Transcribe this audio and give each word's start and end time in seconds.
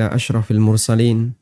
ila 0.00 0.16
ashrafil 0.16 0.64
mursalin 0.64 1.36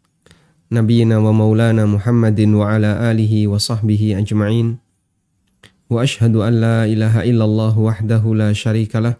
nabiyina 0.66 1.22
wa 1.22 1.30
maulana 1.30 1.87
Muhammadin 1.87 2.58
wa 2.58 2.74
ala 2.74 3.06
alihi 3.06 3.46
wa 3.46 3.54
sahbihi 3.54 4.19
ajma'in. 4.19 4.82
Wa 5.87 6.03
ashhadu 6.03 6.42
an 6.42 6.58
la 6.58 6.79
ilaha 6.90 7.22
illallah 7.22 7.71
wahdahu 7.71 8.34
la 8.34 8.51
sharika 8.51 8.98
lah. 8.98 9.15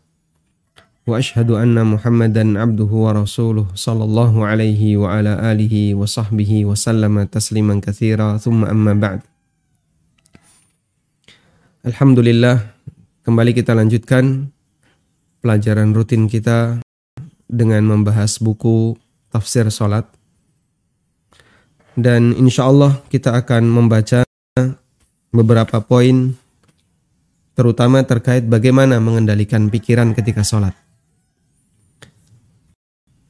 Wa 1.07 1.23
ashhadu 1.23 1.55
anna 1.55 1.87
Muhammadan 1.87 2.59
abduhu 2.59 3.07
wa 3.07 3.15
rasuluh 3.15 3.71
sallallahu 3.79 4.43
alaihi 4.43 4.99
wa 4.99 5.15
ala 5.15 5.39
alihi 5.39 5.95
wa 5.95 6.03
sahbihi 6.03 6.67
wa 6.67 6.75
sallama 6.75 7.31
tasliman 7.31 7.79
kathira 7.79 8.43
thumma 8.43 8.75
amma 8.75 8.99
ba'd. 8.99 9.23
Alhamdulillah 11.87 12.75
kembali 13.23 13.55
kita 13.55 13.71
lanjutkan 13.73 14.51
pelajaran 15.41 15.95
rutin 15.95 16.27
kita 16.27 16.83
dengan 17.49 17.87
membahas 17.89 18.37
buku 18.43 18.99
tafsir 19.29 19.69
salat 19.69 20.09
dan 21.99 22.31
insya 22.39 22.71
Allah 22.71 23.03
kita 23.11 23.35
akan 23.35 23.67
membaca 23.67 24.23
beberapa 25.35 25.83
poin 25.83 26.39
terutama 27.59 28.07
terkait 28.07 28.47
bagaimana 28.47 29.03
mengendalikan 29.03 29.67
pikiran 29.67 30.15
ketika 30.15 30.47
sholat. 30.47 30.79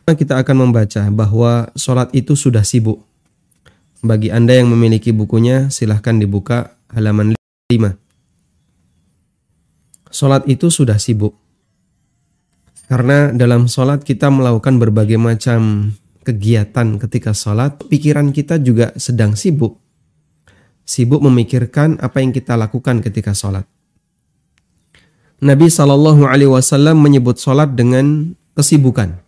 Kita 0.04 0.36
akan 0.40 0.68
membaca 0.68 1.08
bahwa 1.08 1.72
sholat 1.76 2.12
itu 2.12 2.36
sudah 2.36 2.60
sibuk. 2.60 3.00
Bagi 4.04 4.28
Anda 4.32 4.56
yang 4.60 4.68
memiliki 4.72 5.12
bukunya, 5.12 5.72
silahkan 5.72 6.16
dibuka 6.16 6.76
halaman 6.92 7.36
5. 7.68 7.96
Sholat 10.12 10.44
itu 10.48 10.68
sudah 10.72 11.00
sibuk. 11.00 11.36
Karena 12.88 13.28
dalam 13.36 13.68
sholat 13.68 14.00
kita 14.00 14.32
melakukan 14.32 14.80
berbagai 14.80 15.20
macam 15.20 15.92
kegiatan 16.24 16.96
ketika 16.96 17.36
sholat, 17.36 17.76
pikiran 17.84 18.32
kita 18.32 18.56
juga 18.56 18.96
sedang 18.96 19.36
sibuk. 19.36 19.76
Sibuk 20.88 21.20
memikirkan 21.20 22.00
apa 22.00 22.24
yang 22.24 22.32
kita 22.32 22.56
lakukan 22.56 23.04
ketika 23.04 23.36
sholat. 23.36 23.68
Nabi 25.44 25.68
Shallallahu 25.68 26.24
Alaihi 26.24 26.48
Wasallam 26.48 26.98
menyebut 27.04 27.36
sholat 27.36 27.76
dengan 27.76 28.32
kesibukan. 28.56 29.20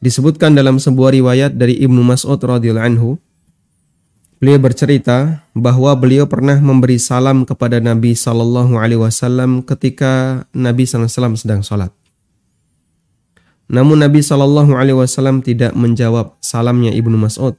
Disebutkan 0.00 0.56
dalam 0.56 0.80
sebuah 0.80 1.12
riwayat 1.12 1.58
dari 1.58 1.76
Ibnu 1.82 2.00
Mas'ud 2.00 2.40
radhiyallahu 2.40 2.86
anhu, 2.86 3.20
Beliau 4.40 4.56
bercerita 4.56 5.44
bahwa 5.52 5.92
beliau 5.92 6.24
pernah 6.24 6.56
memberi 6.56 6.96
salam 6.96 7.44
kepada 7.44 7.76
Nabi 7.76 8.16
Shallallahu 8.16 8.72
Alaihi 8.80 8.96
Wasallam 8.96 9.60
ketika 9.60 10.48
Nabi 10.56 10.88
SAW 10.88 11.36
sedang 11.36 11.60
sholat. 11.60 11.92
Namun 13.68 14.00
Nabi 14.00 14.24
Shallallahu 14.24 14.72
Alaihi 14.80 14.96
Wasallam 14.96 15.44
tidak 15.44 15.76
menjawab 15.76 16.40
salamnya 16.40 16.88
ibnu 16.88 17.20
Mas'ud. 17.20 17.52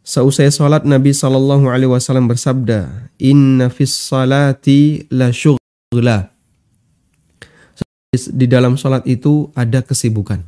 Seusai 0.00 0.48
sholat 0.48 0.88
Nabi 0.88 1.12
Shallallahu 1.12 1.68
Alaihi 1.68 1.92
Wasallam 1.92 2.24
bersabda, 2.24 3.12
Inna 3.20 3.68
fis 3.68 3.92
salati 3.92 5.04
la 5.12 5.28
syughla. 5.28 6.32
Di 8.16 8.48
dalam 8.48 8.80
sholat 8.80 9.04
itu 9.04 9.52
ada 9.52 9.84
kesibukan. 9.84 10.40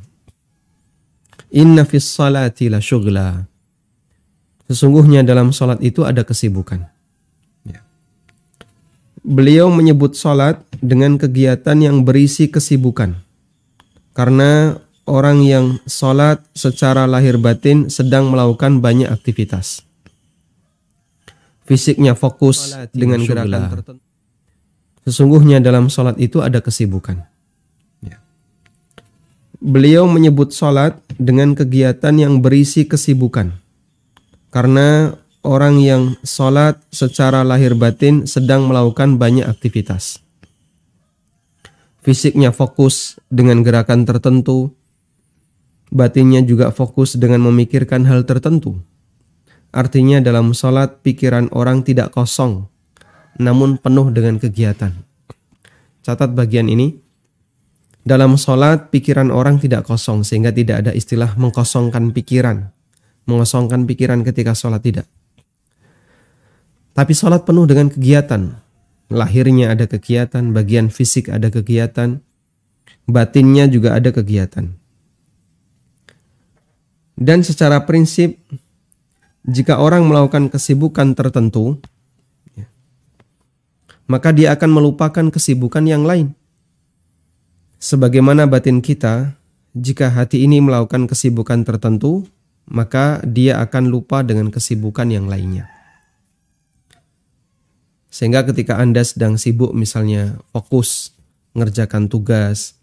Inna 1.53 1.85
fis 1.85 2.09
salati 2.09 2.65
la 2.65 2.81
syughla 2.81 3.52
Sesungguhnya 4.73 5.21
dalam 5.21 5.53
sholat 5.53 5.77
itu 5.85 6.01
ada 6.01 6.25
kesibukan. 6.25 6.89
Ya. 7.61 7.85
Beliau 9.21 9.69
menyebut 9.69 10.17
sholat 10.17 10.65
dengan 10.81 11.21
kegiatan 11.21 11.77
yang 11.77 12.01
berisi 12.01 12.49
kesibukan. 12.49 13.21
Karena 14.17 14.73
orang 15.05 15.45
yang 15.45 15.77
sholat 15.85 16.41
secara 16.57 17.05
lahir 17.05 17.37
batin 17.37 17.93
sedang 17.93 18.33
melakukan 18.33 18.81
banyak 18.81 19.13
aktivitas. 19.13 19.85
Fisiknya 21.69 22.17
fokus 22.17 22.73
dengan 22.97 23.21
gerakan 23.21 23.77
tertentu. 23.77 24.01
Sesungguhnya 25.05 25.61
dalam 25.61 25.85
sholat 25.85 26.17
itu 26.17 26.41
ada 26.41 26.65
kesibukan. 26.65 27.21
Ya. 28.01 28.17
Beliau 29.61 30.09
menyebut 30.09 30.49
sholat 30.49 30.97
dengan 31.21 31.53
kegiatan 31.53 32.17
yang 32.17 32.41
berisi 32.41 32.89
kesibukan 32.89 33.61
karena 34.53 35.17
orang 35.41 35.81
yang 35.81 36.13
sholat 36.21 36.77
secara 36.93 37.41
lahir 37.41 37.73
batin 37.73 38.29
sedang 38.29 38.69
melakukan 38.69 39.17
banyak 39.17 39.49
aktivitas. 39.49 40.21
Fisiknya 42.05 42.53
fokus 42.53 43.17
dengan 43.33 43.65
gerakan 43.65 44.05
tertentu, 44.05 44.69
batinnya 45.89 46.45
juga 46.45 46.69
fokus 46.69 47.17
dengan 47.17 47.49
memikirkan 47.49 48.05
hal 48.05 48.29
tertentu. 48.29 48.77
Artinya 49.73 50.21
dalam 50.21 50.53
sholat 50.53 51.01
pikiran 51.01 51.49
orang 51.49 51.81
tidak 51.81 52.13
kosong, 52.13 52.69
namun 53.41 53.81
penuh 53.81 54.13
dengan 54.13 54.37
kegiatan. 54.37 54.93
Catat 56.05 56.29
bagian 56.37 56.69
ini. 56.69 57.01
Dalam 58.03 58.35
sholat 58.35 58.91
pikiran 58.91 59.31
orang 59.31 59.63
tidak 59.63 59.87
kosong 59.87 60.27
sehingga 60.27 60.51
tidak 60.51 60.83
ada 60.83 60.91
istilah 60.91 61.39
mengkosongkan 61.39 62.11
pikiran 62.11 62.67
mengosongkan 63.25 63.87
pikiran 63.87 64.21
ketika 64.21 64.51
sholat 64.51 64.83
tidak. 64.83 65.07
Tapi 66.93 67.11
sholat 67.15 67.43
penuh 67.43 67.65
dengan 67.65 67.89
kegiatan. 67.89 68.61
Lahirnya 69.09 69.73
ada 69.73 69.85
kegiatan, 69.89 70.53
bagian 70.53 70.89
fisik 70.89 71.29
ada 71.29 71.49
kegiatan, 71.49 72.21
batinnya 73.09 73.69
juga 73.69 73.97
ada 73.97 74.09
kegiatan. 74.13 74.73
Dan 77.13 77.45
secara 77.45 77.85
prinsip, 77.85 78.41
jika 79.45 79.77
orang 79.77 80.07
melakukan 80.09 80.49
kesibukan 80.49 81.13
tertentu, 81.13 81.77
ya, 82.57 82.65
maka 84.09 84.33
dia 84.33 84.55
akan 84.55 84.69
melupakan 84.71 85.25
kesibukan 85.29 85.85
yang 85.85 86.07
lain. 86.07 86.33
Sebagaimana 87.77 88.49
batin 88.49 88.81
kita, 88.81 89.37
jika 89.77 90.09
hati 90.09 90.45
ini 90.47 90.57
melakukan 90.63 91.05
kesibukan 91.05 91.61
tertentu, 91.67 92.25
maka 92.67 93.19
dia 93.27 93.59
akan 93.59 93.91
lupa 93.91 94.23
dengan 94.23 94.47
kesibukan 94.47 95.09
yang 95.11 95.27
lainnya. 95.27 95.67
Sehingga 98.13 98.45
ketika 98.45 98.77
Anda 98.77 99.01
sedang 99.01 99.41
sibuk 99.41 99.73
misalnya 99.73 100.37
fokus 100.53 101.17
mengerjakan 101.57 102.05
tugas 102.05 102.77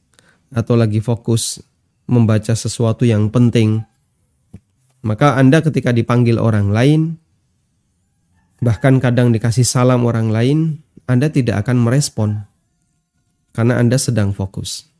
atau 0.50 0.74
lagi 0.74 0.98
fokus 0.98 1.62
membaca 2.10 2.50
sesuatu 2.50 3.06
yang 3.06 3.30
penting, 3.30 3.86
maka 5.06 5.38
Anda 5.38 5.62
ketika 5.62 5.94
dipanggil 5.94 6.42
orang 6.42 6.74
lain, 6.74 7.00
bahkan 8.58 8.98
kadang 8.98 9.30
dikasih 9.30 9.62
salam 9.62 10.02
orang 10.02 10.34
lain, 10.34 10.58
Anda 11.06 11.30
tidak 11.30 11.62
akan 11.62 11.78
merespon 11.78 12.30
karena 13.54 13.78
Anda 13.78 14.02
sedang 14.02 14.34
fokus. 14.34 14.90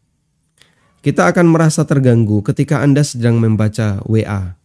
Kita 1.03 1.27
akan 1.27 1.51
merasa 1.51 1.83
terganggu 1.83 2.45
ketika 2.47 2.87
Anda 2.87 3.03
sedang 3.03 3.43
membaca 3.43 3.99
WA 4.07 4.60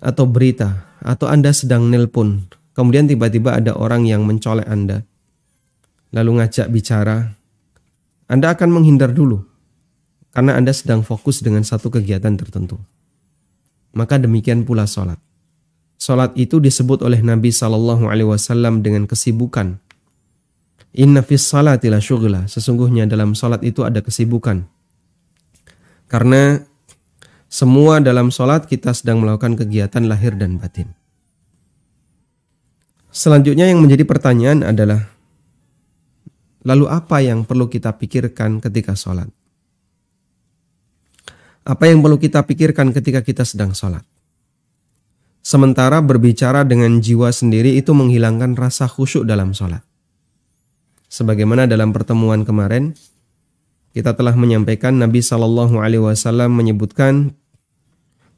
atau 0.00 0.24
berita 0.24 0.88
atau 1.02 1.28
Anda 1.28 1.50
sedang 1.50 1.90
nelpon, 1.90 2.48
kemudian 2.72 3.10
tiba-tiba 3.10 3.58
ada 3.58 3.74
orang 3.76 4.06
yang 4.06 4.24
mencolek 4.24 4.64
Anda, 4.64 5.04
lalu 6.14 6.40
ngajak 6.40 6.70
bicara, 6.70 7.34
Anda 8.30 8.54
akan 8.54 8.70
menghindar 8.72 9.12
dulu 9.12 9.42
karena 10.32 10.56
Anda 10.56 10.72
sedang 10.72 11.04
fokus 11.04 11.44
dengan 11.44 11.60
satu 11.66 11.92
kegiatan 11.92 12.32
tertentu. 12.38 12.80
Maka 13.92 14.16
demikian 14.16 14.64
pula 14.64 14.88
sholat. 14.88 15.20
Sholat 16.00 16.32
itu 16.34 16.58
disebut 16.58 17.04
oleh 17.04 17.20
Nabi 17.20 17.52
Shallallahu 17.52 18.08
Alaihi 18.08 18.26
Wasallam 18.26 18.80
dengan 18.80 19.04
kesibukan. 19.04 19.76
Inna 20.96 21.20
fis 21.20 21.44
salati 21.44 21.92
la. 21.92 22.00
Sesungguhnya 22.00 23.04
dalam 23.04 23.36
sholat 23.36 23.60
itu 23.60 23.84
ada 23.84 24.00
kesibukan. 24.00 24.64
Karena 26.08 26.60
semua 27.52 28.00
dalam 28.00 28.32
sholat 28.32 28.64
kita 28.64 28.96
sedang 28.96 29.20
melakukan 29.20 29.60
kegiatan 29.60 30.08
lahir 30.08 30.32
dan 30.40 30.56
batin. 30.56 30.88
Selanjutnya 33.12 33.68
yang 33.68 33.84
menjadi 33.84 34.08
pertanyaan 34.08 34.64
adalah, 34.64 35.04
lalu 36.64 36.88
apa 36.88 37.20
yang 37.20 37.44
perlu 37.44 37.68
kita 37.68 37.92
pikirkan 37.92 38.56
ketika 38.64 38.96
sholat? 38.96 39.28
Apa 41.68 41.92
yang 41.92 42.00
perlu 42.00 42.16
kita 42.16 42.40
pikirkan 42.40 42.88
ketika 42.96 43.20
kita 43.20 43.44
sedang 43.44 43.76
sholat? 43.76 44.00
Sementara 45.44 46.00
berbicara 46.00 46.64
dengan 46.64 47.04
jiwa 47.04 47.28
sendiri 47.28 47.76
itu 47.76 47.92
menghilangkan 47.92 48.56
rasa 48.56 48.88
khusyuk 48.88 49.28
dalam 49.28 49.52
sholat. 49.52 49.84
Sebagaimana 51.12 51.68
dalam 51.68 51.92
pertemuan 51.92 52.48
kemarin, 52.48 52.96
kita 53.92 54.16
telah 54.16 54.32
menyampaikan 54.32 54.96
Nabi 54.96 55.20
Shallallahu 55.20 55.76
Alaihi 55.76 56.00
Wasallam 56.00 56.56
menyebutkan 56.56 57.36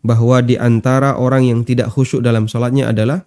bahwa 0.05 0.45
di 0.45 0.61
antara 0.61 1.17
orang 1.17 1.49
yang 1.49 1.61
tidak 1.65 1.89
khusyuk 1.89 2.21
dalam 2.21 2.45
sholatnya 2.45 2.93
adalah 2.93 3.25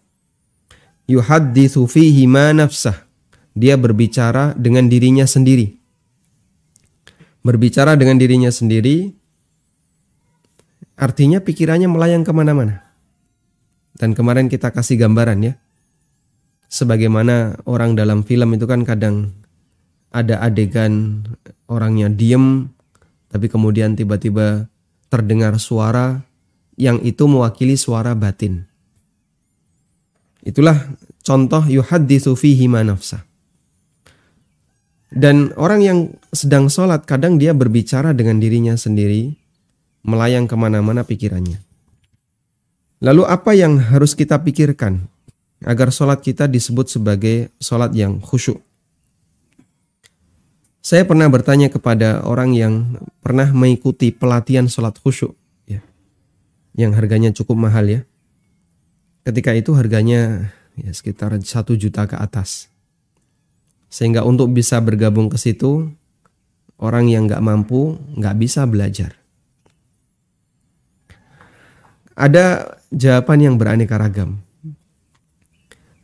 yuhaddithu 1.10 1.90
fihi 1.90 2.30
ma 2.30 2.54
nafsah. 2.54 3.10
Dia 3.58 3.74
berbicara 3.74 4.54
dengan 4.54 4.86
dirinya 4.86 5.26
sendiri. 5.26 5.74
Berbicara 7.42 7.98
dengan 7.98 8.22
dirinya 8.22 8.54
sendiri 8.54 9.10
artinya 10.94 11.42
pikirannya 11.42 11.90
melayang 11.90 12.22
ke 12.22 12.30
mana-mana. 12.30 12.86
Dan 13.98 14.14
kemarin 14.14 14.46
kita 14.46 14.70
kasih 14.70 15.02
gambaran 15.02 15.42
ya, 15.42 15.54
sebagaimana 16.70 17.58
orang 17.66 17.98
dalam 17.98 18.22
film 18.22 18.54
itu 18.54 18.70
kan 18.70 18.86
kadang 18.86 19.34
ada 20.14 20.38
adegan 20.38 21.26
orangnya 21.66 22.06
diem, 22.14 22.70
tapi 23.34 23.50
kemudian 23.50 23.98
tiba-tiba 23.98 24.70
terdengar 25.10 25.58
suara 25.58 26.27
yang 26.78 27.02
itu 27.02 27.26
mewakili 27.26 27.74
suara 27.76 28.14
batin. 28.14 28.64
Itulah 30.46 30.78
contoh 31.26 31.66
yuhaditsu 31.68 32.38
fihi 32.38 32.70
nafsa. 32.72 33.26
Dan 35.12 35.52
orang 35.58 35.82
yang 35.84 36.00
sedang 36.32 36.70
sholat 36.70 37.04
kadang 37.04 37.42
dia 37.42 37.52
berbicara 37.52 38.14
dengan 38.14 38.40
dirinya 38.40 38.78
sendiri, 38.78 39.36
melayang 40.06 40.46
ke 40.46 40.56
mana-mana 40.56 41.04
pikirannya. 41.04 41.60
Lalu 43.04 43.24
apa 43.26 43.52
yang 43.58 43.78
harus 43.78 44.14
kita 44.14 44.42
pikirkan 44.42 45.06
agar 45.64 45.90
sholat 45.90 46.22
kita 46.22 46.46
disebut 46.46 46.92
sebagai 46.92 47.50
sholat 47.58 47.94
yang 47.96 48.20
khusyuk? 48.22 48.62
Saya 50.84 51.04
pernah 51.04 51.28
bertanya 51.28 51.68
kepada 51.68 52.24
orang 52.24 52.56
yang 52.56 52.96
pernah 53.20 53.52
mengikuti 53.52 54.16
pelatihan 54.16 54.72
sholat 54.72 54.96
khusyuk, 55.00 55.36
yang 56.78 56.94
harganya 56.94 57.34
cukup 57.34 57.58
mahal 57.58 57.90
ya. 57.90 58.02
Ketika 59.26 59.52
itu 59.58 59.76
harganya 59.76 60.54
ya 60.78 60.94
sekitar 60.94 61.34
satu 61.42 61.74
juta 61.74 62.06
ke 62.06 62.16
atas. 62.16 62.70
Sehingga 63.90 64.24
untuk 64.24 64.54
bisa 64.54 64.78
bergabung 64.80 65.28
ke 65.28 65.36
situ, 65.42 65.90
orang 66.78 67.10
yang 67.10 67.26
nggak 67.26 67.44
mampu 67.44 67.98
nggak 68.16 68.38
bisa 68.38 68.64
belajar. 68.70 69.18
Ada 72.18 72.78
jawaban 72.94 73.40
yang 73.42 73.56
beraneka 73.60 73.98
ragam. 73.98 74.42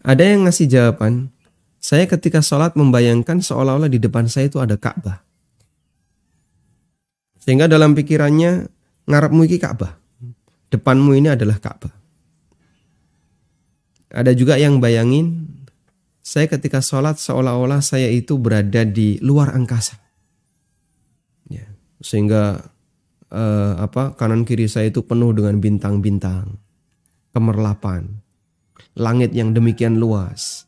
Ada 0.04 0.36
yang 0.36 0.44
ngasih 0.46 0.68
jawaban, 0.68 1.31
saya 1.80 2.04
ketika 2.06 2.44
sholat 2.44 2.75
membayangkan 2.75 3.40
seolah-olah 3.40 3.88
di 3.88 4.04
depan 4.04 4.28
saya 4.28 4.52
itu 4.52 4.60
ada 4.60 4.75
Ka'bah. 4.75 5.24
Sehingga 7.40 7.72
dalam 7.72 7.96
pikirannya 7.96 8.68
ngarepmu 9.08 9.42
ini 9.48 9.58
Ka'bah. 9.58 10.02
Depanmu 10.74 11.14
ini 11.14 11.30
adalah 11.30 11.62
Ka'bah. 11.62 11.94
Ada 14.10 14.34
juga 14.34 14.58
yang 14.58 14.81
bayangin 14.81 15.54
saya 16.25 16.50
ketika 16.50 16.81
sholat 16.81 17.22
seolah-olah 17.22 17.84
saya 17.86 18.10
itu 18.10 18.42
berada 18.42 18.81
di 18.81 19.22
luar 19.22 19.54
angkasa. 19.54 20.02
Ya, 21.46 21.70
sehingga 22.02 22.74
eh, 23.30 23.74
apa 23.78 24.18
kanan 24.18 24.50
kiri 24.50 24.66
saya 24.66 24.90
itu 24.90 25.06
penuh 25.06 25.30
dengan 25.38 25.62
bintang-bintang, 25.62 26.58
kemerlapan, 27.38 28.10
langit 28.98 29.34
yang 29.38 29.54
demikian 29.54 30.02
luas. 30.02 30.66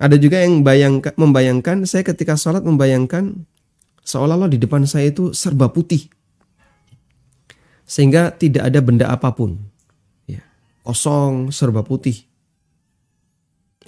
Ada 0.00 0.16
juga 0.16 0.40
yang 0.40 0.64
bayangkan, 0.64 1.12
membayangkan 1.14 1.84
saya 1.84 2.02
ketika 2.02 2.34
sholat 2.34 2.64
membayangkan 2.64 3.46
seolah-olah 4.00 4.48
di 4.48 4.56
depan 4.56 4.88
saya 4.88 5.12
itu 5.12 5.36
serba 5.36 5.68
putih, 5.68 6.08
sehingga 7.90 8.30
tidak 8.38 8.70
ada 8.70 8.78
benda 8.78 9.10
apa 9.10 9.34
pun, 9.34 9.58
ya, 10.30 10.38
kosong 10.86 11.50
serba 11.50 11.82
putih 11.82 12.30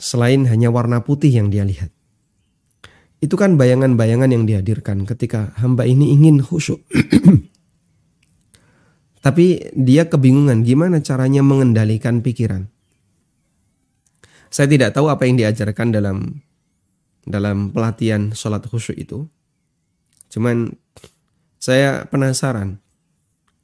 selain 0.02 0.42
hanya 0.50 0.74
warna 0.74 1.06
putih 1.06 1.30
yang 1.30 1.54
dia 1.54 1.62
lihat. 1.62 1.94
Itu 3.22 3.38
kan 3.38 3.54
bayangan-bayangan 3.54 4.34
yang 4.34 4.44
dihadirkan 4.50 5.06
ketika 5.06 5.54
hamba 5.62 5.86
ini 5.86 6.10
ingin 6.10 6.42
khusyuk. 6.42 6.82
Tapi 9.24 9.70
dia 9.78 10.10
kebingungan 10.10 10.66
gimana 10.66 10.98
caranya 10.98 11.46
mengendalikan 11.46 12.18
pikiran. 12.18 12.66
Saya 14.50 14.66
tidak 14.66 14.98
tahu 14.98 15.06
apa 15.06 15.22
yang 15.22 15.38
diajarkan 15.38 15.94
dalam 15.94 16.42
dalam 17.22 17.70
pelatihan 17.70 18.34
sholat 18.34 18.66
khusyuk 18.66 18.98
itu. 18.98 19.30
Cuman 20.26 20.74
saya 21.62 22.10
penasaran 22.10 22.81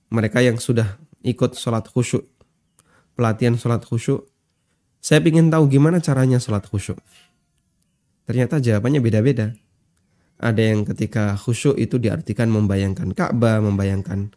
mereka 0.08 0.40
yang 0.40 0.56
sudah 0.56 0.96
ikut 1.24 1.56
sholat 1.56 1.84
khusyuk, 1.88 2.24
pelatihan 3.16 3.56
sholat 3.56 3.84
khusyuk, 3.84 4.28
saya 4.98 5.22
ingin 5.22 5.52
tahu 5.52 5.68
gimana 5.70 6.02
caranya 6.02 6.40
sholat 6.40 6.66
khusyuk. 6.66 6.98
Ternyata 8.28 8.60
jawabannya 8.60 9.00
beda-beda. 9.00 9.56
Ada 10.38 10.62
yang 10.74 10.86
ketika 10.86 11.34
khusyuk 11.34 11.74
itu 11.80 11.98
diartikan 11.98 12.52
membayangkan 12.52 13.10
Ka'bah, 13.16 13.58
membayangkan 13.58 14.30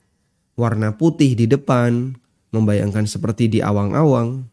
warna 0.57 0.95
putih 0.95 1.37
di 1.37 1.45
depan, 1.45 2.17
membayangkan 2.51 3.05
seperti 3.05 3.47
di 3.47 3.59
awang-awang, 3.61 4.49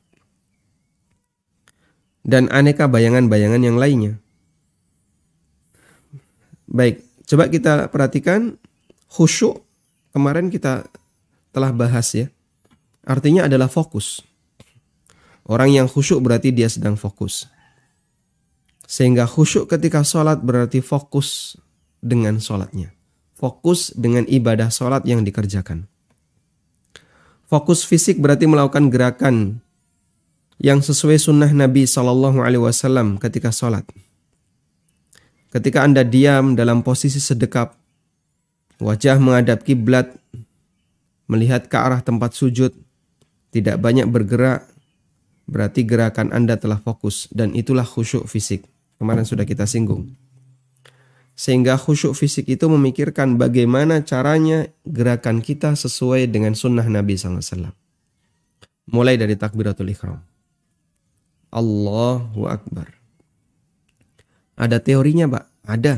dan 2.28 2.52
aneka 2.52 2.84
bayangan-bayangan 2.84 3.62
yang 3.64 3.80
lainnya. 3.80 4.20
Baik, 6.68 7.00
coba 7.24 7.48
kita 7.48 7.88
perhatikan 7.88 8.60
khusyuk 9.08 9.64
kemarin 10.12 10.52
kita 10.52 10.84
telah 11.52 11.72
bahas 11.72 12.12
ya. 12.14 12.26
Artinya 13.08 13.48
adalah 13.48 13.72
fokus. 13.72 14.20
Orang 15.48 15.72
yang 15.72 15.88
khusyuk 15.88 16.20
berarti 16.20 16.52
dia 16.52 16.68
sedang 16.68 17.00
fokus. 17.00 17.48
Sehingga 18.84 19.24
khusyuk 19.24 19.68
ketika 19.68 20.04
sholat 20.04 20.44
berarti 20.44 20.84
fokus 20.84 21.56
dengan 22.04 22.36
sholatnya. 22.36 22.92
Fokus 23.32 23.96
dengan 23.96 24.28
ibadah 24.28 24.68
sholat 24.68 25.08
yang 25.08 25.24
dikerjakan. 25.24 25.88
Fokus 27.48 27.88
fisik 27.88 28.20
berarti 28.20 28.44
melakukan 28.44 28.92
gerakan 28.92 29.64
yang 30.60 30.84
sesuai 30.84 31.16
sunnah 31.16 31.48
Nabi 31.48 31.88
Shallallahu 31.88 32.44
Alaihi 32.44 32.60
Wasallam 32.60 33.16
ketika 33.16 33.48
sholat. 33.48 33.88
Ketika 35.48 35.80
anda 35.80 36.04
diam 36.04 36.52
dalam 36.52 36.84
posisi 36.84 37.16
sedekap, 37.16 37.72
wajah 38.84 39.16
menghadap 39.16 39.64
kiblat, 39.64 40.12
melihat 41.28 41.68
ke 41.68 41.76
arah 41.76 42.00
tempat 42.00 42.32
sujud, 42.34 42.72
tidak 43.52 43.76
banyak 43.78 44.08
bergerak, 44.08 44.66
berarti 45.48 45.84
gerakan 45.84 46.32
Anda 46.32 46.56
telah 46.56 46.80
fokus 46.80 47.28
dan 47.30 47.52
itulah 47.52 47.84
khusyuk 47.84 48.24
fisik. 48.28 48.64
Kemarin 48.98 49.22
sudah 49.22 49.46
kita 49.46 49.68
singgung. 49.68 50.10
Sehingga 51.38 51.78
khusyuk 51.78 52.18
fisik 52.18 52.50
itu 52.50 52.66
memikirkan 52.66 53.38
bagaimana 53.38 54.02
caranya 54.02 54.66
gerakan 54.82 55.38
kita 55.38 55.78
sesuai 55.78 56.26
dengan 56.26 56.58
sunnah 56.58 56.82
Nabi 56.82 57.14
SAW. 57.14 57.70
Mulai 58.90 59.14
dari 59.14 59.38
takbiratul 59.38 59.94
ikhram. 59.94 60.18
Allahu 61.54 62.50
Akbar. 62.50 62.90
Ada 64.58 64.82
teorinya 64.82 65.30
Pak? 65.30 65.44
Ada. 65.64 65.94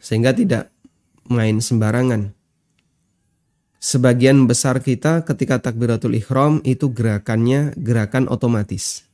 Sehingga 0.00 0.32
tidak 0.32 0.72
main 1.28 1.60
sembarangan 1.60 2.32
sebagian 3.80 4.48
besar 4.48 4.80
kita 4.80 5.22
ketika 5.24 5.60
takbiratul 5.60 6.16
ihram 6.16 6.64
itu 6.66 6.90
gerakannya 6.90 7.76
gerakan 7.76 8.26
otomatis. 8.26 9.06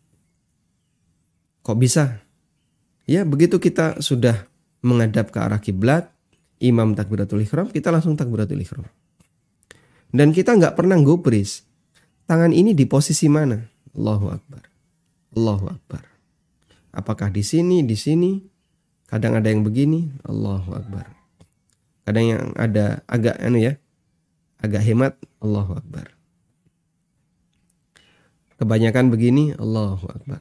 Kok 1.63 1.79
bisa? 1.79 2.23
Ya, 3.07 3.23
begitu 3.23 3.59
kita 3.63 4.03
sudah 4.03 4.47
menghadap 4.83 5.31
ke 5.31 5.39
arah 5.39 5.63
kiblat, 5.63 6.11
imam 6.59 6.95
takbiratul 6.95 7.43
ihram, 7.43 7.71
kita 7.71 7.91
langsung 7.95 8.19
takbiratul 8.19 8.63
ihram. 8.63 8.87
Dan 10.13 10.35
kita 10.35 10.55
nggak 10.55 10.77
pernah 10.77 10.99
gubris. 11.01 11.65
Tangan 12.27 12.55
ini 12.55 12.77
di 12.77 12.87
posisi 12.87 13.27
mana? 13.27 13.59
Allahu 13.97 14.27
Akbar. 14.31 14.63
Allahu 15.33 15.67
Akbar. 15.73 16.03
Apakah 16.93 17.33
di 17.33 17.41
sini, 17.41 17.81
di 17.83 17.97
sini? 17.97 18.37
Kadang 19.09 19.37
ada 19.37 19.49
yang 19.49 19.65
begini, 19.65 20.13
Allahu 20.25 20.77
Akbar. 20.77 21.09
Kadang 22.05 22.25
yang 22.25 22.43
ada 22.57 23.01
agak 23.09 23.37
anu 23.41 23.61
ya, 23.61 23.79
agak 24.63 24.83
hemat 24.87 25.19
Allahu 25.43 25.75
Akbar. 25.75 26.15
Kebanyakan 28.63 29.11
begini 29.11 29.59
Allahu 29.59 30.07
Akbar. 30.07 30.41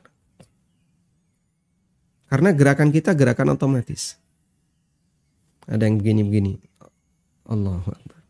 Karena 2.29 2.53
gerakan 2.53 2.93
kita 2.93 3.17
gerakan 3.17 3.57
otomatis. 3.57 4.15
Ada 5.65 5.89
yang 5.89 5.97
begini-begini. 5.97 6.61
Allahu 7.49 7.89
Akbar. 7.89 8.21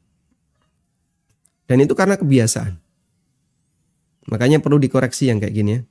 Dan 1.67 1.83
itu 1.83 1.93
karena 1.93 2.15
kebiasaan. 2.15 2.79
Makanya 4.31 4.63
perlu 4.63 4.79
dikoreksi 4.79 5.27
yang 5.27 5.43
kayak 5.43 5.53
gini 5.53 5.71
ya. 5.75 5.81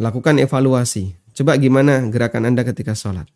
Lakukan 0.00 0.40
evaluasi. 0.40 1.14
Coba 1.36 1.54
gimana 1.60 2.00
gerakan 2.08 2.48
Anda 2.48 2.64
ketika 2.64 2.96
sholat. 2.96 3.28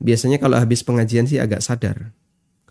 Biasanya 0.00 0.40
kalau 0.40 0.56
habis 0.56 0.80
pengajian 0.80 1.28
sih 1.28 1.36
agak 1.36 1.60
sadar 1.60 2.14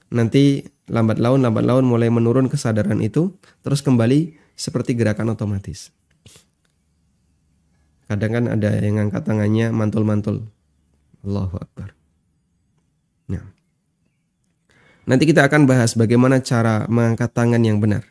nanti 0.09 0.65
lambat 0.89 1.21
laun 1.21 1.45
lambat 1.45 1.65
laun 1.65 1.85
mulai 1.85 2.09
menurun 2.09 2.49
kesadaran 2.49 2.97
itu 3.01 3.33
terus 3.61 3.85
kembali 3.85 4.35
seperti 4.57 4.97
gerakan 4.97 5.33
otomatis. 5.33 5.93
Kadang 8.09 8.31
kan 8.33 8.45
ada 8.49 8.73
yang 8.81 8.97
angkat 8.97 9.21
tangannya 9.21 9.69
mantul-mantul. 9.69 10.49
Allahu 11.21 11.61
Akbar. 11.61 11.93
Nah. 13.29 13.45
Nanti 15.05 15.23
kita 15.29 15.45
akan 15.45 15.69
bahas 15.69 15.93
bagaimana 15.93 16.41
cara 16.41 16.89
mengangkat 16.89 17.29
tangan 17.29 17.61
yang 17.61 17.77
benar. 17.77 18.09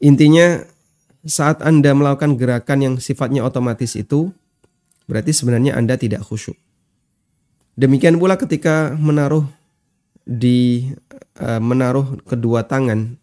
Intinya 0.00 0.64
saat 1.24 1.60
Anda 1.64 1.92
melakukan 1.92 2.36
gerakan 2.36 2.78
yang 2.80 2.94
sifatnya 3.00 3.44
otomatis 3.44 3.96
itu 3.96 4.32
berarti 5.04 5.32
sebenarnya 5.36 5.76
Anda 5.76 5.96
tidak 6.00 6.24
khusyuk. 6.24 6.56
Demikian 7.74 8.22
pula 8.22 8.38
ketika 8.38 8.94
menaruh 8.94 9.50
di 10.22 10.88
uh, 11.42 11.58
menaruh 11.58 12.22
kedua 12.22 12.64
tangan 12.64 13.18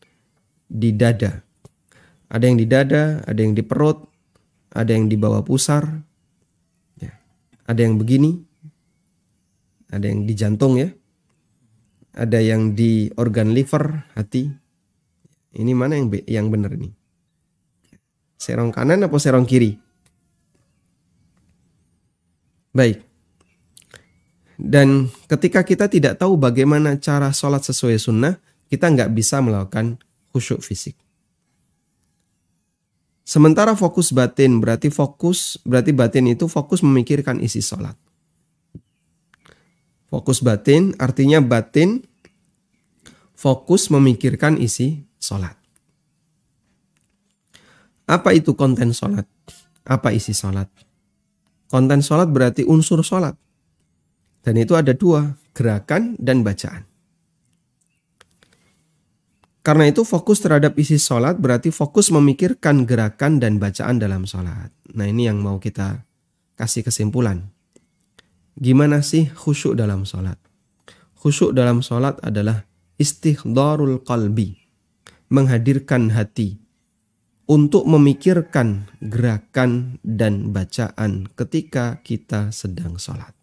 di 0.68 0.92
dada. 0.92 1.40
Ada 2.32 2.48
yang 2.48 2.58
di 2.60 2.68
dada, 2.68 3.24
ada 3.28 3.40
yang 3.40 3.56
di 3.56 3.64
perut, 3.64 4.08
ada 4.72 4.92
yang 4.96 5.12
di 5.12 5.20
bawah 5.20 5.44
pusar, 5.44 5.84
ya. 7.00 7.12
ada 7.68 7.80
yang 7.84 8.00
begini, 8.00 8.40
ada 9.92 10.08
yang 10.08 10.24
di 10.24 10.34
jantung 10.36 10.80
ya, 10.80 10.88
ada 12.16 12.40
yang 12.40 12.72
di 12.72 13.12
organ 13.20 13.52
liver, 13.52 14.08
hati. 14.16 14.48
Ini 15.52 15.72
mana 15.76 16.00
yang 16.00 16.08
yang 16.28 16.48
benar 16.48 16.72
ini? 16.72 16.88
Serong 18.40 18.72
kanan 18.72 19.04
atau 19.04 19.20
serong 19.20 19.44
kiri? 19.44 19.76
Baik. 22.72 23.11
Dan 24.62 25.10
ketika 25.26 25.66
kita 25.66 25.90
tidak 25.90 26.22
tahu 26.22 26.38
bagaimana 26.38 26.94
cara 27.02 27.34
sholat 27.34 27.66
sesuai 27.66 27.98
sunnah, 27.98 28.38
kita 28.70 28.94
nggak 28.94 29.10
bisa 29.10 29.42
melakukan 29.42 29.98
khusyuk 30.30 30.62
fisik. 30.62 30.94
Sementara 33.26 33.74
fokus 33.74 34.14
batin 34.14 34.62
berarti 34.62 34.94
fokus 34.94 35.58
berarti 35.66 35.98
batin 35.98 36.30
itu 36.30 36.46
fokus 36.46 36.86
memikirkan 36.86 37.42
isi 37.42 37.58
sholat. 37.66 37.98
Fokus 40.14 40.46
batin 40.46 40.94
artinya 41.02 41.42
batin 41.42 42.06
fokus 43.34 43.90
memikirkan 43.90 44.62
isi 44.62 45.02
sholat. 45.18 45.58
Apa 48.06 48.36
itu 48.38 48.54
konten 48.54 48.94
sholat? 48.94 49.26
Apa 49.88 50.14
isi 50.14 50.38
sholat? 50.38 50.70
Konten 51.72 52.04
sholat 52.06 52.30
berarti 52.30 52.68
unsur 52.68 53.02
sholat. 53.02 53.34
Dan 54.42 54.58
itu 54.58 54.74
ada 54.74 54.94
dua, 54.98 55.38
gerakan 55.54 56.18
dan 56.18 56.42
bacaan. 56.42 56.90
Karena 59.62 59.86
itu 59.86 60.02
fokus 60.02 60.42
terhadap 60.42 60.74
isi 60.82 60.98
sholat 60.98 61.38
berarti 61.38 61.70
fokus 61.70 62.10
memikirkan 62.10 62.90
gerakan 62.90 63.38
dan 63.38 63.62
bacaan 63.62 64.02
dalam 64.02 64.26
sholat. 64.26 64.74
Nah 64.98 65.06
ini 65.06 65.30
yang 65.30 65.38
mau 65.38 65.62
kita 65.62 66.02
kasih 66.58 66.82
kesimpulan. 66.82 67.54
Gimana 68.58 69.06
sih 69.06 69.30
khusyuk 69.30 69.78
dalam 69.78 70.02
sholat? 70.10 70.42
Khusyuk 71.22 71.54
dalam 71.54 71.86
sholat 71.86 72.18
adalah 72.26 72.66
istighdarul 72.98 74.02
qalbi. 74.02 74.58
Menghadirkan 75.30 76.10
hati 76.12 76.58
untuk 77.46 77.86
memikirkan 77.88 78.90
gerakan 78.98 80.02
dan 80.02 80.50
bacaan 80.52 81.30
ketika 81.38 82.02
kita 82.02 82.50
sedang 82.50 82.98
sholat. 82.98 83.41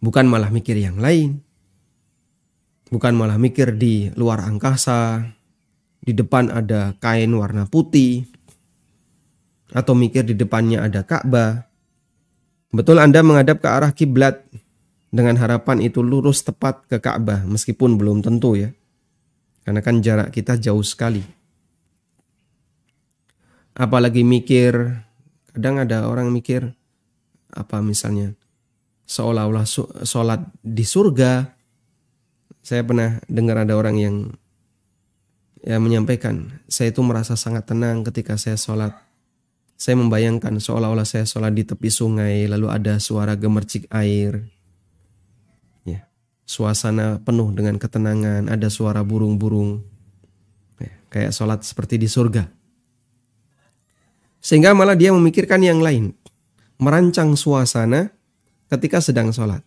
Bukan 0.00 0.24
malah 0.24 0.48
mikir 0.48 0.80
yang 0.80 0.96
lain. 0.96 1.44
Bukan 2.90 3.14
malah 3.14 3.38
mikir 3.38 3.76
di 3.76 4.10
luar 4.16 4.42
angkasa, 4.42 5.22
di 6.00 6.16
depan 6.16 6.50
ada 6.50 6.96
kain 6.98 7.30
warna 7.36 7.68
putih, 7.68 8.26
atau 9.70 9.94
mikir 9.94 10.26
di 10.26 10.34
depannya 10.34 10.82
ada 10.82 11.06
Ka'bah. 11.06 11.70
Betul 12.74 12.98
Anda 12.98 13.22
menghadap 13.22 13.62
ke 13.62 13.68
arah 13.70 13.92
kiblat 13.94 14.42
dengan 15.10 15.38
harapan 15.38 15.82
itu 15.82 16.02
lurus 16.02 16.42
tepat 16.42 16.86
ke 16.86 16.98
Ka'bah 16.98 17.46
meskipun 17.46 17.98
belum 17.98 18.22
tentu 18.22 18.58
ya. 18.58 18.70
Karena 19.62 19.84
kan 19.84 20.02
jarak 20.02 20.34
kita 20.34 20.58
jauh 20.58 20.82
sekali. 20.82 21.22
Apalagi 23.76 24.26
mikir, 24.26 24.74
kadang 25.54 25.78
ada 25.78 26.10
orang 26.10 26.34
mikir 26.34 26.74
apa 27.50 27.82
misalnya 27.82 28.34
seolah-olah 29.10 29.66
sholat 30.06 30.40
di 30.62 30.86
surga. 30.86 31.50
Saya 32.62 32.86
pernah 32.86 33.18
dengar 33.26 33.58
ada 33.58 33.74
orang 33.74 33.96
yang 33.98 34.16
ya 35.66 35.82
menyampaikan, 35.82 36.62
saya 36.70 36.94
itu 36.94 37.02
merasa 37.02 37.34
sangat 37.34 37.66
tenang 37.66 38.06
ketika 38.06 38.38
saya 38.38 38.54
sholat. 38.54 38.94
Saya 39.80 39.96
membayangkan 39.96 40.60
seolah-olah 40.60 41.08
saya 41.08 41.24
sholat 41.24 41.56
di 41.56 41.64
tepi 41.64 41.88
sungai, 41.88 42.44
lalu 42.44 42.68
ada 42.68 43.00
suara 43.00 43.32
gemercik 43.32 43.88
air. 43.88 44.44
Ya, 45.88 46.04
suasana 46.44 47.16
penuh 47.24 47.48
dengan 47.56 47.80
ketenangan, 47.80 48.52
ada 48.52 48.68
suara 48.68 49.00
burung-burung. 49.00 49.80
Ya, 50.76 50.92
kayak 51.08 51.32
sholat 51.32 51.64
seperti 51.64 51.96
di 51.96 52.12
surga. 52.12 52.44
Sehingga 54.44 54.76
malah 54.76 55.00
dia 55.00 55.16
memikirkan 55.16 55.64
yang 55.64 55.80
lain. 55.80 56.12
Merancang 56.76 57.36
suasana 57.40 58.19
ketika 58.70 59.02
sedang 59.02 59.34
sholat. 59.34 59.60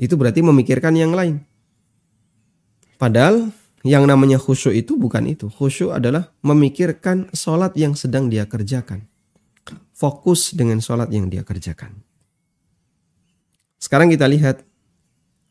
Itu 0.00 0.16
berarti 0.16 0.40
memikirkan 0.40 0.96
yang 0.96 1.12
lain. 1.12 1.44
Padahal 2.96 3.52
yang 3.84 4.08
namanya 4.08 4.40
khusyuk 4.40 4.72
itu 4.72 4.96
bukan 4.96 5.28
itu. 5.28 5.52
Khusyuk 5.52 5.92
adalah 5.92 6.32
memikirkan 6.40 7.28
sholat 7.36 7.76
yang 7.76 7.92
sedang 7.92 8.32
dia 8.32 8.48
kerjakan. 8.48 9.04
Fokus 9.92 10.56
dengan 10.56 10.82
sholat 10.82 11.12
yang 11.12 11.30
dia 11.30 11.46
kerjakan. 11.46 12.02
Sekarang 13.78 14.10
kita 14.10 14.26
lihat. 14.26 14.64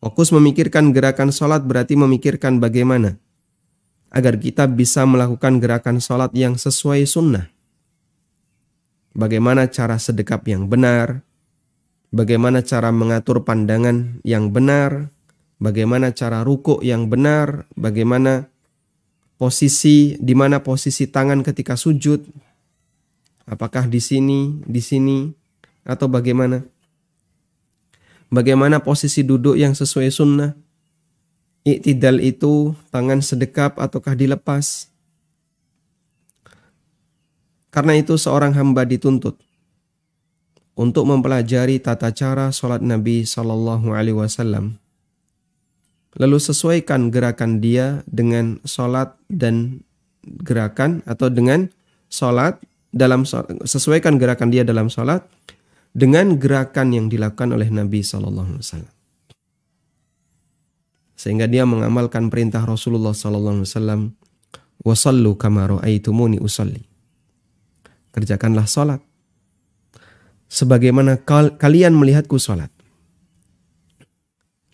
Fokus 0.01 0.33
memikirkan 0.33 0.89
gerakan 0.97 1.29
sholat 1.29 1.61
berarti 1.61 1.93
memikirkan 1.93 2.57
bagaimana 2.57 3.21
agar 4.09 4.33
kita 4.33 4.65
bisa 4.65 5.05
melakukan 5.05 5.61
gerakan 5.61 6.01
sholat 6.01 6.33
yang 6.33 6.57
sesuai 6.57 7.05
sunnah. 7.05 7.53
Bagaimana 9.13 9.69
cara 9.69 10.01
sedekap 10.01 10.41
yang 10.50 10.65
benar, 10.65 11.21
bagaimana 12.12 12.62
cara 12.62 12.91
mengatur 12.91 13.41
pandangan 13.48 14.20
yang 14.27 14.51
benar, 14.51 15.10
bagaimana 15.58 16.12
cara 16.12 16.44
rukuk 16.44 16.84
yang 16.84 17.08
benar, 17.08 17.65
bagaimana 17.80 18.51
posisi 19.39 20.20
di 20.20 20.36
mana 20.38 20.62
posisi 20.62 21.10
tangan 21.10 21.41
ketika 21.41 21.80
sujud. 21.80 22.22
Apakah 23.50 23.89
di 23.89 23.98
sini, 23.98 24.62
di 24.63 24.80
sini 24.84 25.32
atau 25.88 26.06
bagaimana? 26.06 26.62
Bagaimana 28.32 28.80
posisi 28.80 29.27
duduk 29.27 29.60
yang 29.60 29.75
sesuai 29.75 30.08
sunnah? 30.08 30.56
Iktidal 31.68 32.24
itu 32.24 32.72
tangan 32.88 33.20
sedekap 33.20 33.75
ataukah 33.75 34.15
dilepas? 34.15 34.88
Karena 37.75 38.00
itu 38.00 38.15
seorang 38.15 38.56
hamba 38.56 38.88
dituntut 38.88 39.36
untuk 40.81 41.05
mempelajari 41.05 41.77
tata 41.77 42.09
cara 42.09 42.50
sholat 42.50 42.81
Nabi 42.81 43.21
Shallallahu 43.21 43.93
Alaihi 43.93 44.17
Wasallam. 44.17 44.81
Lalu 46.17 46.41
sesuaikan 46.41 47.13
gerakan 47.13 47.61
dia 47.61 48.01
dengan 48.09 48.57
sholat 48.65 49.13
dan 49.29 49.85
gerakan 50.25 51.05
atau 51.05 51.29
dengan 51.29 51.69
sholat 52.09 52.57
dalam 52.89 53.23
sesuaikan 53.63 54.17
gerakan 54.17 54.50
dia 54.50 54.65
dalam 54.65 54.89
sholat 54.89 55.21
dengan 55.93 56.41
gerakan 56.41 56.97
yang 56.97 57.05
dilakukan 57.13 57.53
oleh 57.53 57.69
Nabi 57.69 58.01
Shallallahu 58.01 58.57
Alaihi 58.57 58.65
Wasallam. 58.65 58.93
Sehingga 61.13 61.45
dia 61.45 61.69
mengamalkan 61.69 62.33
perintah 62.33 62.65
Rasulullah 62.65 63.13
Sallallahu 63.13 63.61
Alaihi 63.61 63.69
Wasallam, 63.69 64.01
wasallu 64.81 65.38
kamaru 65.38 65.77
aitumuni 65.85 66.41
usalli. 66.41 66.81
Kerjakanlah 68.11 68.65
sholat 68.65 69.11
sebagaimana 70.51 71.15
kal 71.24 71.55
kalian 71.55 71.96
melihatku 71.96 72.36
sholat. 72.36 72.67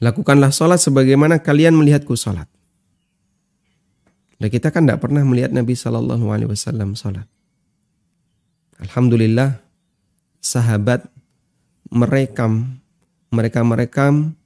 Lakukanlah 0.02 0.50
sholat 0.50 0.82
sebagaimana 0.82 1.38
kalian 1.38 1.78
melihatku 1.78 2.18
sholat. 2.18 2.50
Dan 4.38 4.50
kita 4.50 4.70
kan 4.74 4.86
tidak 4.86 5.02
pernah 5.02 5.22
melihat 5.26 5.54
Nabi 5.54 5.74
Shallallahu 5.74 6.26
Alaihi 6.30 6.50
Wasallam 6.50 6.94
sholat. 6.94 7.26
Alhamdulillah, 8.78 9.58
sahabat 10.38 11.10
merekam, 11.90 12.78
mereka 13.34 13.66
merekam 13.66 14.38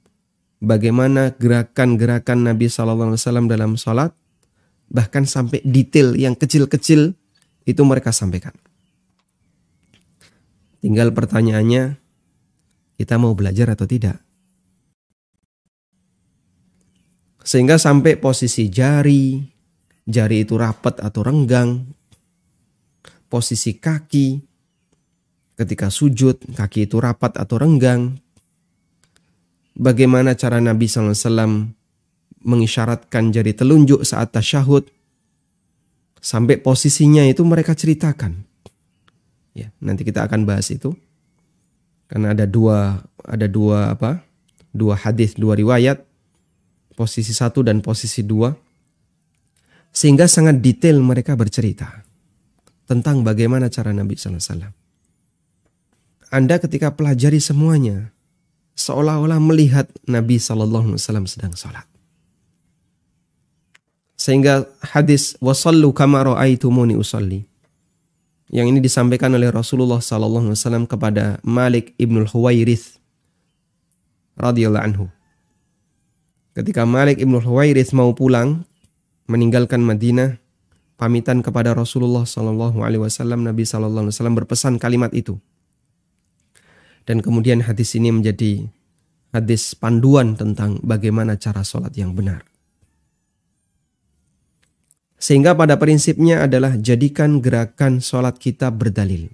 bagaimana 0.64 1.36
gerakan-gerakan 1.36 2.48
Nabi 2.48 2.72
Shallallahu 2.72 3.12
Alaihi 3.12 3.20
Wasallam 3.20 3.52
dalam 3.52 3.76
sholat, 3.76 4.16
bahkan 4.88 5.28
sampai 5.28 5.60
detail 5.60 6.16
yang 6.16 6.32
kecil-kecil 6.32 7.12
itu 7.68 7.82
mereka 7.84 8.08
sampaikan. 8.16 8.56
Tinggal 10.82 11.14
pertanyaannya, 11.14 11.94
kita 12.98 13.14
mau 13.14 13.38
belajar 13.38 13.70
atau 13.70 13.86
tidak? 13.86 14.18
Sehingga 17.46 17.78
sampai 17.78 18.18
posisi 18.18 18.66
jari, 18.66 19.38
jari 20.02 20.42
itu 20.42 20.58
rapat 20.58 20.98
atau 20.98 21.22
renggang, 21.22 21.86
posisi 23.30 23.78
kaki, 23.78 24.42
ketika 25.54 25.86
sujud, 25.86 26.42
kaki 26.50 26.90
itu 26.90 26.98
rapat 26.98 27.38
atau 27.38 27.62
renggang, 27.62 28.18
bagaimana 29.78 30.34
cara 30.34 30.58
Nabi 30.58 30.90
SAW 30.90 31.70
mengisyaratkan 32.42 33.30
jari 33.30 33.54
telunjuk 33.54 34.02
saat 34.02 34.34
tasyahud, 34.34 34.90
sampai 36.18 36.58
posisinya 36.58 37.22
itu 37.26 37.46
mereka 37.46 37.74
ceritakan. 37.78 38.51
Ya, 39.52 39.68
nanti 39.80 40.04
kita 40.04 40.24
akan 40.24 40.48
bahas 40.48 40.68
itu. 40.72 40.96
Karena 42.08 42.32
ada 42.36 42.44
dua 42.48 43.00
ada 43.24 43.46
dua 43.48 43.92
apa? 43.92 44.24
Dua 44.72 44.96
hadis, 44.96 45.36
dua 45.36 45.56
riwayat. 45.56 46.00
Posisi 46.92 47.32
satu 47.32 47.64
dan 47.64 47.80
posisi 47.80 48.24
dua. 48.24 48.52
Sehingga 49.92 50.24
sangat 50.24 50.60
detail 50.64 51.00
mereka 51.04 51.36
bercerita 51.36 52.04
tentang 52.88 53.20
bagaimana 53.24 53.68
cara 53.68 53.92
Nabi 53.92 54.16
SAW. 54.16 54.72
Anda 56.32 56.56
ketika 56.56 56.96
pelajari 56.96 57.44
semuanya, 57.44 58.12
seolah-olah 58.72 59.36
melihat 59.36 59.88
Nabi 60.08 60.40
SAW 60.40 60.96
sedang 61.28 61.52
sholat. 61.52 61.84
Sehingga 64.16 64.64
hadis 64.80 65.36
wasallu 65.44 65.92
kama 65.92 66.24
ra'aitumuni 66.24 66.96
usalli. 66.96 67.51
Yang 68.52 68.66
ini 68.68 68.78
disampaikan 68.84 69.32
oleh 69.32 69.48
Rasulullah 69.48 70.04
SAW 70.04 70.84
kepada 70.84 71.40
Malik 71.40 71.96
ibnul 71.96 72.28
Huwairith 72.28 73.00
radhiyallahu 74.36 74.84
anhu. 74.84 75.06
Ketika 76.52 76.84
Malik 76.84 77.16
ibnul 77.16 77.40
Huwairith 77.40 77.96
mau 77.96 78.12
pulang 78.12 78.68
meninggalkan 79.24 79.80
Madinah, 79.80 80.36
pamitan 81.00 81.40
kepada 81.40 81.72
Rasulullah 81.72 82.28
Sallallahu 82.28 82.84
Alaihi 82.84 83.00
Wasallam, 83.00 83.40
Nabi 83.40 83.64
Sallallahu 83.64 84.04
Alaihi 84.04 84.14
Wasallam 84.20 84.36
berpesan 84.36 84.76
kalimat 84.76 85.16
itu. 85.16 85.40
Dan 87.08 87.24
kemudian 87.24 87.64
hadis 87.64 87.96
ini 87.96 88.12
menjadi 88.12 88.68
hadis 89.32 89.72
panduan 89.72 90.36
tentang 90.36 90.76
bagaimana 90.84 91.40
cara 91.40 91.64
sholat 91.64 91.96
yang 91.96 92.12
benar. 92.12 92.51
Sehingga 95.22 95.54
pada 95.54 95.78
prinsipnya 95.78 96.42
adalah 96.42 96.74
jadikan 96.74 97.38
gerakan 97.38 98.02
sholat 98.02 98.42
kita 98.42 98.74
berdalil. 98.74 99.30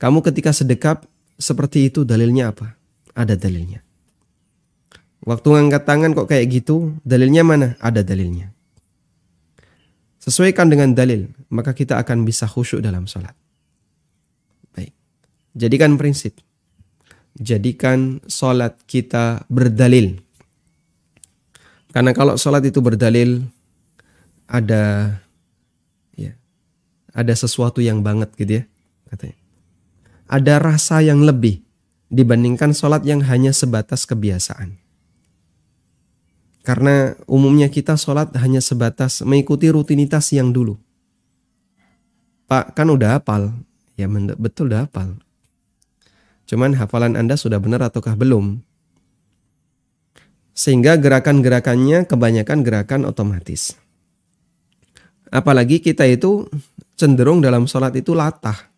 Kamu 0.00 0.24
ketika 0.24 0.56
sedekap 0.56 1.04
seperti 1.36 1.92
itu 1.92 2.08
dalilnya 2.08 2.48
apa? 2.48 2.72
Ada 3.12 3.36
dalilnya. 3.36 3.84
Waktu 5.20 5.44
ngangkat 5.44 5.84
tangan 5.84 6.16
kok 6.16 6.32
kayak 6.32 6.48
gitu, 6.56 6.96
dalilnya 7.04 7.44
mana? 7.44 7.76
Ada 7.84 8.00
dalilnya. 8.00 8.48
Sesuaikan 10.16 10.72
dengan 10.72 10.96
dalil, 10.96 11.28
maka 11.52 11.76
kita 11.76 12.00
akan 12.00 12.24
bisa 12.24 12.48
khusyuk 12.48 12.80
dalam 12.80 13.04
sholat. 13.04 13.36
Baik. 14.72 14.96
Jadikan 15.52 16.00
prinsip. 16.00 16.40
Jadikan 17.36 18.24
sholat 18.24 18.80
kita 18.88 19.44
berdalil. 19.52 20.16
Karena 21.92 22.16
kalau 22.16 22.40
sholat 22.40 22.64
itu 22.64 22.80
berdalil, 22.80 23.44
ada 24.50 25.14
ya, 26.18 26.34
ada 27.14 27.34
sesuatu 27.38 27.78
yang 27.78 28.02
banget 28.02 28.34
gitu 28.34 28.52
ya, 28.60 28.64
katanya. 29.14 29.38
Ada 30.26 30.54
rasa 30.58 31.02
yang 31.02 31.22
lebih 31.22 31.62
dibandingkan 32.10 32.74
sholat 32.74 33.06
yang 33.06 33.22
hanya 33.22 33.54
sebatas 33.54 34.02
kebiasaan. 34.06 34.74
Karena 36.60 37.16
umumnya 37.24 37.72
kita 37.72 37.96
sholat 37.96 38.34
hanya 38.36 38.60
sebatas 38.60 39.24
mengikuti 39.24 39.72
rutinitas 39.72 40.28
yang 40.34 40.52
dulu. 40.52 40.76
Pak, 42.50 42.74
kan 42.76 42.90
udah 42.90 43.16
hafal. 43.16 43.54
Ya 43.94 44.10
betul 44.36 44.68
udah 44.68 44.84
hafal. 44.86 45.16
Cuman 46.50 46.74
hafalan 46.74 47.14
Anda 47.14 47.38
sudah 47.38 47.62
benar 47.62 47.80
ataukah 47.86 48.18
belum? 48.18 48.60
Sehingga 50.52 50.98
gerakan-gerakannya 50.98 52.04
kebanyakan 52.10 52.66
gerakan 52.66 53.02
otomatis. 53.06 53.78
Apalagi 55.30 55.78
kita 55.78 56.06
itu 56.10 56.50
cenderung 56.98 57.38
dalam 57.38 57.70
sholat 57.70 57.94
itu 57.94 58.12
latah. 58.14 58.70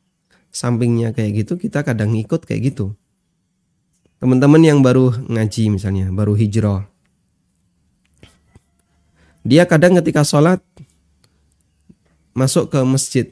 Sampingnya 0.52 1.16
kayak 1.16 1.44
gitu, 1.44 1.52
kita 1.56 1.80
kadang 1.80 2.12
ikut 2.12 2.44
kayak 2.44 2.72
gitu. 2.72 2.92
Teman-teman 4.20 4.60
yang 4.60 4.84
baru 4.84 5.10
ngaji 5.26 5.72
misalnya, 5.72 6.12
baru 6.12 6.36
hijrah 6.36 6.92
dia 9.42 9.66
kadang 9.66 9.98
ketika 9.98 10.22
sholat 10.22 10.62
masuk 12.32 12.70
ke 12.70 12.78
masjid. 12.86 13.26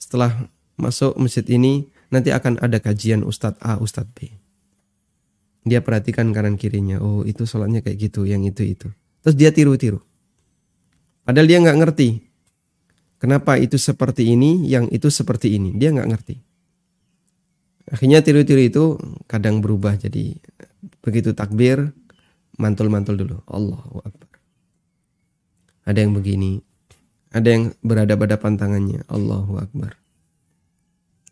Setelah 0.00 0.48
masuk 0.80 1.16
masjid 1.20 1.44
ini 1.52 1.88
nanti 2.08 2.32
akan 2.32 2.60
ada 2.60 2.80
kajian 2.80 3.20
Ustadz 3.20 3.60
A, 3.60 3.76
Ustadz 3.76 4.12
B. 4.16 4.32
Dia 5.62 5.84
perhatikan 5.84 6.32
kanan 6.34 6.58
kirinya. 6.58 6.98
Oh 6.98 7.22
itu 7.22 7.46
sholatnya 7.46 7.84
kayak 7.84 8.10
gitu, 8.10 8.26
yang 8.26 8.42
itu 8.42 8.64
itu. 8.66 8.88
Terus 9.22 9.36
dia 9.38 9.54
tiru-tiru. 9.54 10.02
Padahal 11.22 11.46
dia 11.46 11.58
nggak 11.62 11.78
ngerti. 11.78 12.08
Kenapa 13.22 13.54
itu 13.58 13.78
seperti 13.78 14.34
ini, 14.34 14.66
yang 14.66 14.90
itu 14.90 15.06
seperti 15.06 15.54
ini. 15.54 15.74
Dia 15.78 15.94
nggak 15.94 16.08
ngerti. 16.10 16.36
Akhirnya 17.92 18.24
tiru-tiru 18.24 18.62
itu 18.62 18.84
kadang 19.30 19.62
berubah 19.62 19.94
jadi 19.94 20.34
begitu 21.02 21.30
takbir, 21.34 21.94
mantul-mantul 22.58 23.14
dulu. 23.14 23.38
Allahu 23.46 24.02
Akbar 24.02 24.32
ada 25.82 25.98
yang 25.98 26.14
begini, 26.14 26.62
ada 27.34 27.48
yang 27.48 27.74
berada 27.82 28.14
pada 28.14 28.38
pantangannya. 28.38 29.02
Allahu 29.10 29.58
Akbar. 29.58 29.98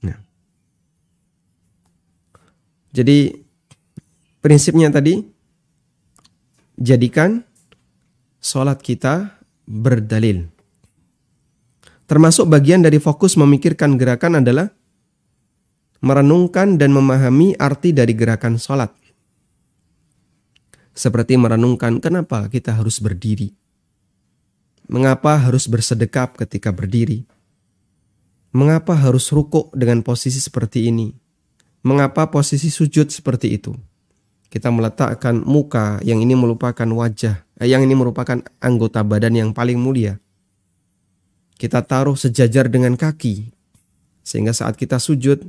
Nah. 0.03 0.19
Jadi 2.91 3.31
prinsipnya 4.43 4.91
tadi 4.91 5.23
jadikan 6.81 7.47
sholat 8.43 8.83
kita 8.83 9.39
berdalil. 9.71 10.51
Termasuk 12.11 12.51
bagian 12.51 12.83
dari 12.83 12.99
fokus 12.99 13.39
memikirkan 13.39 13.95
gerakan 13.95 14.43
adalah 14.43 14.67
merenungkan 16.03 16.75
dan 16.75 16.91
memahami 16.91 17.55
arti 17.55 17.95
dari 17.95 18.19
gerakan 18.19 18.59
sholat. 18.59 18.91
Seperti 20.91 21.39
merenungkan 21.39 22.03
kenapa 22.03 22.51
kita 22.51 22.75
harus 22.75 22.99
berdiri. 22.99 23.55
Mengapa 24.91 25.39
harus 25.39 25.71
bersedekap 25.71 26.35
ketika 26.35 26.75
berdiri? 26.75 27.23
Mengapa 28.51 28.99
harus 28.99 29.31
rukuk 29.31 29.71
dengan 29.71 30.03
posisi 30.03 30.43
seperti 30.43 30.91
ini? 30.91 31.15
Mengapa 31.87 32.27
posisi 32.27 32.75
sujud 32.75 33.07
seperti 33.07 33.55
itu? 33.55 33.71
Kita 34.51 34.67
meletakkan 34.75 35.47
muka 35.47 36.03
yang 36.03 36.19
ini 36.19 36.35
merupakan 36.35 36.85
wajah, 36.85 37.47
eh, 37.63 37.71
yang 37.71 37.87
ini 37.87 37.95
merupakan 37.95 38.43
anggota 38.59 39.07
badan 39.07 39.39
yang 39.39 39.51
paling 39.55 39.79
mulia. 39.79 40.19
Kita 41.55 41.87
taruh 41.87 42.19
sejajar 42.19 42.67
dengan 42.67 42.99
kaki, 42.99 43.55
sehingga 44.27 44.51
saat 44.51 44.75
kita 44.75 44.99
sujud, 44.99 45.47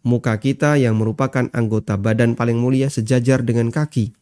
muka 0.00 0.32
kita 0.40 0.80
yang 0.80 0.96
merupakan 0.96 1.52
anggota 1.52 2.00
badan 2.00 2.32
paling 2.32 2.56
mulia 2.56 2.88
sejajar 2.88 3.44
dengan 3.44 3.68
kaki. 3.68 4.16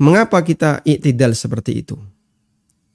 Mengapa 0.00 0.40
kita 0.40 0.80
iktidal 0.88 1.36
seperti 1.36 1.84
itu? 1.84 2.00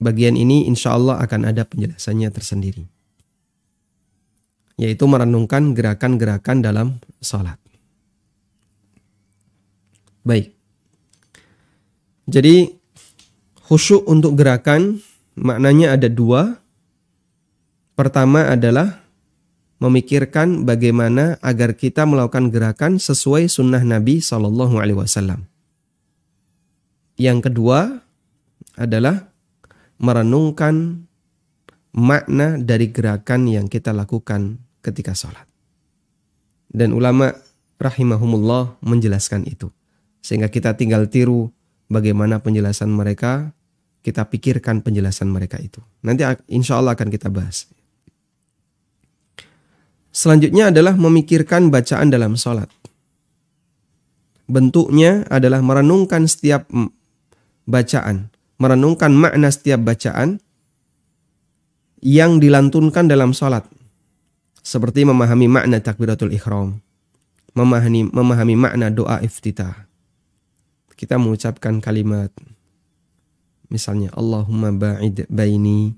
Bagian 0.01 0.33
ini 0.33 0.65
insya 0.65 0.97
Allah 0.97 1.21
akan 1.21 1.45
ada 1.45 1.61
penjelasannya 1.61 2.29
tersendiri. 2.33 2.96
Yaitu 4.77 5.09
merenungkan 5.09 5.73
gerakan-gerakan 5.73 6.61
dalam 6.61 6.87
sholat. 7.17 7.57
Baik. 10.21 10.53
Jadi 12.27 12.77
khusyuk 13.65 14.05
untuk 14.05 14.37
gerakan 14.37 15.01
maknanya 15.33 15.97
ada 15.97 16.11
dua. 16.11 16.61
Pertama 17.97 18.53
adalah 18.53 19.01
memikirkan 19.81 20.65
bagaimana 20.65 21.41
agar 21.41 21.73
kita 21.73 22.05
melakukan 22.05 22.49
gerakan 22.53 23.01
sesuai 23.01 23.49
sunnah 23.49 23.81
Nabi 23.81 24.21
Shallallahu 24.21 24.77
Alaihi 24.77 24.99
Wasallam. 24.99 25.45
Yang 27.17 27.49
kedua 27.49 28.05
adalah 28.77 29.33
merenungkan 29.97 31.01
makna 31.97 32.61
dari 32.61 32.93
gerakan 32.93 33.49
yang 33.49 33.65
kita 33.65 33.89
lakukan 33.89 34.61
ketika 34.87 35.11
sholat. 35.11 35.43
Dan 36.71 36.95
ulama 36.95 37.35
rahimahumullah 37.77 38.79
menjelaskan 38.79 39.43
itu. 39.47 39.67
Sehingga 40.23 40.47
kita 40.47 40.75
tinggal 40.79 41.07
tiru 41.11 41.51
bagaimana 41.91 42.39
penjelasan 42.39 42.91
mereka, 42.91 43.51
kita 44.03 44.23
pikirkan 44.27 44.79
penjelasan 44.79 45.27
mereka 45.27 45.59
itu. 45.59 45.83
Nanti 46.03 46.23
insya 46.47 46.79
Allah 46.79 46.95
akan 46.95 47.11
kita 47.11 47.27
bahas. 47.27 47.67
Selanjutnya 50.15 50.73
adalah 50.73 50.97
memikirkan 50.97 51.69
bacaan 51.69 52.09
dalam 52.09 52.33
sholat. 52.33 52.71
Bentuknya 54.47 55.27
adalah 55.29 55.61
merenungkan 55.61 56.25
setiap 56.25 56.65
bacaan, 57.67 58.31
merenungkan 58.57 59.11
makna 59.13 59.51
setiap 59.51 59.83
bacaan 59.83 60.39
yang 62.01 62.41
dilantunkan 62.41 63.05
dalam 63.05 63.35
sholat. 63.35 63.67
Seperti 64.67 65.07
memahami 65.07 65.47
makna 65.47 65.79
takbiratul 65.79 66.35
ikhram, 66.35 66.83
memahami 67.55 68.11
memahami 68.11 68.59
makna 68.59 68.91
doa 68.91 69.23
iftitah. 69.23 69.87
Kita 70.91 71.15
mengucapkan 71.15 71.79
kalimat 71.79 72.35
misalnya 73.71 74.11
Allahumma 74.11 74.75
ba'id 74.75 75.23
baini 75.31 75.95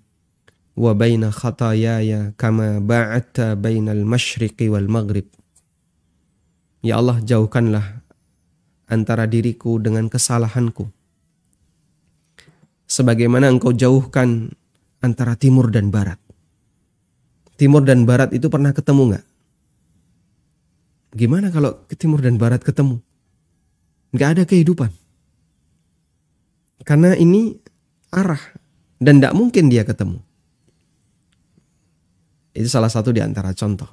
wa 0.78 0.94
baina 0.94 1.34
khatayaya 1.34 2.38
kama 2.38 2.78
ba'atta 2.78 3.58
bainal 3.58 4.06
masyriqi 4.06 4.70
wal 4.70 4.86
maghrib. 4.86 5.26
Ya 6.86 7.02
Allah 7.02 7.26
jauhkanlah 7.26 8.06
antara 8.86 9.26
diriku 9.26 9.82
dengan 9.82 10.14
kesalahanku. 10.14 10.86
Sebagaimana 12.86 13.50
engkau 13.50 13.74
jauhkan 13.74 14.54
antara 15.02 15.34
timur 15.34 15.74
dan 15.74 15.90
barat. 15.90 16.22
Timur 17.60 17.84
dan 17.84 18.08
barat 18.08 18.32
itu 18.32 18.48
pernah 18.48 18.72
ketemu 18.72 19.12
nggak? 19.12 19.26
Gimana 21.20 21.52
kalau 21.52 21.84
ke 21.92 22.00
timur 22.00 22.24
dan 22.24 22.40
barat 22.40 22.64
ketemu? 22.64 23.04
Nggak 24.16 24.30
ada 24.32 24.44
kehidupan. 24.48 24.96
Karena 26.88 27.20
ini 27.20 27.60
arah 28.16 28.40
dan 29.04 29.20
tidak 29.20 29.36
mungkin 29.36 29.68
dia 29.68 29.84
ketemu. 29.84 30.24
Itu 32.56 32.72
salah 32.72 32.88
satu 32.88 33.12
di 33.12 33.20
antara 33.20 33.52
contoh. 33.52 33.92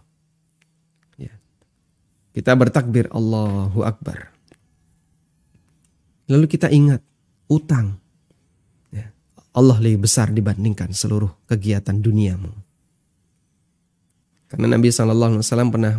Ya. 1.19 1.35
Kita 2.31 2.55
bertakbir 2.55 3.11
Allahu 3.11 3.83
Akbar. 3.83 4.31
Lalu 6.31 6.47
kita 6.47 6.71
ingat 6.71 7.03
utang. 7.51 7.99
Ya. 8.95 9.11
Allah 9.51 9.79
lebih 9.83 10.07
besar 10.07 10.31
dibandingkan 10.31 10.95
seluruh 10.95 11.35
kegiatan 11.51 11.99
duniamu. 11.99 12.66
Karena 14.47 14.79
Nabi 14.79 14.89
Shallallahu 14.95 15.31
Alaihi 15.37 15.43
Wasallam 15.43 15.71
pernah 15.75 15.95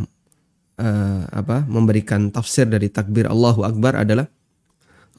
uh, 0.80 1.22
apa 1.28 1.68
memberikan 1.68 2.32
tafsir 2.32 2.64
dari 2.64 2.88
takbir 2.88 3.28
Allahu 3.28 3.68
Akbar 3.68 4.00
adalah 4.00 4.28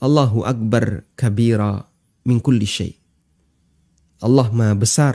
Allahu 0.01 0.47
Akbar 0.47 1.05
kabira 1.19 1.85
min 2.25 2.39
kulli 2.41 2.65
syai. 2.65 2.95
Allah 4.19 4.51
Maha 4.51 4.75
besar 4.75 5.15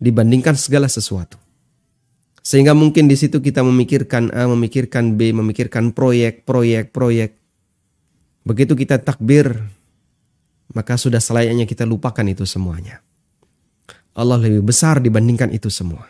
dibandingkan 0.00 0.54
segala 0.56 0.86
sesuatu. 0.88 1.36
Sehingga 2.40 2.72
mungkin 2.72 3.10
di 3.10 3.16
situ 3.18 3.44
kita 3.44 3.60
memikirkan 3.60 4.32
A, 4.32 4.48
memikirkan 4.48 5.20
B, 5.20 5.36
memikirkan 5.36 5.92
proyek, 5.92 6.48
proyek, 6.48 6.96
proyek. 6.96 7.36
Begitu 8.48 8.72
kita 8.72 8.96
takbir, 9.04 9.52
maka 10.72 10.96
sudah 10.96 11.20
selayaknya 11.20 11.68
kita 11.68 11.84
lupakan 11.84 12.24
itu 12.24 12.48
semuanya. 12.48 13.04
Allah 14.16 14.40
lebih 14.40 14.64
besar 14.64 15.04
dibandingkan 15.04 15.52
itu 15.52 15.68
semua. 15.68 16.08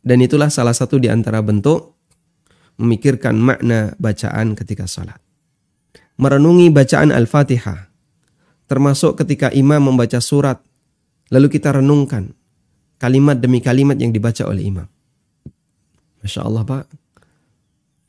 Dan 0.00 0.24
itulah 0.24 0.48
salah 0.48 0.72
satu 0.72 0.96
di 0.96 1.12
antara 1.12 1.44
bentuk 1.44 1.96
memikirkan 2.80 3.36
makna 3.36 3.92
bacaan 4.00 4.56
ketika 4.56 4.88
sholat. 4.88 5.20
Merenungi 6.16 6.72
bacaan 6.72 7.12
Al-Fatihah. 7.12 7.92
Termasuk 8.64 9.20
ketika 9.20 9.52
imam 9.52 9.92
membaca 9.92 10.16
surat. 10.24 10.60
Lalu 11.30 11.46
kita 11.52 11.76
renungkan 11.76 12.32
kalimat 12.96 13.38
demi 13.38 13.60
kalimat 13.60 13.96
yang 14.00 14.10
dibaca 14.10 14.44
oleh 14.48 14.66
imam. 14.66 14.88
Masya 16.24 16.44
Allah 16.44 16.64
Pak. 16.64 16.84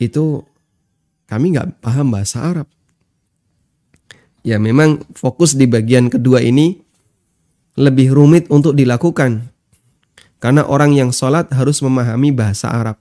Itu 0.01 0.47
kami 1.27 1.55
nggak 1.55 1.83
paham 1.83 2.11
bahasa 2.11 2.43
Arab. 2.43 2.67
Ya 4.41 4.57
memang 4.57 5.05
fokus 5.13 5.53
di 5.53 5.69
bagian 5.69 6.09
kedua 6.09 6.41
ini 6.41 6.81
lebih 7.77 8.11
rumit 8.11 8.49
untuk 8.49 8.73
dilakukan 8.73 9.50
karena 10.41 10.65
orang 10.65 10.97
yang 10.97 11.13
sholat 11.13 11.53
harus 11.53 11.85
memahami 11.85 12.33
bahasa 12.33 12.73
Arab 12.73 12.97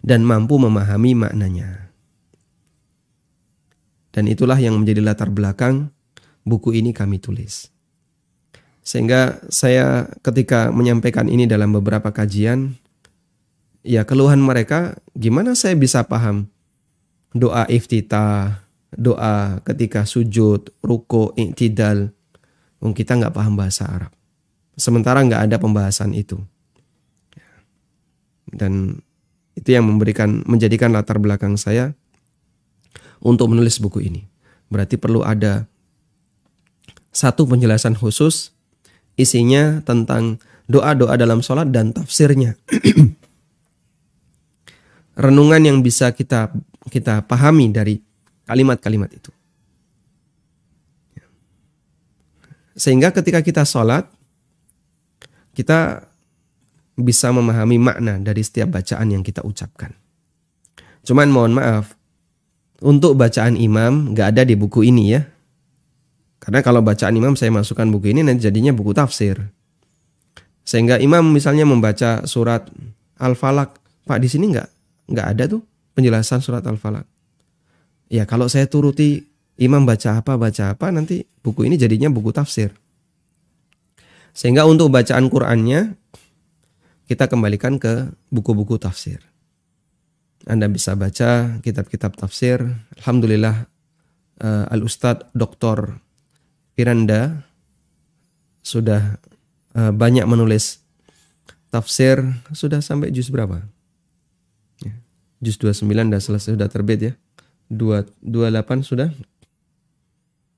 dan 0.00 0.24
mampu 0.24 0.56
memahami 0.56 1.12
maknanya. 1.12 1.92
Dan 4.08 4.24
itulah 4.24 4.56
yang 4.56 4.80
menjadi 4.80 5.04
latar 5.04 5.28
belakang 5.28 5.92
buku 6.48 6.72
ini 6.80 6.96
kami 6.96 7.20
tulis. 7.20 7.68
Sehingga 8.80 9.36
saya 9.52 10.08
ketika 10.24 10.72
menyampaikan 10.72 11.28
ini 11.28 11.44
dalam 11.44 11.76
beberapa 11.76 12.08
kajian, 12.08 12.72
ya 13.84 14.08
keluhan 14.08 14.40
mereka 14.40 14.96
gimana 15.12 15.52
saya 15.52 15.76
bisa 15.76 16.08
paham 16.08 16.48
doa 17.36 17.68
iftitah, 17.68 18.64
doa 18.96 19.60
ketika 19.68 20.08
sujud, 20.08 20.72
ruko, 20.80 21.36
iktidal. 21.36 22.16
Kita 22.80 23.14
nggak 23.14 23.36
paham 23.36 23.54
bahasa 23.60 23.86
Arab. 23.86 24.12
Sementara 24.74 25.22
nggak 25.22 25.52
ada 25.52 25.56
pembahasan 25.60 26.16
itu 26.16 26.40
dan 28.52 29.02
itu 29.56 29.76
yang 29.76 29.84
memberikan 29.84 30.44
menjadikan 30.48 30.92
latar 30.92 31.20
belakang 31.20 31.56
saya 31.60 31.92
untuk 33.20 33.52
menulis 33.52 33.80
buku 33.80 34.04
ini. 34.04 34.22
Berarti 34.72 34.96
perlu 34.96 35.20
ada 35.20 35.68
satu 37.12 37.44
penjelasan 37.44 37.92
khusus 37.92 38.56
isinya 39.20 39.84
tentang 39.84 40.40
doa-doa 40.64 41.20
dalam 41.20 41.44
sholat 41.44 41.68
dan 41.68 41.92
tafsirnya. 41.92 42.56
Renungan 45.22 45.60
yang 45.60 45.78
bisa 45.84 46.08
kita 46.16 46.48
kita 46.88 47.20
pahami 47.28 47.68
dari 47.68 48.00
kalimat-kalimat 48.48 49.12
itu. 49.12 49.28
Sehingga 52.72 53.12
ketika 53.12 53.44
kita 53.44 53.68
sholat, 53.68 54.08
kita 55.52 56.08
bisa 56.96 57.32
memahami 57.32 57.80
makna 57.80 58.20
dari 58.20 58.44
setiap 58.44 58.76
bacaan 58.76 59.08
yang 59.12 59.24
kita 59.24 59.40
ucapkan. 59.44 59.96
Cuman 61.02 61.28
mohon 61.32 61.52
maaf, 61.56 61.96
untuk 62.82 63.14
bacaan 63.14 63.54
imam 63.56 64.12
nggak 64.12 64.28
ada 64.36 64.42
di 64.42 64.54
buku 64.58 64.86
ini 64.86 65.14
ya. 65.14 65.22
Karena 66.42 66.58
kalau 66.60 66.82
bacaan 66.82 67.14
imam 67.14 67.38
saya 67.38 67.54
masukkan 67.54 67.86
buku 67.86 68.10
ini 68.10 68.26
nanti 68.26 68.46
jadinya 68.50 68.74
buku 68.74 68.90
tafsir. 68.90 69.38
Sehingga 70.66 70.98
imam 70.98 71.22
misalnya 71.30 71.66
membaca 71.66 72.26
surat 72.26 72.66
Al-Falak, 73.18 73.78
Pak 74.06 74.18
di 74.18 74.28
sini 74.30 74.50
nggak 74.50 74.68
nggak 75.10 75.26
ada 75.38 75.44
tuh 75.46 75.62
penjelasan 75.94 76.42
surat 76.42 76.62
Al-Falak. 76.66 77.06
Ya 78.10 78.26
kalau 78.26 78.50
saya 78.50 78.66
turuti 78.66 79.22
imam 79.62 79.86
baca 79.86 80.18
apa 80.18 80.34
baca 80.34 80.74
apa 80.74 80.90
nanti 80.90 81.22
buku 81.42 81.66
ini 81.66 81.78
jadinya 81.78 82.10
buku 82.10 82.34
tafsir. 82.34 82.74
Sehingga 84.34 84.66
untuk 84.66 84.90
bacaan 84.90 85.28
Qur'annya 85.30 85.94
kita 87.12 87.28
kembalikan 87.28 87.76
ke 87.76 88.08
buku-buku 88.32 88.80
tafsir. 88.80 89.20
Anda 90.48 90.64
bisa 90.72 90.96
baca 90.96 91.60
kitab-kitab 91.60 92.16
tafsir. 92.16 92.64
Alhamdulillah 92.96 93.68
uh, 94.40 94.64
Al-Ustadz 94.72 95.28
Dr. 95.36 96.00
Piranda 96.72 97.44
sudah 98.64 99.20
uh, 99.76 99.92
banyak 99.92 100.24
menulis 100.24 100.80
tafsir 101.68 102.16
sudah 102.56 102.80
sampai 102.80 103.12
juz 103.12 103.28
berapa? 103.28 103.60
Ya, 104.80 104.96
juz 105.44 105.60
29 105.60 105.84
sudah 105.84 106.20
selesai 106.24 106.50
sudah 106.56 106.72
terbit 106.72 107.12
ya. 107.12 107.12
2 107.68 108.24
28 108.24 108.88
sudah. 108.88 109.12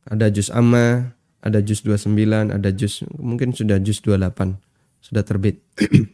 Ada 0.06 0.30
juz 0.30 0.54
amma, 0.54 1.18
ada 1.42 1.58
juz 1.58 1.82
29, 1.82 2.14
ada 2.54 2.70
juz 2.70 3.02
mungkin 3.18 3.50
sudah 3.50 3.82
juz 3.82 3.98
28 4.06 4.54
sudah 5.02 5.26
terbit. 5.26 5.58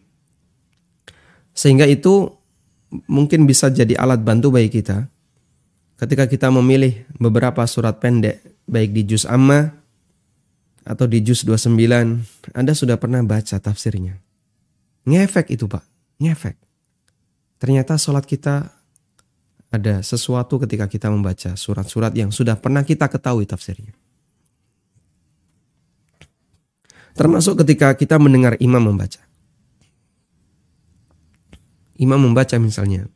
Sehingga 1.60 1.84
itu 1.84 2.32
mungkin 3.04 3.44
bisa 3.44 3.68
jadi 3.68 3.92
alat 4.00 4.24
bantu 4.24 4.48
bagi 4.56 4.80
kita. 4.80 5.12
Ketika 6.00 6.24
kita 6.24 6.48
memilih 6.48 7.04
beberapa 7.20 7.60
surat 7.68 8.00
pendek 8.00 8.40
baik 8.64 8.96
di 8.96 9.04
juz 9.04 9.28
amma 9.28 9.68
atau 10.88 11.04
di 11.04 11.20
juz 11.20 11.44
29 11.44 12.56
Anda 12.56 12.72
sudah 12.72 12.96
pernah 12.96 13.20
baca 13.20 13.60
tafsirnya. 13.60 14.16
Ngefek 15.04 15.52
itu 15.52 15.68
Pak. 15.68 15.84
Ngefek. 16.24 16.56
Ternyata 17.60 18.00
sholat 18.00 18.24
kita 18.24 18.72
ada 19.68 20.00
sesuatu 20.00 20.56
ketika 20.64 20.88
kita 20.88 21.12
membaca 21.12 21.60
surat-surat 21.60 22.16
yang 22.16 22.32
sudah 22.32 22.56
pernah 22.56 22.80
kita 22.88 23.04
ketahui 23.12 23.44
tafsirnya. 23.44 23.92
Termasuk 27.12 27.60
ketika 27.60 27.92
kita 27.92 28.16
mendengar 28.16 28.56
imam 28.56 28.80
membaca 28.80 29.28
imam 32.00 32.16
membaca 32.16 32.56
misalnya 32.56 33.06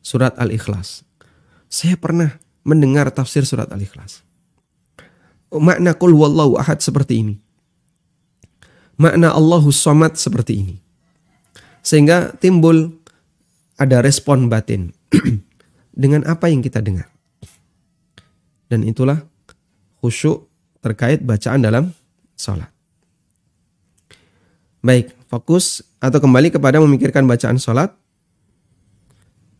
surat 0.00 0.32
Al-Ikhlas. 0.40 1.04
Saya 1.68 2.00
pernah 2.00 2.40
mendengar 2.64 3.12
tafsir 3.12 3.44
surat 3.44 3.68
Al-Ikhlas. 3.68 4.24
Makna 5.52 5.92
kul 5.94 6.16
wallahu 6.16 6.56
ahad 6.56 6.80
seperti 6.80 7.20
ini. 7.20 7.34
Makna 8.96 9.36
Allahus 9.36 9.76
somad 9.76 10.16
seperti 10.16 10.52
ini. 10.64 10.76
Sehingga 11.84 12.36
timbul 12.36 13.00
ada 13.80 14.04
respon 14.04 14.48
batin 14.48 14.92
dengan 16.02 16.24
apa 16.28 16.48
yang 16.48 16.60
kita 16.60 16.80
dengar. 16.84 17.08
Dan 18.68 18.84
itulah 18.86 19.24
khusyuk 20.00 20.46
terkait 20.84 21.24
bacaan 21.24 21.64
dalam 21.64 21.84
sholat. 22.36 22.68
Baik, 24.80 25.12
fokus 25.28 25.84
atau 26.00 26.18
kembali 26.18 26.48
kepada 26.50 26.80
memikirkan 26.80 27.28
bacaan 27.28 27.60
sholat. 27.60 27.92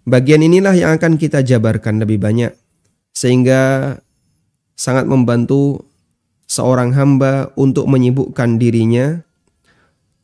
Bagian 0.09 0.41
inilah 0.41 0.73
yang 0.75 0.97
akan 0.97 1.21
kita 1.21 1.45
jabarkan 1.45 2.01
lebih 2.01 2.17
banyak 2.19 2.57
sehingga 3.13 3.95
sangat 4.75 5.05
membantu 5.05 5.85
seorang 6.49 6.97
hamba 6.97 7.53
untuk 7.55 7.87
menyibukkan 7.87 8.57
dirinya 8.57 9.21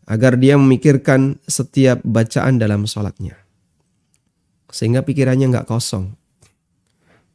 agar 0.09 0.41
dia 0.41 0.57
memikirkan 0.57 1.37
setiap 1.45 2.01
bacaan 2.03 2.57
dalam 2.57 2.89
sholatnya. 2.89 3.37
Sehingga 4.73 5.05
pikirannya 5.05 5.53
nggak 5.53 5.69
kosong. 5.69 6.17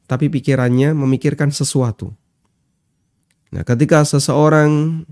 Tapi 0.09 0.27
pikirannya 0.27 0.91
memikirkan 0.91 1.53
sesuatu. 1.55 2.11
Nah 3.51 3.63
ketika 3.63 4.03
seseorang 4.03 5.03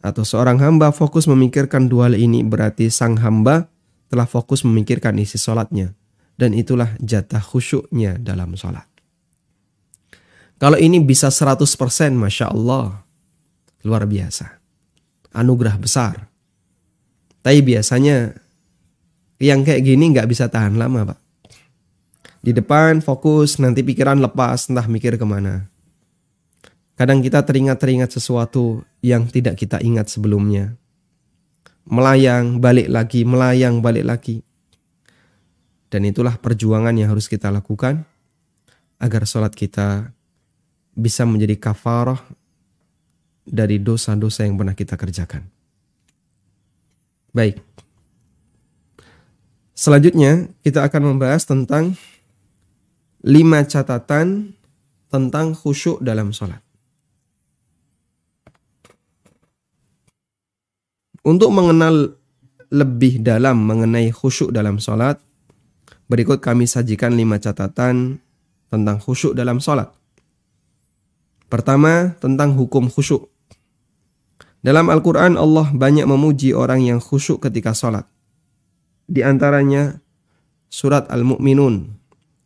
atau 0.00 0.24
seorang 0.24 0.56
hamba 0.60 0.92
fokus 0.96 1.28
memikirkan 1.28 1.88
dua 1.88 2.08
hal 2.08 2.16
ini 2.16 2.40
berarti 2.40 2.88
sang 2.88 3.20
hamba 3.20 3.68
telah 4.08 4.24
fokus 4.24 4.64
memikirkan 4.64 5.16
isi 5.20 5.36
sholatnya. 5.36 5.92
Dan 6.40 6.56
itulah 6.56 6.96
jatah 7.04 7.44
khusyuknya 7.44 8.16
dalam 8.16 8.56
sholat. 8.56 8.88
Kalau 10.56 10.80
ini 10.80 11.00
bisa 11.04 11.28
100% 11.28 11.68
Masya 12.16 12.48
Allah. 12.48 13.04
Luar 13.84 14.08
biasa. 14.08 14.60
Anugerah 15.36 15.76
besar. 15.76 16.32
Tapi 17.44 17.60
biasanya 17.60 18.32
yang 19.40 19.64
kayak 19.64 19.84
gini 19.84 20.16
nggak 20.16 20.28
bisa 20.28 20.48
tahan 20.48 20.80
lama 20.80 21.12
Pak. 21.12 21.20
Di 22.40 22.56
depan 22.56 23.04
fokus, 23.04 23.60
nanti 23.60 23.84
pikiran 23.84 24.16
lepas, 24.16 24.72
entah 24.72 24.88
mikir 24.88 25.20
ke 25.20 25.26
mana. 25.28 25.68
Kadang 26.96 27.20
kita 27.20 27.44
teringat-teringat 27.44 28.12
sesuatu 28.12 28.80
yang 29.00 29.28
tidak 29.28 29.56
kita 29.60 29.80
ingat 29.80 30.12
sebelumnya. 30.12 30.76
Melayang, 31.88 32.60
balik 32.60 32.88
lagi, 32.92 33.24
melayang, 33.24 33.80
balik 33.80 34.04
lagi. 34.06 34.36
Dan 35.90 36.06
itulah 36.06 36.38
perjuangan 36.38 36.94
yang 36.94 37.10
harus 37.10 37.26
kita 37.26 37.50
lakukan 37.50 38.06
agar 39.00 39.26
sholat 39.26 39.50
kita 39.56 40.14
bisa 40.94 41.26
menjadi 41.26 41.58
kafarah 41.58 42.20
dari 43.42 43.82
dosa-dosa 43.82 44.46
yang 44.46 44.54
pernah 44.54 44.76
kita 44.76 44.94
kerjakan. 44.94 45.48
Baik. 47.34 47.58
Selanjutnya 49.74 50.52
kita 50.60 50.84
akan 50.84 51.16
membahas 51.16 51.48
tentang 51.48 51.96
lima 53.24 53.64
catatan 53.64 54.52
tentang 55.08 55.56
khusyuk 55.56 55.98
dalam 56.04 56.30
sholat. 56.30 56.60
Untuk 61.20 61.52
mengenal 61.52 62.16
lebih 62.72 63.20
dalam 63.20 63.60
mengenai 63.66 64.08
khusyuk 64.08 64.54
dalam 64.54 64.80
sholat, 64.80 65.20
berikut 66.08 66.40
kami 66.40 66.64
sajikan 66.64 67.12
lima 67.12 67.36
catatan 67.36 68.22
tentang 68.72 68.96
khusyuk 69.02 69.36
dalam 69.36 69.60
sholat. 69.60 69.92
Pertama, 71.50 72.14
tentang 72.22 72.54
hukum 72.56 72.88
khusyuk. 72.88 73.28
Dalam 74.64 74.88
Al-Quran 74.88 75.34
Allah 75.36 75.68
banyak 75.72 76.06
memuji 76.08 76.56
orang 76.56 76.84
yang 76.84 77.00
khusyuk 77.02 77.42
ketika 77.42 77.76
sholat. 77.76 78.06
Di 79.10 79.26
antaranya 79.26 79.98
surat 80.70 81.10
Al-Mu'minun 81.10 81.90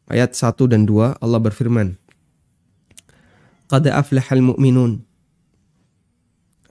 ayat 0.08 0.32
1 0.32 0.56
dan 0.66 0.88
2 0.88 1.20
Allah 1.20 1.40
berfirman. 1.42 2.00
Qad 3.68 3.84
aflahal 3.88 4.44
mu'minun 4.44 5.04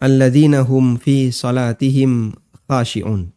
alladzina 0.03 0.67
hum 0.67 0.99
fi 0.99 1.31
salatihim 1.31 2.35
khashi'un. 2.67 3.31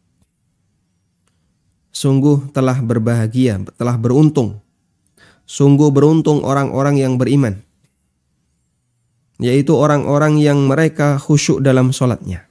Sungguh 1.95 2.51
telah 2.51 2.77
berbahagia, 2.83 3.63
telah 3.79 3.95
beruntung. 3.95 4.59
Sungguh 5.47 5.87
beruntung 5.95 6.43
orang-orang 6.43 6.99
yang 6.99 7.15
beriman 7.15 7.63
yaitu 9.37 9.73
orang-orang 9.77 10.41
yang 10.41 10.65
mereka 10.65 11.21
khusyuk 11.21 11.61
dalam 11.61 11.93
sholatnya. 11.93 12.49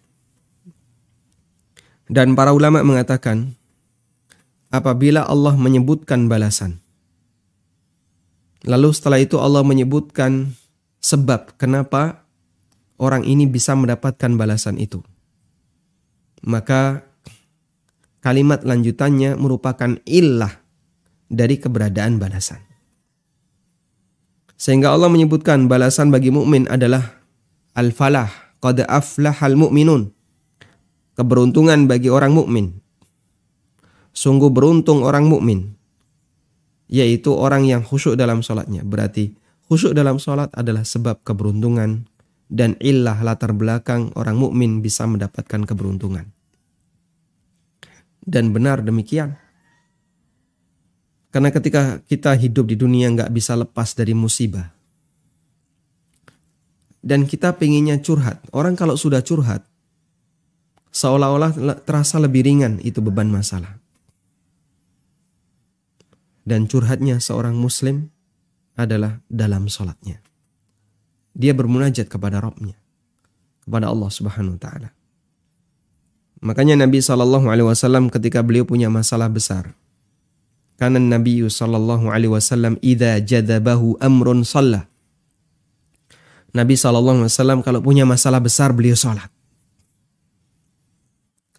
Dan 2.06 2.38
para 2.38 2.54
ulama 2.54 2.86
mengatakan, 2.86 3.58
apabila 4.70 5.26
Allah 5.26 5.58
menyebutkan 5.58 6.30
balasan, 6.30 6.78
lalu 8.62 8.94
setelah 8.94 9.18
itu 9.18 9.42
Allah 9.42 9.66
menyebutkan 9.66 10.54
sebab 11.02 11.58
kenapa 11.58 12.25
orang 12.96 13.24
ini 13.24 13.44
bisa 13.48 13.76
mendapatkan 13.76 14.32
balasan 14.36 14.80
itu. 14.80 15.00
Maka 16.46 17.04
kalimat 18.20 18.62
lanjutannya 18.62 19.36
merupakan 19.38 19.96
illah 20.04 20.52
dari 21.26 21.56
keberadaan 21.58 22.18
balasan. 22.22 22.62
Sehingga 24.56 24.96
Allah 24.96 25.12
menyebutkan 25.12 25.68
balasan 25.68 26.08
bagi 26.08 26.32
mukmin 26.32 26.64
adalah 26.72 27.20
al-falah, 27.76 28.56
qad 28.58 28.80
aflahal 28.88 29.54
mu'minun. 29.54 30.08
Keberuntungan 31.16 31.84
bagi 31.88 32.08
orang 32.08 32.32
mukmin. 32.32 32.80
Sungguh 34.16 34.48
beruntung 34.48 35.04
orang 35.04 35.28
mukmin, 35.28 35.76
yaitu 36.88 37.36
orang 37.36 37.68
yang 37.68 37.84
khusyuk 37.84 38.16
dalam 38.16 38.40
sholatnya. 38.40 38.80
Berarti 38.80 39.36
khusyuk 39.68 39.92
dalam 39.92 40.16
sholat 40.16 40.48
adalah 40.56 40.88
sebab 40.88 41.20
keberuntungan 41.20 42.08
dan 42.46 42.78
illah 42.78 43.18
latar 43.26 43.50
belakang 43.50 44.14
orang 44.14 44.38
mukmin 44.38 44.78
bisa 44.82 45.06
mendapatkan 45.06 45.66
keberuntungan. 45.66 46.30
Dan 48.22 48.50
benar 48.50 48.82
demikian. 48.82 49.38
Karena 51.30 51.52
ketika 51.52 52.00
kita 52.06 52.34
hidup 52.34 52.66
di 52.70 52.76
dunia 52.78 53.10
nggak 53.12 53.30
bisa 53.30 53.54
lepas 53.54 53.94
dari 53.94 54.16
musibah. 54.16 54.72
Dan 57.06 57.22
kita 57.22 57.54
pengennya 57.54 58.02
curhat. 58.02 58.42
Orang 58.50 58.74
kalau 58.74 58.98
sudah 58.98 59.22
curhat, 59.22 59.62
seolah-olah 60.90 61.54
terasa 61.86 62.18
lebih 62.18 62.42
ringan 62.42 62.82
itu 62.82 62.98
beban 62.98 63.30
masalah. 63.30 63.78
Dan 66.42 66.66
curhatnya 66.66 67.22
seorang 67.22 67.54
muslim 67.54 68.10
adalah 68.74 69.22
dalam 69.30 69.70
sholatnya. 69.70 70.25
Dia 71.36 71.52
bermunajat 71.52 72.08
kepada 72.08 72.40
Rabbnya. 72.40 72.80
Kepada 73.60 73.92
Allah 73.92 74.08
subhanahu 74.08 74.56
wa 74.56 74.60
ta'ala. 74.60 74.88
Makanya 76.40 76.80
Nabi 76.80 77.04
SAW 77.04 78.08
ketika 78.08 78.40
beliau 78.40 78.64
punya 78.64 78.88
masalah 78.88 79.28
besar 79.28 79.76
karena 80.76 81.00
Nabi 81.00 81.40
sallallahu 81.40 82.12
alaihi 82.12 82.32
wasallam 82.32 82.76
idza 82.84 83.16
jadabahu 83.24 83.96
amrun 83.96 84.44
shalla. 84.44 84.84
Nabi 86.52 86.76
sallallahu 86.76 87.24
alaihi 87.24 87.32
wasallam 87.32 87.60
kalau 87.64 87.80
punya 87.80 88.04
masalah 88.04 88.40
besar 88.44 88.76
beliau 88.76 88.96
salat. 88.96 89.32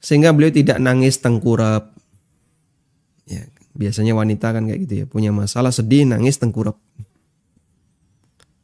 Sehingga 0.02 0.30
beliau 0.32 0.54
tidak 0.54 0.78
nangis 0.78 1.18
tengkurap. 1.18 1.98
Ya, 3.26 3.50
biasanya 3.74 4.14
wanita 4.14 4.54
kan 4.54 4.70
kayak 4.70 4.80
gitu 4.86 4.94
ya, 5.04 5.06
punya 5.10 5.34
masalah 5.34 5.74
sedih 5.74 6.06
nangis 6.06 6.38
tengkurap. 6.38 6.78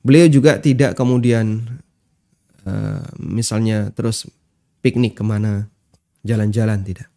Beliau 0.04 0.28
juga 0.28 0.60
tidak 0.60 1.00
kemudian 1.00 1.64
uh, 2.68 3.08
misalnya 3.18 3.90
terus 3.96 4.28
piknik 4.84 5.16
ke 5.16 5.24
mana, 5.24 5.72
jalan-jalan 6.28 6.84
tidak. 6.84 7.08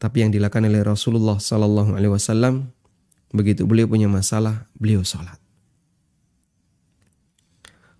Tapi 0.00 0.24
yang 0.24 0.32
dilakukan 0.32 0.66
oleh 0.66 0.82
Rasulullah 0.82 1.38
Sallallahu 1.38 1.94
Alaihi 1.94 2.10
Wasallam 2.10 2.72
begitu 3.30 3.68
beliau 3.68 3.86
punya 3.86 4.08
masalah, 4.08 4.66
beliau 4.74 5.04
sholat. 5.04 5.36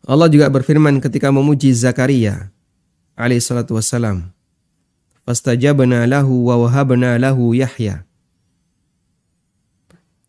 Allah 0.03 0.27
juga 0.27 0.51
berfirman 0.51 0.99
ketika 0.99 1.31
memuji 1.31 1.71
Zakaria 1.71 2.51
alaihi 3.15 3.39
salatu 3.39 3.79
wassalam. 3.79 4.35
Fastajabna 5.23 6.11
lahu 6.11 6.51
wa 6.51 6.59
wahabna 6.67 7.15
lahu 7.23 7.55
Yahya. 7.55 8.03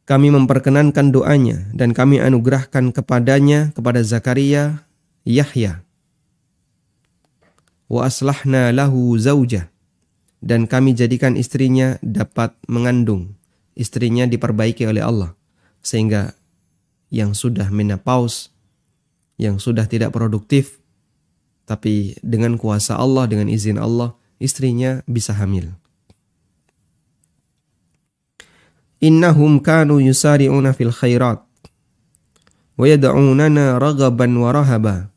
Kami 0.03 0.35
memperkenankan 0.35 1.15
doanya 1.15 1.63
dan 1.71 1.95
kami 1.95 2.19
anugerahkan 2.19 2.91
kepadanya 2.91 3.71
kepada 3.71 4.03
Zakaria 4.03 4.83
Yahya. 5.23 5.87
Wa 7.87 8.11
aslahna 8.11 8.75
lahu 8.75 9.15
zaujah 9.15 9.71
dan 10.43 10.67
kami 10.67 10.91
jadikan 10.91 11.39
istrinya 11.39 11.95
dapat 12.03 12.51
mengandung. 12.67 13.39
Istrinya 13.73 14.27
diperbaiki 14.27 14.85
oleh 14.85 15.01
Allah 15.01 15.33
sehingga 15.79 16.35
yang 17.09 17.31
sudah 17.33 17.71
menopause, 17.71 18.51
yang 19.39 19.57
sudah 19.57 19.87
tidak 19.87 20.13
produktif, 20.13 20.83
tapi 21.63 22.19
dengan 22.19 22.59
kuasa 22.59 22.99
Allah, 22.99 23.25
dengan 23.25 23.47
izin 23.47 23.79
Allah, 23.79 24.13
istrinya 24.37 25.01
bisa 25.07 25.31
hamil. 25.33 25.73
Innahum 29.03 29.59
kanu 29.59 29.99
yusari'una 29.99 30.71
fil 30.71 30.95
khairat 30.95 31.43
wa 32.79 32.85
yad'unana 32.87 33.75
ragaban 33.75 34.31
wa 34.39 34.55
rahaba 34.55 35.11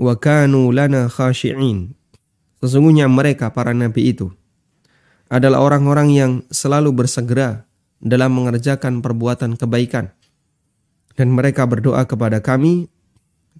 wa 0.00 0.12
kanu 0.16 0.72
lana 0.72 1.12
khashi'in 1.12 1.92
Sesungguhnya 2.64 3.06
mereka 3.06 3.52
para 3.52 3.76
nabi 3.76 4.16
itu 4.16 4.32
adalah 5.28 5.60
orang-orang 5.60 6.08
yang 6.10 6.32
selalu 6.48 7.04
bersegera 7.04 7.68
dalam 8.00 8.32
mengerjakan 8.32 9.04
perbuatan 9.04 9.58
kebaikan. 9.58 10.12
Dan 11.16 11.32
mereka 11.32 11.64
berdoa 11.64 12.04
kepada 12.04 12.44
kami 12.44 12.92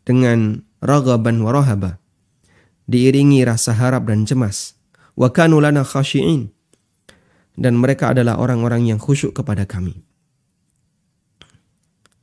dengan 0.05 0.61
ragaban 0.85 1.41
wa 1.41 1.57
rahaba. 1.57 1.97
Diiringi 2.85 3.43
rasa 3.49 3.73
harap 3.73 4.07
dan 4.07 4.29
cemas. 4.29 4.77
Wa 5.17 5.33
kanu 5.33 5.65
lana 5.65 5.81
khashi'in. 5.83 6.53
Dan 7.57 7.81
mereka 7.81 8.13
adalah 8.13 8.37
orang-orang 8.37 8.93
yang 8.93 9.01
khusyuk 9.01 9.33
kepada 9.33 9.65
kami. 9.65 9.97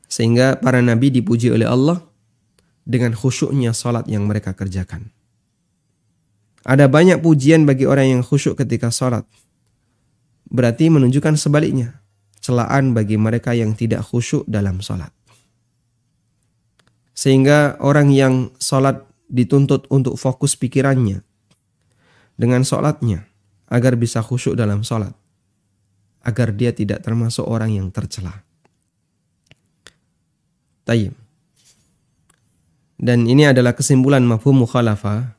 Sehingga 0.05 0.61
para 0.61 0.77
nabi 0.77 1.09
dipuji 1.09 1.49
oleh 1.49 1.65
Allah 1.65 2.05
dengan 2.85 3.17
khusyuknya 3.17 3.73
salat 3.73 4.05
yang 4.05 4.29
mereka 4.29 4.53
kerjakan. 4.53 5.09
Ada 6.63 6.87
banyak 6.87 7.19
pujian 7.19 7.65
bagi 7.65 7.89
orang 7.89 8.19
yang 8.19 8.21
khusyuk 8.21 8.55
ketika 8.55 8.93
salat. 8.93 9.25
Berarti 10.47 10.93
menunjukkan 10.93 11.35
sebaliknya. 11.35 11.99
Celaan 12.43 12.93
bagi 12.93 13.17
mereka 13.17 13.55
yang 13.55 13.73
tidak 13.73 14.05
khusyuk 14.05 14.45
dalam 14.45 14.83
salat. 14.85 15.09
Sehingga 17.17 17.79
orang 17.81 18.11
yang 18.13 18.51
salat 18.59 19.01
dituntut 19.31 19.87
untuk 19.89 20.19
fokus 20.19 20.53
pikirannya 20.59 21.23
dengan 22.37 22.61
salatnya 22.67 23.25
agar 23.71 23.95
bisa 23.97 24.19
khusyuk 24.21 24.53
dalam 24.53 24.85
salat. 24.85 25.15
Agar 26.23 26.55
dia 26.55 26.71
tidak 26.71 27.03
termasuk 27.03 27.43
orang 27.43 27.75
yang 27.75 27.91
tercela. 27.91 28.43
Tayyib. 30.87 31.15
Dan 33.03 33.27
ini 33.27 33.43
adalah 33.43 33.75
kesimpulan 33.75 34.23
mafhum 34.23 34.63
mukhalafah. 34.63 35.35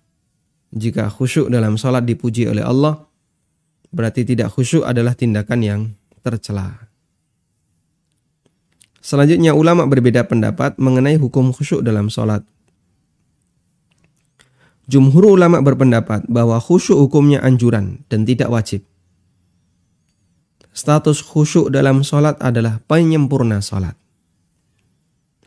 Jika 0.74 1.08
khusyuk 1.08 1.48
dalam 1.48 1.80
sholat 1.80 2.04
dipuji 2.04 2.44
oleh 2.50 2.60
Allah, 2.60 3.00
berarti 3.94 4.26
tidak 4.26 4.52
khusyuk 4.52 4.84
adalah 4.84 5.16
tindakan 5.16 5.60
yang 5.62 5.80
tercela. 6.20 6.90
Selanjutnya 9.04 9.52
ulama 9.52 9.84
berbeda 9.84 10.24
pendapat 10.24 10.80
mengenai 10.80 11.20
hukum 11.20 11.52
khusyuk 11.52 11.84
dalam 11.84 12.08
sholat. 12.08 12.40
Jumhur 14.84 15.36
ulama 15.36 15.64
berpendapat 15.64 16.28
bahwa 16.28 16.60
khusyuk 16.60 16.96
hukumnya 16.96 17.40
anjuran 17.40 18.04
dan 18.08 18.28
tidak 18.28 18.52
wajib. 18.52 18.84
Status 20.74 21.22
khusyuk 21.22 21.70
dalam 21.70 22.02
sholat 22.02 22.34
adalah 22.42 22.82
penyempurna 22.90 23.62
sholat. 23.62 23.94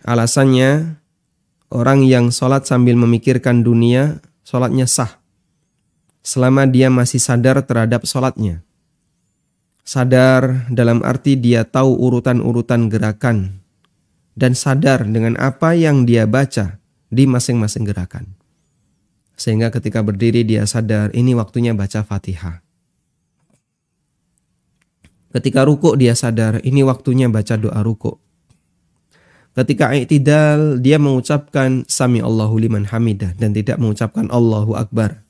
Alasannya, 0.07 1.03
orang 1.67 2.07
yang 2.07 2.31
sholat 2.31 2.63
sambil 2.63 2.95
memikirkan 2.95 3.59
dunia, 3.59 4.23
sholatnya 4.47 4.87
sah. 4.87 5.19
Selama 6.23 6.63
dia 6.63 6.87
masih 6.87 7.19
sadar 7.19 7.59
terhadap 7.67 8.07
sholatnya. 8.07 8.63
Sadar 9.83 10.67
dalam 10.71 11.03
arti 11.03 11.35
dia 11.35 11.67
tahu 11.67 11.91
urutan-urutan 11.91 12.87
gerakan. 12.87 13.59
Dan 14.31 14.55
sadar 14.55 15.03
dengan 15.03 15.35
apa 15.35 15.75
yang 15.75 16.07
dia 16.07 16.23
baca 16.23 16.79
di 17.11 17.27
masing-masing 17.27 17.83
gerakan. 17.83 18.31
Sehingga 19.35 19.75
ketika 19.75 19.99
berdiri 19.99 20.47
dia 20.47 20.63
sadar 20.63 21.11
ini 21.11 21.35
waktunya 21.35 21.75
baca 21.75 22.03
fatihah. 22.03 22.66
Ketika 25.37 25.69
rukuk 25.69 26.01
dia 26.01 26.17
sadar 26.17 26.57
ini 26.65 26.81
waktunya 26.81 27.29
baca 27.29 27.53
doa 27.61 27.85
rukuk. 27.85 28.17
Ketika 29.53 29.93
i'tidal 29.93 30.81
dia 30.81 30.97
mengucapkan 30.97 31.85
sami 31.85 32.25
Allahu 32.25 32.57
liman 32.57 32.89
hamidah 32.89 33.37
dan 33.37 33.53
tidak 33.53 33.77
mengucapkan 33.77 34.33
Allahu 34.33 34.73
akbar. 34.73 35.21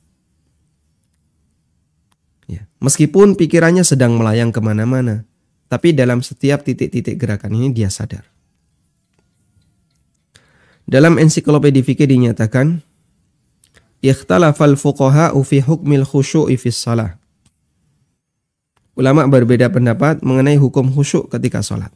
Ya. 2.48 2.64
Meskipun 2.80 3.36
pikirannya 3.36 3.84
sedang 3.84 4.16
melayang 4.16 4.48
ke 4.48 4.64
mana-mana, 4.64 5.28
tapi 5.68 5.92
dalam 5.92 6.24
setiap 6.24 6.64
titik-titik 6.64 7.20
gerakan 7.20 7.52
ini 7.52 7.68
dia 7.76 7.92
sadar. 7.92 8.24
Dalam 10.88 11.20
ensiklopedia 11.20 11.84
fikih 11.84 12.08
dinyatakan, 12.08 12.80
ikhtalafal 14.00 14.72
fuqaha'u 14.80 15.36
fi 15.44 15.60
hukmil 15.60 16.08
khusyu'i 16.08 16.56
fi 16.56 16.72
salah. 16.72 17.20
Ulama 18.98 19.30
berbeda 19.30 19.70
pendapat 19.70 20.18
mengenai 20.26 20.58
hukum 20.58 20.90
khusyuk 20.90 21.30
ketika 21.30 21.62
sholat. 21.62 21.94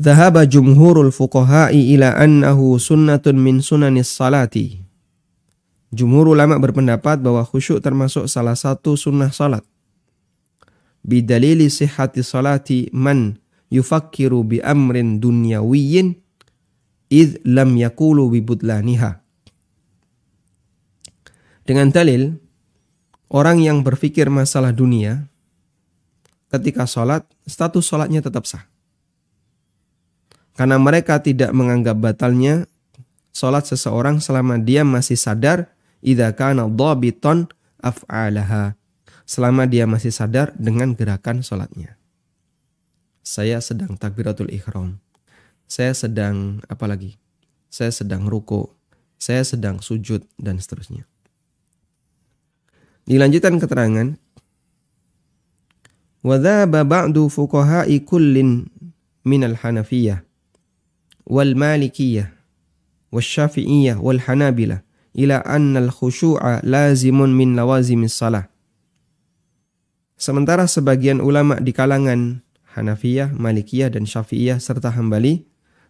Dhahaba 0.00 0.48
jumhurul 0.48 1.12
fuqaha'i 1.12 1.92
ila 1.92 2.16
annahu 2.16 2.80
sunnatun 2.80 3.36
min 3.36 3.60
sunanis 3.60 4.08
salati. 4.08 4.80
Jumhur 5.92 6.32
ulama 6.32 6.56
berpendapat 6.56 7.20
bahwa 7.20 7.44
khusyuk 7.44 7.84
termasuk 7.84 8.24
salah 8.24 8.56
satu 8.56 8.96
sunnah 8.96 9.28
salat. 9.36 9.60
Bidalili 11.04 11.68
sihhati 11.68 12.24
salati 12.24 12.88
man 12.88 13.36
yufakkiru 13.68 14.48
bi 14.48 14.64
amrin 14.64 15.20
dunyawiyin 15.20 16.16
id 17.12 17.44
lam 17.44 17.76
yakulu 17.76 18.32
bibudlaniha. 18.32 19.20
Dengan 21.68 21.92
dalil, 21.92 22.47
orang 23.28 23.60
yang 23.60 23.84
berpikir 23.84 24.28
masalah 24.32 24.72
dunia, 24.72 25.28
ketika 26.48 26.88
sholat, 26.88 27.24
status 27.44 27.84
sholatnya 27.84 28.24
tetap 28.24 28.48
sah 28.48 28.64
karena 30.58 30.74
mereka 30.74 31.22
tidak 31.22 31.54
menganggap 31.54 31.94
batalnya 31.94 32.66
sholat 33.30 33.62
seseorang 33.62 34.18
selama 34.18 34.58
dia 34.58 34.82
masih 34.82 35.14
sadar 35.14 35.70
idza 36.02 36.34
kana 36.34 36.66
dhabiton 36.66 37.46
af'alaha 37.78 38.74
selama 39.22 39.70
dia 39.70 39.86
masih 39.86 40.10
sadar 40.10 40.50
dengan 40.58 40.98
gerakan 40.98 41.46
sholatnya. 41.46 41.94
Saya 43.22 43.62
sedang 43.62 43.94
takbiratul 43.94 44.50
ihram. 44.50 44.98
Saya 45.70 45.94
sedang 45.94 46.64
apa 46.66 46.90
lagi? 46.90 47.20
Saya 47.70 47.94
sedang 47.94 48.26
ruko. 48.26 48.74
Saya 49.20 49.46
sedang 49.46 49.78
sujud 49.78 50.26
dan 50.40 50.58
seterusnya. 50.58 51.06
Dilanjutkan 53.08 53.56
keterangan. 53.56 54.20
Wadhaba 56.20 56.84
ba'du 56.84 57.32
fuqaha'i 57.32 58.04
kullin 58.04 58.68
minal 59.24 59.56
hanafiyah 59.56 60.20
wal 61.24 61.56
malikiyah 61.56 62.28
syafi'iyah 63.08 63.96
wal 63.96 64.20
hanabilah 64.20 64.84
ila 65.16 65.40
anna 65.40 65.88
al 65.88 65.88
khushu'a 65.88 66.60
lazimun 66.60 67.32
min 67.32 67.56
lawazimis 67.56 68.12
salah. 68.12 68.52
Sementara 70.18 70.68
sebagian 70.68 71.22
ulama 71.22 71.62
di 71.62 71.70
kalangan 71.70 72.42
Hanafiyah, 72.74 73.32
Malikiyah, 73.34 73.88
dan 73.90 74.04
Syafi'iyah 74.04 74.58
serta 74.58 74.90
Hambali, 74.94 75.46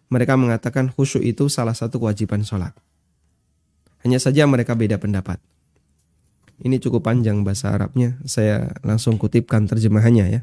mereka 0.09 0.37
mengatakan 0.37 0.89
khusyuk 0.89 1.21
itu 1.21 1.49
salah 1.49 1.73
satu 1.73 1.97
kewajiban 2.01 2.45
sholat. 2.45 2.73
Hanya 4.05 4.21
saja 4.21 4.45
mereka 4.45 4.77
beda 4.77 5.01
pendapat. 5.01 5.41
Ini 6.59 6.75
cukup 6.83 7.07
panjang 7.07 7.47
bahasa 7.47 7.71
Arabnya, 7.71 8.19
saya 8.27 8.75
langsung 8.83 9.15
kutipkan 9.15 9.63
terjemahannya 9.63 10.25
ya. 10.27 10.41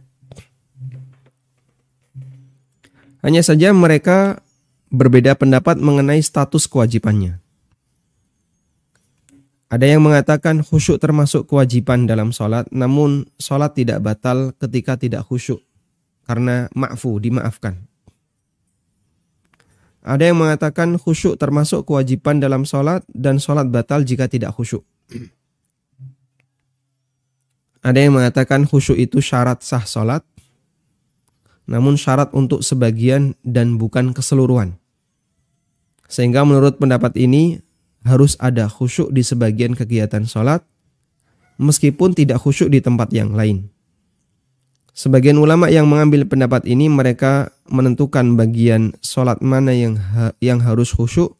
Hanya 3.20 3.42
saja 3.44 3.74
mereka 3.76 4.40
berbeda 4.88 5.36
pendapat 5.36 5.76
mengenai 5.76 6.22
status 6.22 6.64
kewajibannya. 6.70 7.42
Ada 9.66 9.98
yang 9.98 10.06
mengatakan 10.06 10.62
khusyuk 10.62 11.02
termasuk 11.02 11.50
kewajiban 11.50 12.06
dalam 12.06 12.30
sholat, 12.30 12.70
namun 12.70 13.26
sholat 13.34 13.74
tidak 13.74 13.98
batal 13.98 14.54
ketika 14.56 14.94
tidak 14.94 15.26
khusyuk 15.26 15.58
karena 16.22 16.70
ma'fu, 16.70 17.18
dimaafkan. 17.18 17.82
Ada 20.06 20.30
yang 20.30 20.38
mengatakan 20.38 20.94
khusyuk 21.02 21.34
termasuk 21.34 21.82
kewajiban 21.82 22.38
dalam 22.38 22.62
sholat 22.62 23.02
dan 23.10 23.42
sholat 23.42 23.66
batal 23.66 24.06
jika 24.06 24.30
tidak 24.30 24.54
khusyuk. 24.54 24.86
Ada 27.86 28.02
yang 28.02 28.18
mengatakan 28.18 28.66
khusyuk 28.66 28.98
itu 28.98 29.22
syarat 29.22 29.62
sah 29.62 29.86
sholat, 29.86 30.26
namun 31.70 31.94
syarat 31.94 32.34
untuk 32.34 32.66
sebagian 32.66 33.38
dan 33.46 33.78
bukan 33.78 34.10
keseluruhan. 34.10 34.74
Sehingga 36.10 36.42
menurut 36.42 36.82
pendapat 36.82 37.14
ini 37.14 37.62
harus 38.02 38.34
ada 38.42 38.66
khusyuk 38.66 39.14
di 39.14 39.22
sebagian 39.22 39.78
kegiatan 39.78 40.26
sholat 40.26 40.66
meskipun 41.62 42.10
tidak 42.10 42.42
khusyuk 42.42 42.74
di 42.74 42.82
tempat 42.82 43.14
yang 43.14 43.38
lain. 43.38 43.70
Sebagian 44.90 45.38
ulama 45.38 45.70
yang 45.70 45.86
mengambil 45.86 46.26
pendapat 46.26 46.66
ini 46.66 46.90
mereka 46.90 47.54
menentukan 47.70 48.34
bagian 48.34 48.98
sholat 48.98 49.38
mana 49.38 49.70
yang 49.70 49.94
ha 49.94 50.34
yang 50.42 50.58
harus 50.58 50.90
khusyuk. 50.90 51.38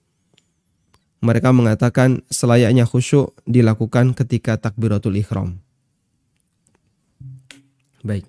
Mereka 1.26 1.50
mengatakan 1.50 2.22
selayaknya 2.30 2.86
khusyuk 2.86 3.34
dilakukan 3.50 4.14
ketika 4.14 4.54
takbiratul 4.62 5.18
ikhram. 5.18 5.65
Baik. 8.06 8.26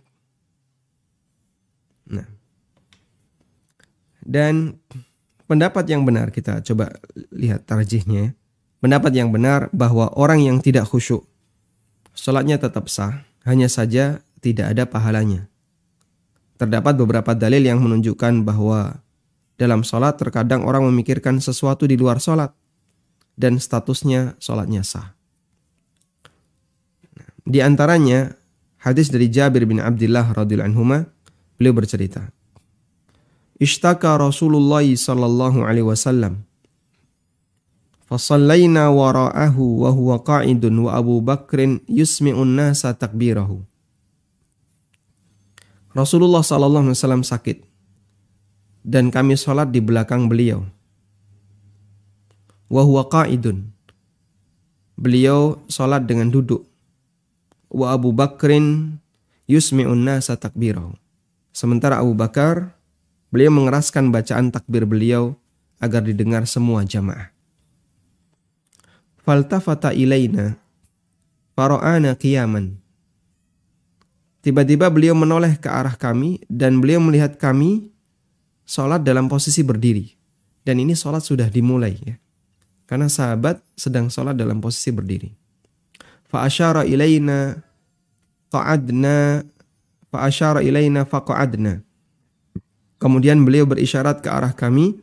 Nah. 2.09 2.25
Dan 4.25 4.81
pendapat 5.45 5.85
yang 5.85 6.01
benar 6.01 6.33
kita 6.33 6.65
coba 6.65 6.97
lihat 7.29 7.69
tarjihnya. 7.69 8.17
Ya. 8.17 8.29
Pendapat 8.81 9.13
yang 9.13 9.29
benar 9.29 9.69
bahwa 9.69 10.09
orang 10.17 10.41
yang 10.41 10.57
tidak 10.61 10.89
khusyuk 10.89 11.25
sholatnya 12.17 12.57
tetap 12.57 12.89
sah, 12.89 13.21
hanya 13.45 13.69
saja 13.69 14.25
tidak 14.41 14.73
ada 14.73 14.89
pahalanya. 14.89 15.45
Terdapat 16.57 16.97
beberapa 16.97 17.37
dalil 17.37 17.61
yang 17.61 17.77
menunjukkan 17.77 18.41
bahwa 18.41 19.05
dalam 19.61 19.85
sholat 19.85 20.17
terkadang 20.17 20.65
orang 20.65 20.89
memikirkan 20.89 21.37
sesuatu 21.37 21.85
di 21.85 21.93
luar 21.93 22.17
sholat 22.17 22.49
dan 23.37 23.61
statusnya 23.61 24.33
sholatnya 24.41 24.81
sah. 24.81 25.13
Di 27.47 27.61
antaranya 27.61 28.33
hadis 28.81 29.09
dari 29.09 29.29
Jabir 29.29 29.65
bin 29.65 29.81
Abdullah 29.81 30.33
radhiyallahu 30.33 30.73
anhu 30.73 31.05
beliau 31.57 31.73
bercerita 31.73 32.29
Ishtaka 33.57 34.13
Rasulullah 34.21 34.85
sallallahu 34.85 35.65
alaihi 35.65 35.89
wasallam 35.89 36.47
Fasallaina 38.07 38.87
wara'ahu 38.87 39.83
wa 39.83 39.91
huwa 39.91 40.15
qa'idun 40.23 40.87
wa 40.87 40.95
Abu 40.95 41.19
Bakrin 41.19 41.83
yusmi'un 41.91 42.55
nasa 42.55 42.95
takbirahu. 42.95 43.67
Rasulullah 45.91 46.39
sallallahu 46.39 46.87
alaihi 46.87 46.95
wasallam 46.95 47.27
sakit 47.27 47.67
dan 48.87 49.11
kami 49.11 49.35
sholat 49.35 49.75
di 49.75 49.83
belakang 49.83 50.31
beliau. 50.31 50.63
Wa 52.71 52.87
huwa 52.87 53.03
qa'idun. 53.11 53.75
Beliau 54.95 55.59
sholat 55.67 56.07
dengan 56.07 56.31
duduk. 56.31 56.63
Wa 57.67 57.95
Abu 57.95 58.15
Bakrin 58.15 58.97
yusmi'un 59.47 60.03
nasa 60.03 60.35
takbirahu. 60.35 60.95
Sementara 61.55 61.97
Abu 62.03 62.13
Bakar, 62.13 62.77
beliau 63.33 63.49
mengeraskan 63.49 64.13
bacaan 64.13 64.53
takbir 64.53 64.85
beliau 64.85 65.33
agar 65.81 66.05
didengar 66.05 66.45
semua 66.45 66.85
jamaah. 66.85 67.33
Faltafata 69.25 69.91
ilaina 69.91 70.55
faro'ana 71.57 72.13
kiaman. 72.13 72.77
Tiba-tiba 74.45 74.87
beliau 74.87 75.17
menoleh 75.17 75.57
ke 75.59 75.67
arah 75.67 75.97
kami 75.97 76.45
dan 76.47 76.79
beliau 76.79 77.03
melihat 77.03 77.35
kami 77.35 77.91
sholat 78.63 79.01
dalam 79.01 79.27
posisi 79.27 79.65
berdiri. 79.65 80.13
Dan 80.63 80.79
ini 80.83 80.95
sholat 80.95 81.25
sudah 81.25 81.49
dimulai 81.49 81.97
ya. 81.99 82.15
Karena 82.87 83.11
sahabat 83.11 83.59
sedang 83.75 84.07
sholat 84.07 84.39
dalam 84.39 84.63
posisi 84.63 84.93
berdiri. 84.93 85.46
Fa'asyara 86.27 86.83
ilaina 86.83 87.55
qa'adna 88.51 89.43
fa'asyara 90.11 90.63
ilaina 90.63 91.07
faqa'adna. 91.07 91.83
Kemudian 92.97 93.43
beliau 93.45 93.69
berisyarat 93.69 94.25
ke 94.25 94.29
arah 94.31 94.51
kami 94.57 94.97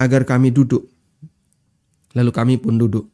agar 0.00 0.24
kami 0.24 0.48
duduk. 0.50 0.88
Lalu 2.14 2.30
kami 2.30 2.54
pun 2.56 2.78
duduk. 2.78 3.10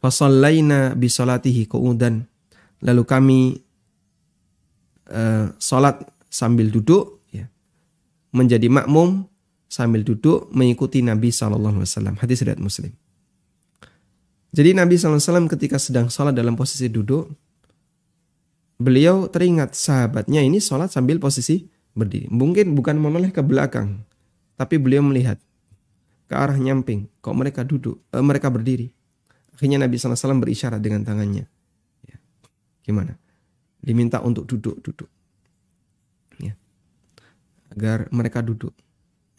Fasallaina 0.00 0.96
bisolatihi 0.96 1.68
qu'udan. 1.68 2.24
Lalu 2.80 3.02
kami 3.04 3.40
uh, 5.12 5.52
salat 5.60 6.00
sambil 6.32 6.72
duduk 6.72 7.20
ya. 7.28 7.44
Menjadi 8.32 8.72
makmum 8.72 9.28
sambil 9.68 10.00
duduk 10.00 10.48
mengikuti 10.56 11.04
Nabi 11.04 11.28
SAW. 11.28 11.84
Hadis 12.16 12.40
riwayat 12.40 12.62
Muslim. 12.62 12.96
Jadi 14.50 14.74
Nabi 14.74 14.98
SAW 14.98 15.46
ketika 15.46 15.78
sedang 15.78 16.10
sholat 16.10 16.34
dalam 16.34 16.58
posisi 16.58 16.90
duduk, 16.90 17.30
beliau 18.82 19.30
teringat 19.30 19.78
sahabatnya 19.78 20.42
ini 20.42 20.58
sholat 20.58 20.90
sambil 20.90 21.22
posisi 21.22 21.70
berdiri. 21.94 22.26
Mungkin 22.32 22.74
bukan 22.74 22.98
menoleh 22.98 23.30
ke 23.30 23.46
belakang, 23.46 24.02
tapi 24.58 24.82
beliau 24.82 25.06
melihat 25.06 25.38
ke 26.26 26.34
arah 26.34 26.58
nyamping. 26.58 27.06
Kok 27.22 27.34
mereka 27.36 27.62
duduk, 27.62 28.02
eh, 28.10 28.24
mereka 28.24 28.50
berdiri. 28.50 28.90
Akhirnya 29.54 29.76
Nabi 29.76 30.00
SAW 30.00 30.40
berisyarat 30.40 30.80
dengan 30.80 31.04
tangannya. 31.04 31.44
Ya. 32.08 32.16
Gimana? 32.80 33.20
Diminta 33.78 34.18
untuk 34.24 34.48
duduk, 34.48 34.80
duduk. 34.80 35.10
Ya. 36.40 36.56
Agar 37.70 38.08
mereka 38.08 38.40
duduk. 38.40 38.72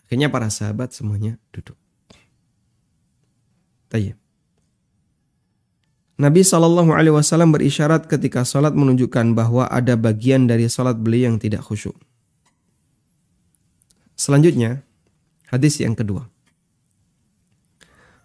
Akhirnya 0.05 0.29
para 0.29 0.47
sahabat 0.53 0.93
semuanya 0.93 1.41
duduk. 1.49 1.73
Tayyip. 3.89 4.20
Nabi 6.21 6.45
Shallallahu 6.45 6.93
Alaihi 6.93 7.17
Wasallam 7.17 7.49
berisyarat 7.49 8.05
ketika 8.05 8.45
sholat 8.45 8.77
menunjukkan 8.77 9.33
bahwa 9.33 9.65
ada 9.65 9.97
bagian 9.97 10.45
dari 10.45 10.69
sholat 10.69 11.01
beliau 11.01 11.33
yang 11.33 11.41
tidak 11.41 11.65
khusyuk. 11.65 11.97
Selanjutnya, 14.13 14.85
hadis 15.49 15.81
yang 15.81 15.97
kedua 15.97 16.29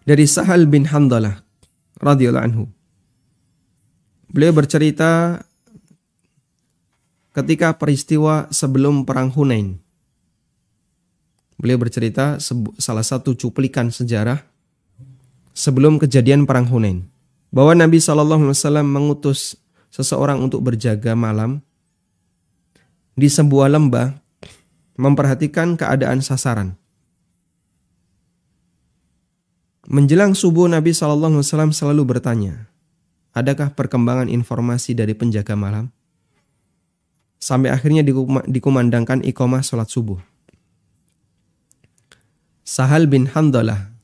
dari 0.05 0.29
Sahal 0.29 0.69
bin 0.69 0.85
Handalah 0.85 1.41
radhiyallahu 1.97 2.45
anhu. 2.45 2.63
Beliau 4.29 4.53
bercerita 4.53 5.41
ketika 7.33 7.73
peristiwa 7.81 8.45
sebelum 8.53 9.09
perang 9.09 9.33
Hunain. 9.33 9.81
Beliau 11.57 11.81
bercerita 11.81 12.37
salah 12.77 13.01
satu 13.01 13.33
cuplikan 13.33 13.89
sejarah 13.89 14.45
sebelum 15.57 15.97
kejadian 15.97 16.45
perang 16.45 16.69
Hunain 16.69 17.16
bahwa 17.53 17.73
Nabi 17.77 17.97
Shallallahu 18.03 18.47
Alaihi 18.47 18.55
Wasallam 18.55 18.87
mengutus 18.91 19.55
seseorang 19.87 20.43
untuk 20.43 20.61
berjaga 20.61 21.15
malam 21.15 21.63
di 23.17 23.25
sebuah 23.31 23.71
lembah 23.71 24.13
memperhatikan 24.97 25.77
keadaan 25.77 26.21
sasaran. 26.21 26.75
Menjelang 29.87 30.35
subuh 30.35 30.67
Nabi 30.67 30.91
Shallallahu 30.91 31.39
Alaihi 31.39 31.45
Wasallam 31.47 31.71
selalu 31.71 32.03
bertanya, 32.03 32.67
adakah 33.31 33.71
perkembangan 33.71 34.27
informasi 34.27 34.91
dari 34.91 35.15
penjaga 35.15 35.55
malam? 35.55 35.89
Sampai 37.39 37.71
akhirnya 37.71 38.03
dikumandangkan 38.49 39.23
iqamah 39.23 39.63
sholat 39.63 39.87
subuh. 39.87 40.19
Sahal 42.67 43.07
bin 43.07 43.31
Handalah 43.31 43.95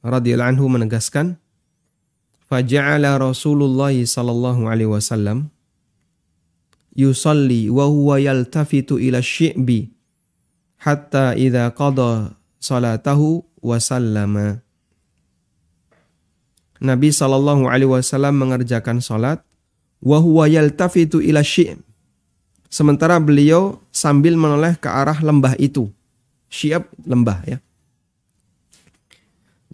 radhiyallahu 0.00 0.56
anhu 0.56 0.64
menegaskan, 0.70 1.36
"Faja'ala 2.50 3.16
Rasulullah 3.16 3.94
sallallahu 3.94 4.68
alaihi 4.68 4.90
wasallam 4.90 5.48
yusalli 6.94 7.72
wa 7.72 7.90
huwa 7.90 8.22
yaltafitu 8.22 9.02
ila 9.02 9.18
syi'bi 9.18 9.90
hatta 10.78 11.34
idza 11.34 11.72
qada 11.74 12.36
salatahu 12.60 13.42
wasallama. 13.64 14.60
Nabi 16.84 17.08
Shallallahu 17.08 17.64
Alaihi 17.64 17.88
Wasallam 17.88 18.36
mengerjakan 18.36 19.00
sholat, 19.00 19.40
wahwa 20.04 20.44
yaltafitu 20.44 21.24
ila 21.24 21.40
syi'b. 21.40 21.80
Sementara 22.68 23.16
beliau 23.16 23.80
sambil 23.88 24.36
menoleh 24.36 24.76
ke 24.76 24.90
arah 24.90 25.16
lembah 25.24 25.56
itu. 25.56 25.88
Syi'ab 26.52 26.84
lembah 27.08 27.40
ya. 27.48 27.58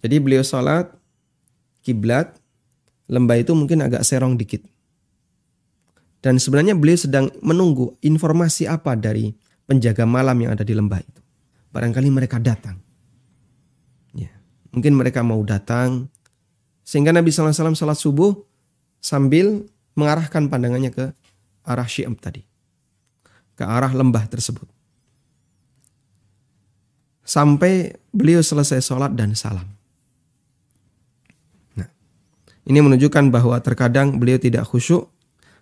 Jadi 0.01 0.17
beliau 0.23 0.47
sholat, 0.47 0.89
kiblat, 1.83 2.40
lembah 3.11 3.37
itu 3.43 3.53
mungkin 3.59 3.83
agak 3.83 4.07
serong 4.07 4.39
dikit. 4.39 4.63
Dan 6.23 6.39
sebenarnya 6.39 6.79
beliau 6.79 7.01
sedang 7.01 7.27
menunggu 7.43 7.99
informasi 8.05 8.71
apa 8.71 8.95
dari 8.95 9.35
penjaga 9.67 10.07
malam 10.07 10.37
yang 10.39 10.55
ada 10.55 10.63
di 10.63 10.77
lembah 10.77 11.01
itu. 11.03 11.21
Barangkali 11.75 12.09
mereka 12.13 12.39
datang. 12.39 12.79
Mungkin 14.71 14.95
mereka 14.95 15.21
mau 15.27 15.43
datang. 15.43 16.07
Sehingga 16.87 17.11
Nabi 17.15 17.31
SAW 17.31 17.75
salat 17.75 17.99
subuh 17.99 18.35
sambil 19.03 19.67
mengarahkan 19.99 20.47
pandangannya 20.47 20.91
ke 20.95 21.05
arah 21.67 21.87
Syi'am 21.87 22.15
tadi. 22.19 22.43
Ke 23.59 23.67
arah 23.67 23.91
lembah 23.91 24.27
tersebut. 24.31 24.67
Sampai 27.27 27.95
beliau 28.11 28.43
selesai 28.43 28.83
sholat 28.83 29.15
dan 29.15 29.39
salam. 29.39 29.67
Ini 32.69 32.81
menunjukkan 32.85 33.33
bahwa 33.33 33.57
terkadang 33.65 34.21
beliau 34.21 34.37
tidak 34.37 34.69
khusyuk 34.69 35.09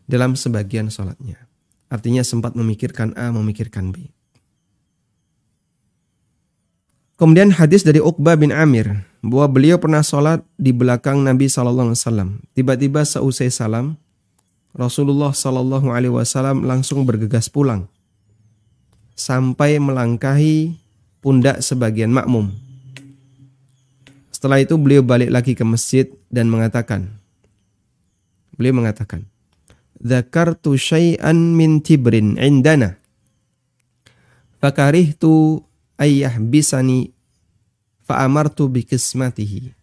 dalam 0.08 0.34
sebagian 0.34 0.90
sholatnya. 0.90 1.48
Artinya 1.88 2.20
sempat 2.24 2.52
memikirkan 2.58 3.16
A, 3.16 3.32
memikirkan 3.32 3.94
B. 3.94 4.12
Kemudian 7.18 7.50
hadis 7.50 7.82
dari 7.82 7.98
Uqbah 7.98 8.38
bin 8.38 8.54
Amir 8.54 9.02
bahwa 9.26 9.46
beliau 9.50 9.76
pernah 9.82 10.06
sholat 10.06 10.46
di 10.54 10.70
belakang 10.70 11.26
Nabi 11.26 11.50
Sallallahu 11.50 11.90
Alaihi 11.90 12.00
Wasallam. 12.02 12.28
Tiba-tiba 12.54 13.02
seusai 13.02 13.50
salam, 13.50 13.98
Rasulullah 14.70 15.34
Sallallahu 15.34 15.90
Alaihi 15.90 16.14
Wasallam 16.14 16.62
langsung 16.62 17.02
bergegas 17.02 17.50
pulang 17.50 17.90
sampai 19.18 19.82
melangkahi 19.82 20.78
pundak 21.18 21.58
sebagian 21.58 22.14
makmum. 22.14 22.54
Setelah 24.38 24.62
itu 24.62 24.78
beliau 24.78 25.02
balik 25.02 25.34
lagi 25.34 25.58
ke 25.58 25.66
masjid 25.66 26.06
dan 26.30 26.46
mengatakan, 26.46 27.10
beliau 28.54 28.78
mengatakan, 28.78 29.26
Zakartu 29.98 30.78
syai'an 30.78 31.58
min 31.58 31.82
tibrin 31.82 32.38
indana. 32.38 33.02
Fakarihtu 34.62 35.58
ayah 35.98 36.38
bisani 36.38 37.10
fa'amartu 38.06 38.70
bikismatihi. 38.70 39.74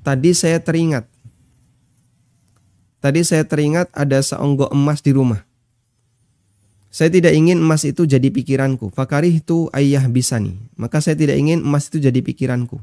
Tadi 0.00 0.30
saya 0.32 0.64
teringat 0.64 1.04
tadi 3.04 3.20
saya 3.20 3.44
teringat 3.44 3.92
ada 3.92 4.16
seonggok 4.24 4.72
emas 4.72 5.04
di 5.04 5.12
rumah. 5.12 5.44
Saya 6.88 7.12
tidak 7.12 7.36
ingin 7.36 7.60
emas 7.60 7.84
itu 7.84 8.08
jadi 8.08 8.32
pikiranku. 8.32 8.88
Fakarih 8.96 9.44
itu 9.44 9.68
ayah 9.76 10.08
bisa 10.08 10.40
nih. 10.40 10.56
Maka 10.80 11.04
saya 11.04 11.20
tidak 11.20 11.36
ingin 11.36 11.60
emas 11.60 11.92
itu 11.92 12.00
jadi 12.00 12.24
pikiranku. 12.24 12.80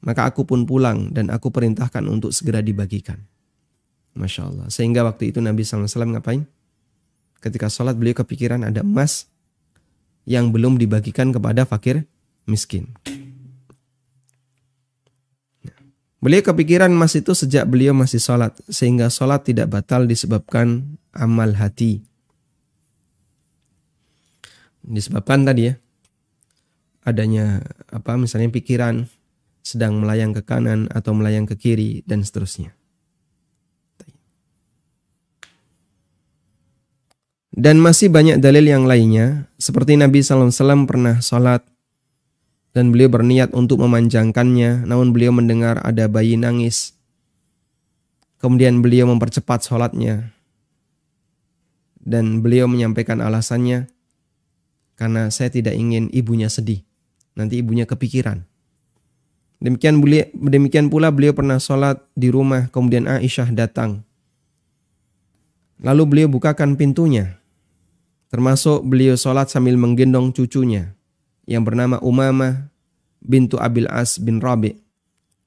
Maka 0.00 0.32
aku 0.32 0.48
pun 0.48 0.64
pulang 0.64 1.12
dan 1.12 1.28
aku 1.28 1.52
perintahkan 1.52 2.08
untuk 2.08 2.32
segera 2.32 2.64
dibagikan. 2.64 3.20
Masya 4.16 4.42
Allah. 4.48 4.66
Sehingga 4.72 5.04
waktu 5.04 5.30
itu 5.30 5.38
Nabi 5.44 5.62
SAW 5.62 5.86
ngapain? 6.16 6.48
Ketika 7.40 7.68
sholat 7.72 7.96
beliau 7.96 8.16
kepikiran 8.20 8.64
ada 8.64 8.84
emas 8.84 9.28
yang 10.28 10.52
belum 10.52 10.76
dibagikan 10.76 11.32
kepada 11.32 11.64
fakir 11.64 12.04
miskin. 12.44 12.92
Beliau 16.20 16.44
kepikiran 16.44 16.92
emas 16.92 17.16
itu 17.16 17.32
sejak 17.32 17.64
beliau 17.64 17.96
masih 17.96 18.20
sholat, 18.20 18.52
sehingga 18.68 19.08
sholat 19.08 19.40
tidak 19.40 19.72
batal 19.72 20.04
disebabkan 20.04 21.00
amal 21.16 21.56
hati. 21.56 22.04
Disebabkan 24.84 25.48
tadi 25.48 25.72
ya, 25.72 25.80
adanya 27.08 27.64
apa 27.88 28.20
misalnya 28.20 28.52
pikiran 28.52 29.08
sedang 29.70 30.02
melayang 30.02 30.34
ke 30.34 30.42
kanan 30.42 30.90
atau 30.90 31.14
melayang 31.14 31.46
ke 31.46 31.54
kiri 31.54 32.02
dan 32.02 32.26
seterusnya. 32.26 32.74
Dan 37.54 37.78
masih 37.78 38.10
banyak 38.10 38.42
dalil 38.42 38.66
yang 38.66 38.86
lainnya, 38.86 39.50
seperti 39.58 39.94
Nabi 39.94 40.22
SAW 40.22 40.86
pernah 40.86 41.18
sholat 41.22 41.62
dan 42.70 42.94
beliau 42.94 43.10
berniat 43.10 43.50
untuk 43.50 43.82
memanjangkannya, 43.82 44.86
namun 44.86 45.10
beliau 45.10 45.34
mendengar 45.34 45.82
ada 45.82 46.06
bayi 46.06 46.38
nangis. 46.38 46.94
Kemudian 48.38 48.80
beliau 48.80 49.10
mempercepat 49.10 49.66
sholatnya. 49.66 50.34
Dan 52.00 52.40
beliau 52.40 52.64
menyampaikan 52.64 53.20
alasannya, 53.20 53.90
karena 54.96 55.28
saya 55.28 55.52
tidak 55.52 55.76
ingin 55.76 56.08
ibunya 56.16 56.48
sedih. 56.48 56.80
Nanti 57.36 57.60
ibunya 57.60 57.84
kepikiran. 57.84 58.49
Demikian, 59.60 60.00
demikian 60.32 60.88
pula 60.88 61.12
beliau 61.12 61.36
pernah 61.36 61.60
sholat 61.60 62.00
di 62.16 62.32
rumah, 62.32 62.72
kemudian 62.72 63.04
Aisyah 63.04 63.52
datang. 63.52 64.00
Lalu 65.84 66.02
beliau 66.08 66.28
bukakan 66.32 66.80
pintunya. 66.80 67.40
Termasuk 68.32 68.88
beliau 68.88 69.20
sholat 69.20 69.52
sambil 69.52 69.76
menggendong 69.76 70.32
cucunya 70.32 70.96
yang 71.44 71.66
bernama 71.66 72.00
Umamah 72.00 72.70
bintu 73.20 73.60
Abil 73.60 73.90
As 73.90 74.16
bin 74.16 74.40
Rabi 74.40 74.80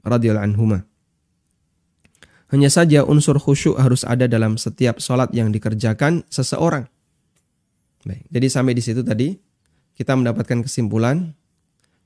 radhiyallahu 0.03 0.45
anhuma. 0.51 0.85
Hanya 2.53 2.69
saja 2.69 3.01
unsur 3.01 3.41
khusyuk 3.41 3.81
harus 3.81 4.05
ada 4.05 4.29
dalam 4.29 4.61
setiap 4.61 5.01
sholat 5.01 5.33
yang 5.33 5.49
dikerjakan 5.49 6.21
seseorang. 6.29 6.85
Baik, 8.05 8.29
jadi 8.29 8.47
sampai 8.51 8.77
di 8.77 8.83
situ 8.83 9.01
tadi 9.01 9.33
kita 9.97 10.13
mendapatkan 10.13 10.61
kesimpulan 10.61 11.33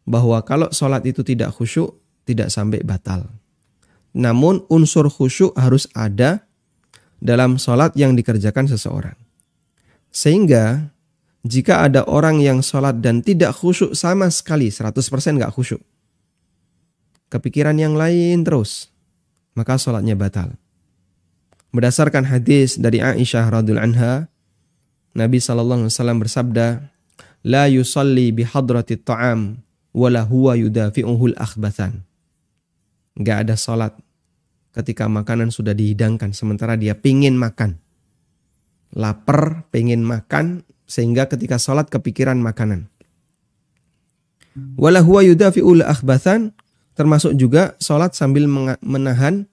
bahwa 0.08 0.40
kalau 0.48 0.72
sholat 0.72 1.04
itu 1.04 1.20
tidak 1.22 1.52
khusyuk, 1.52 1.92
tidak 2.24 2.48
sampai 2.48 2.80
batal. 2.80 3.28
Namun 4.16 4.64
unsur 4.72 5.12
khusyuk 5.12 5.52
harus 5.60 5.92
ada 5.92 6.48
dalam 7.20 7.60
sholat 7.60 7.92
yang 8.00 8.16
dikerjakan 8.16 8.72
seseorang. 8.72 9.20
Sehingga 10.10 10.90
jika 11.44 11.84
ada 11.84 12.08
orang 12.08 12.40
yang 12.40 12.64
sholat 12.64 13.04
dan 13.04 13.20
tidak 13.20 13.52
khusyuk 13.54 13.94
sama 13.94 14.32
sekali, 14.32 14.72
100% 14.72 14.96
nggak 15.38 15.52
khusyuk. 15.52 15.84
Kepikiran 17.28 17.76
yang 17.76 18.00
lain 18.00 18.48
terus, 18.48 18.88
maka 19.52 19.76
sholatnya 19.76 20.16
batal. 20.16 20.56
Berdasarkan 21.76 22.24
hadis 22.32 22.80
dari 22.80 23.04
Aisyah 23.04 23.52
radhiallahu 23.52 23.84
anha, 23.92 24.32
Nabi 25.12 25.44
wasallam 25.44 26.24
bersabda, 26.24 26.88
"La 27.44 27.68
yusalli 27.68 28.32
bihadrati 28.32 28.96
ta'am 28.96 29.67
wala 29.98 30.22
huwa 30.22 30.54
yudafi'uhul 30.54 31.34
akhbathan." 31.34 32.06
Enggak 33.18 33.50
ada 33.50 33.56
sholat 33.58 33.98
ketika 34.78 35.10
makanan 35.10 35.50
sudah 35.50 35.74
dihidangkan 35.74 36.38
sementara 36.38 36.78
dia 36.78 36.94
pingin 36.94 37.34
makan. 37.34 37.82
Lapar, 38.94 39.66
pengen 39.74 40.06
makan, 40.06 40.62
sehingga 40.88 41.28
ketika 41.28 41.60
sholat 41.60 41.90
kepikiran 41.90 42.40
makanan. 42.40 42.88
Wala 44.78 45.06
huwa 45.06 45.22
yudafi'ul 45.22 45.86
akhbathan 45.86 46.56
termasuk 46.98 47.38
juga 47.38 47.78
sholat 47.78 48.18
sambil 48.18 48.50
menahan 48.82 49.46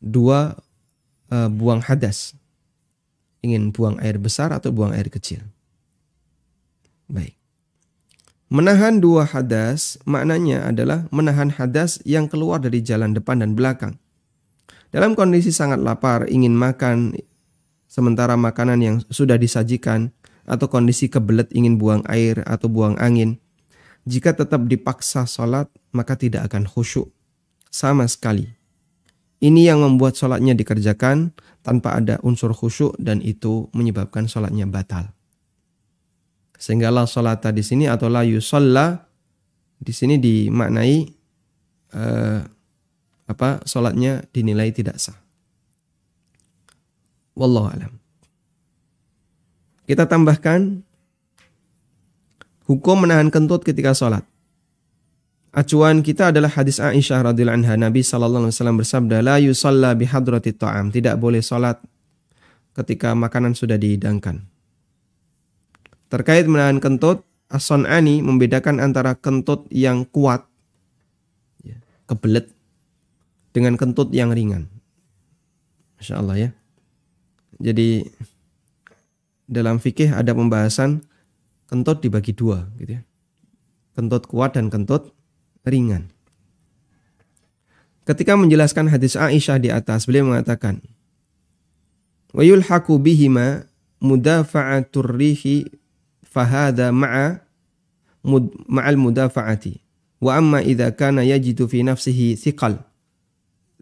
dua 0.00 0.56
uh, 1.28 1.48
buang 1.52 1.84
hadas. 1.84 2.32
Ingin 3.44 3.74
buang 3.74 4.00
air 4.00 4.16
besar 4.16 4.54
atau 4.54 4.70
buang 4.70 4.94
air 4.94 5.10
kecil. 5.10 5.42
Baik. 7.10 7.36
Menahan 8.52 9.00
dua 9.00 9.24
hadas 9.24 9.96
maknanya 10.04 10.68
adalah 10.68 11.08
menahan 11.08 11.48
hadas 11.48 12.04
yang 12.04 12.28
keluar 12.28 12.60
dari 12.60 12.84
jalan 12.84 13.16
depan 13.16 13.40
dan 13.40 13.56
belakang. 13.56 13.96
Dalam 14.92 15.16
kondisi 15.16 15.48
sangat 15.48 15.80
lapar, 15.80 16.28
ingin 16.28 16.52
makan, 16.52 17.16
sementara 17.88 18.36
makanan 18.36 18.84
yang 18.84 18.96
sudah 19.08 19.40
disajikan 19.40 20.12
atau 20.44 20.68
kondisi 20.68 21.08
kebelet 21.08 21.48
ingin 21.56 21.80
buang 21.80 22.04
air 22.12 22.44
atau 22.44 22.68
buang 22.68 23.00
angin, 23.00 23.40
jika 24.04 24.36
tetap 24.36 24.68
dipaksa 24.68 25.24
sholat, 25.24 25.72
maka 25.96 26.20
tidak 26.20 26.52
akan 26.52 26.68
khusyuk 26.68 27.08
sama 27.72 28.04
sekali. 28.04 28.52
Ini 29.40 29.72
yang 29.72 29.80
membuat 29.80 30.12
sholatnya 30.12 30.52
dikerjakan 30.52 31.32
tanpa 31.64 31.96
ada 31.96 32.20
unsur 32.20 32.52
khusyuk 32.52 33.00
dan 33.00 33.24
itu 33.24 33.72
menyebabkan 33.72 34.28
sholatnya 34.28 34.68
batal. 34.68 35.08
Sehingga 36.62 36.94
la 36.94 37.02
sholata 37.10 37.50
di 37.50 37.66
sini 37.66 37.90
atau 37.90 38.06
la 38.06 38.22
yusalla 38.22 39.02
di 39.82 39.90
sini 39.90 40.14
dimaknai 40.14 40.94
uh, 41.98 42.38
apa 43.26 43.66
sholatnya 43.66 44.22
dinilai 44.30 44.70
tidak 44.70 45.02
sah. 45.02 45.18
Wallahu 47.34 47.66
alam. 47.66 47.92
Kita 49.90 50.06
tambahkan 50.06 50.86
hukum 52.70 53.10
menahan 53.10 53.34
kentut 53.34 53.66
ketika 53.66 53.90
sholat. 53.90 54.22
Acuan 55.50 56.06
kita 56.06 56.30
adalah 56.30 56.48
hadis 56.48 56.78
Aisyah 56.78 57.34
radhiyallahu 57.34 57.58
anha 57.66 57.74
Nabi 57.74 58.06
sallallahu 58.06 58.46
alaihi 58.46 58.54
wasallam 58.54 58.78
bersabda 58.78 59.18
la 59.18 59.36
yusalla 59.42 59.98
bihadrati 59.98 60.54
ta'am 60.54 60.94
tidak 60.94 61.18
boleh 61.18 61.42
sholat 61.42 61.82
ketika 62.78 63.18
makanan 63.18 63.58
sudah 63.58 63.74
dihidangkan. 63.74 64.51
Terkait 66.12 66.44
menahan 66.44 66.76
kentut, 66.76 67.24
As-Sun'ani 67.48 68.20
membedakan 68.20 68.84
antara 68.84 69.16
kentut 69.16 69.64
yang 69.72 70.04
kuat 70.04 70.44
ya, 71.64 71.80
kebelet 72.04 72.52
dengan 73.56 73.80
kentut 73.80 74.12
yang 74.12 74.28
ringan. 74.28 74.68
Masya 75.96 76.20
Allah 76.20 76.36
ya. 76.36 76.50
Jadi 77.64 78.04
dalam 79.48 79.80
fikih 79.80 80.12
ada 80.12 80.36
pembahasan 80.36 81.00
kentut 81.72 82.04
dibagi 82.04 82.36
dua 82.36 82.68
gitu 82.76 83.00
ya. 83.00 83.02
Kentut 83.96 84.28
kuat 84.28 84.52
dan 84.52 84.68
kentut 84.68 85.16
ringan. 85.64 86.12
Ketika 88.04 88.36
menjelaskan 88.36 88.92
hadis 88.92 89.16
Aisyah 89.16 89.56
di 89.56 89.72
atas, 89.72 90.04
beliau 90.04 90.28
mengatakan, 90.28 90.84
"Wa 92.36 92.44
yulhaqu 92.44 93.00
bihima 93.00 93.64
mudafa'atur 94.04 95.16
rihi 95.16 95.81
fahada 96.32 96.88
ma'a 96.88 97.44
mud, 98.24 98.48
ma'al 98.64 98.96
mudafa'ati. 98.96 99.76
Wa 100.22 100.40
amma 100.40 100.64
idza 100.64 100.88
kana 100.96 101.20
yajidu 101.20 101.68
fi 101.68 101.84
nafsihi 101.84 102.40
thiqal 102.40 102.80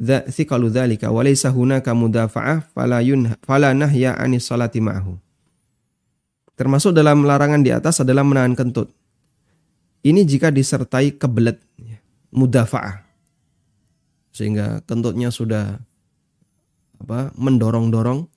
thiqalu 0.01 0.73
dzalika 0.73 1.13
wa 1.13 1.21
laysa 1.23 1.53
hunaka 1.53 1.93
mudafa'ah 1.95 2.65
fala 2.73 3.05
yunha 3.05 3.37
fala 3.45 3.71
nahya 3.77 4.19
salati 4.43 4.83
ma'ahu." 4.83 5.15
Termasuk 6.59 6.93
dalam 6.93 7.25
larangan 7.25 7.65
di 7.65 7.73
atas 7.73 8.05
adalah 8.05 8.21
menahan 8.21 8.53
kentut. 8.53 8.93
Ini 10.01 10.25
jika 10.29 10.53
disertai 10.53 11.17
kebelet, 11.17 11.61
ya, 11.81 11.97
mudafa'ah. 12.33 13.05
Sehingga 14.33 14.85
kentutnya 14.85 15.33
sudah 15.33 15.81
apa 17.01 17.33
mendorong-dorong, 17.37 18.29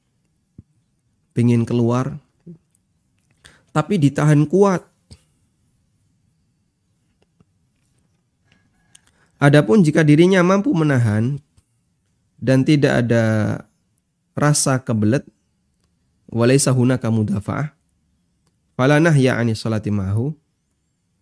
pingin 1.36 1.68
keluar, 1.68 2.23
tapi 3.74 4.00
ditahan 4.00 4.46
kuat. 4.46 4.86
Adapun 9.42 9.84
jika 9.84 10.08
dirinya 10.08 10.40
mampu 10.40 10.72
menahan 10.72 11.36
dan 12.40 12.64
tidak 12.64 13.04
ada 13.04 13.26
rasa 14.40 14.80
kebelet, 14.80 15.28
walaisa 16.32 16.72
hunaka 16.72 17.12
mudafa'ah, 17.12 17.76
Fala 18.74 18.98
nahya 18.98 19.38
ani 19.38 19.54
salati 19.54 19.94
mahu, 19.94 20.34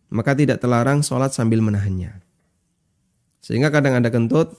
maka 0.08 0.32
tidak 0.32 0.64
terlarang 0.64 1.04
sholat 1.04 1.36
sambil 1.36 1.60
menahannya. 1.60 2.24
Sehingga 3.44 3.68
kadang 3.68 4.00
ada 4.00 4.08
kentut, 4.08 4.56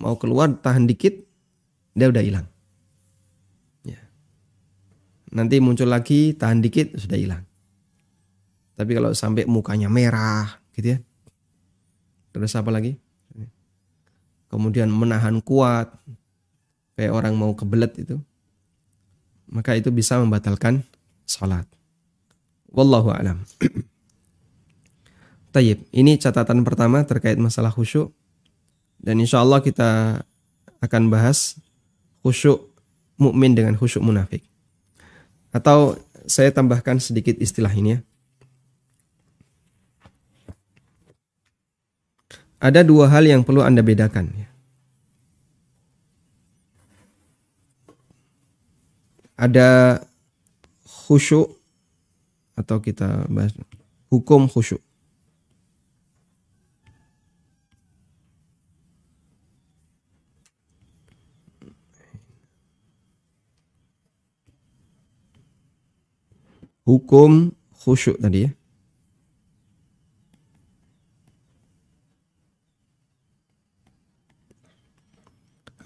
mau 0.00 0.16
keluar 0.16 0.48
tahan 0.48 0.88
dikit, 0.88 1.12
dia 1.92 2.08
udah 2.08 2.24
hilang. 2.24 2.46
Nanti 5.30 5.62
muncul 5.62 5.86
lagi, 5.86 6.34
tahan 6.34 6.58
dikit, 6.58 6.98
sudah 6.98 7.18
hilang. 7.18 7.42
Tapi 8.74 8.90
kalau 8.96 9.14
sampai 9.14 9.46
mukanya 9.46 9.86
merah, 9.86 10.58
gitu 10.74 10.96
ya. 10.96 10.98
Terus 12.34 12.54
apa 12.58 12.70
lagi? 12.74 12.98
Kemudian 14.50 14.90
menahan 14.90 15.38
kuat, 15.38 15.94
kayak 16.98 17.14
orang 17.14 17.38
mau 17.38 17.54
kebelet 17.54 17.94
itu. 18.02 18.18
Maka 19.46 19.78
itu 19.78 19.94
bisa 19.94 20.18
membatalkan 20.18 20.82
sholat. 21.22 21.66
Wallahu 22.74 23.14
alam. 23.14 23.46
Tayyib, 25.54 25.86
ini 25.94 26.18
catatan 26.18 26.66
pertama 26.66 27.02
terkait 27.06 27.38
masalah 27.38 27.70
khusyuk. 27.70 28.10
Dan 28.98 29.22
insya 29.22 29.42
Allah 29.42 29.62
kita 29.62 30.22
akan 30.82 31.02
bahas 31.10 31.58
khusyuk 32.26 32.70
mukmin 33.18 33.54
dengan 33.54 33.78
khusyuk 33.78 34.02
munafik. 34.02 34.49
Atau 35.50 35.98
saya 36.30 36.54
tambahkan 36.54 37.02
sedikit 37.02 37.34
istilah 37.38 37.70
ini 37.74 37.98
ya. 37.98 38.00
Ada 42.60 42.84
dua 42.84 43.08
hal 43.08 43.24
yang 43.24 43.40
perlu 43.40 43.64
Anda 43.64 43.80
bedakan. 43.80 44.28
Ya. 44.36 44.48
Ada 49.40 49.68
khusyuk 50.84 51.56
atau 52.52 52.76
kita 52.84 53.24
bahas 53.32 53.56
hukum 54.12 54.44
khusyuk. 54.44 54.84
Hukum 66.90 67.54
khusyuk 67.78 68.18
tadi 68.18 68.50
ya. 68.50 68.50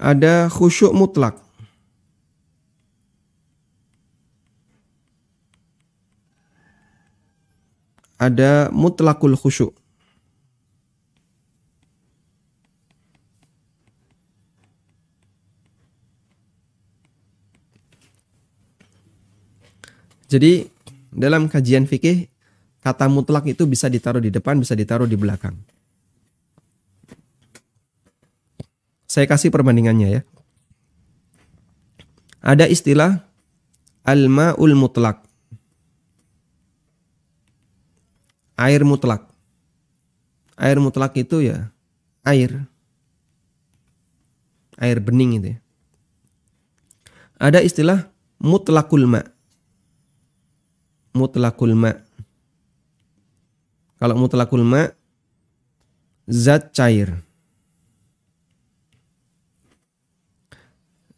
Ada 0.00 0.48
khusyuk 0.48 0.96
mutlak. 0.96 1.44
ada 8.24 8.72
mutlakul 8.72 9.36
khusyuk. 9.36 9.76
Jadi 20.24 20.73
dalam 21.14 21.46
kajian 21.46 21.86
fikih 21.86 22.28
kata 22.82 23.06
mutlak 23.06 23.46
itu 23.46 23.64
bisa 23.64 23.86
ditaruh 23.86 24.20
di 24.20 24.34
depan, 24.34 24.58
bisa 24.58 24.74
ditaruh 24.74 25.08
di 25.08 25.14
belakang. 25.14 25.56
Saya 29.06 29.30
kasih 29.30 29.54
perbandingannya 29.54 30.08
ya. 30.10 30.22
Ada 32.44 32.66
istilah 32.68 33.24
al-ma'ul 34.04 34.74
mutlak. 34.76 35.24
air 38.54 38.82
mutlak. 38.86 39.26
Air 40.54 40.78
mutlak 40.78 41.14
itu 41.18 41.42
ya 41.42 41.74
air. 42.22 42.70
Air 44.78 44.98
bening 45.02 45.38
itu 45.38 45.48
ya. 45.54 45.58
Ada 47.38 47.62
istilah 47.62 48.10
mutlakul 48.38 49.06
ma. 49.10 49.33
Mutlakul 51.14 51.78
ma. 51.78 51.94
Kalau 54.02 54.18
mutlakul 54.18 54.66
ma 54.66 54.90
zat 56.26 56.74
cair. 56.74 57.14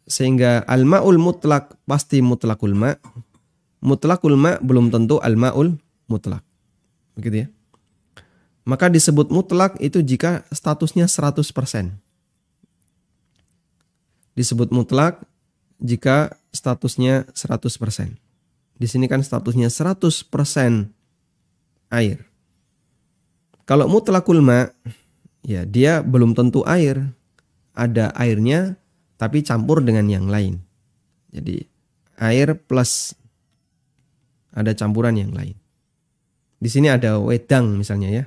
Sehingga 0.06 0.62
al-ma'ul 0.68 1.18
mutlak 1.18 1.74
pasti 1.88 2.22
mutlakul 2.22 2.76
ma. 2.76 2.94
Mutlakul 3.82 4.38
ma 4.38 4.60
belum 4.62 4.92
tentu 4.92 5.18
al-ma'ul 5.18 5.74
mutlak 6.06 6.46
begitu 7.16 7.36
ya. 7.42 7.48
Maka 8.66 8.90
disebut 8.90 9.32
mutlak 9.32 9.78
itu 9.80 10.02
jika 10.04 10.44
statusnya 10.52 11.08
100%. 11.08 11.40
Disebut 14.36 14.68
mutlak 14.68 15.24
jika 15.80 16.36
statusnya 16.52 17.24
100%. 17.32 18.25
Di 18.76 18.84
sini 18.84 19.08
kan 19.08 19.24
statusnya 19.24 19.72
100% 19.72 20.92
air. 21.92 22.18
Kalau 23.66 23.90
mutlakul 23.90 24.44
ma, 24.44 24.68
ya 25.42 25.66
dia 25.66 26.04
belum 26.04 26.36
tentu 26.36 26.62
air. 26.68 27.12
Ada 27.76 28.14
airnya 28.16 28.80
tapi 29.20 29.44
campur 29.44 29.84
dengan 29.84 30.08
yang 30.08 30.28
lain. 30.28 30.60
Jadi 31.32 31.60
air 32.16 32.56
plus 32.56 33.12
ada 34.56 34.72
campuran 34.72 35.16
yang 35.20 35.36
lain. 35.36 35.56
Di 36.56 36.72
sini 36.72 36.88
ada 36.88 37.20
wedang 37.20 37.76
misalnya 37.76 38.08
ya. 38.08 38.24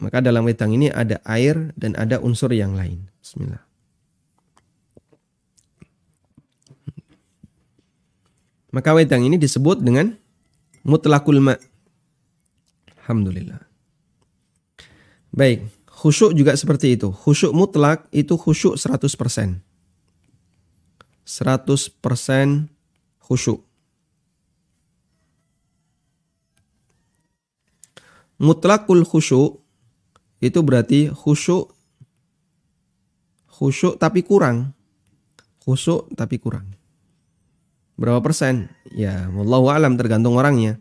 Maka 0.00 0.20
dalam 0.20 0.44
wedang 0.44 0.72
ini 0.72 0.92
ada 0.92 1.20
air 1.24 1.72
dan 1.76 1.96
ada 1.96 2.20
unsur 2.20 2.52
yang 2.52 2.76
lain. 2.76 3.08
Bismillah. 3.20 3.69
Maka 8.70 8.94
wedang 8.94 9.26
ini 9.26 9.36
disebut 9.38 9.82
dengan 9.82 10.14
mutlakul 10.86 11.42
ma. 11.42 11.58
Alhamdulillah. 13.02 13.58
Baik, 15.34 15.66
khusyuk 15.86 16.34
juga 16.34 16.54
seperti 16.54 16.94
itu. 16.94 17.10
Khusyuk 17.10 17.50
mutlak 17.54 18.06
itu 18.14 18.38
khusyuk 18.38 18.78
100%. 18.78 19.62
100% 21.26 22.70
khusyuk. 23.22 23.60
mutlakul 28.40 29.04
khusyuk 29.04 29.60
itu 30.40 30.58
berarti 30.64 31.12
khusyuk 31.12 31.68
khusyuk 33.52 34.00
tapi 34.00 34.24
kurang. 34.24 34.72
Khusyuk 35.60 36.08
tapi 36.16 36.40
kurang. 36.40 36.79
Berapa 38.00 38.24
persen? 38.24 38.72
Ya, 38.96 39.28
wallahu 39.28 39.68
alam 39.68 40.00
tergantung 40.00 40.40
orangnya. 40.40 40.80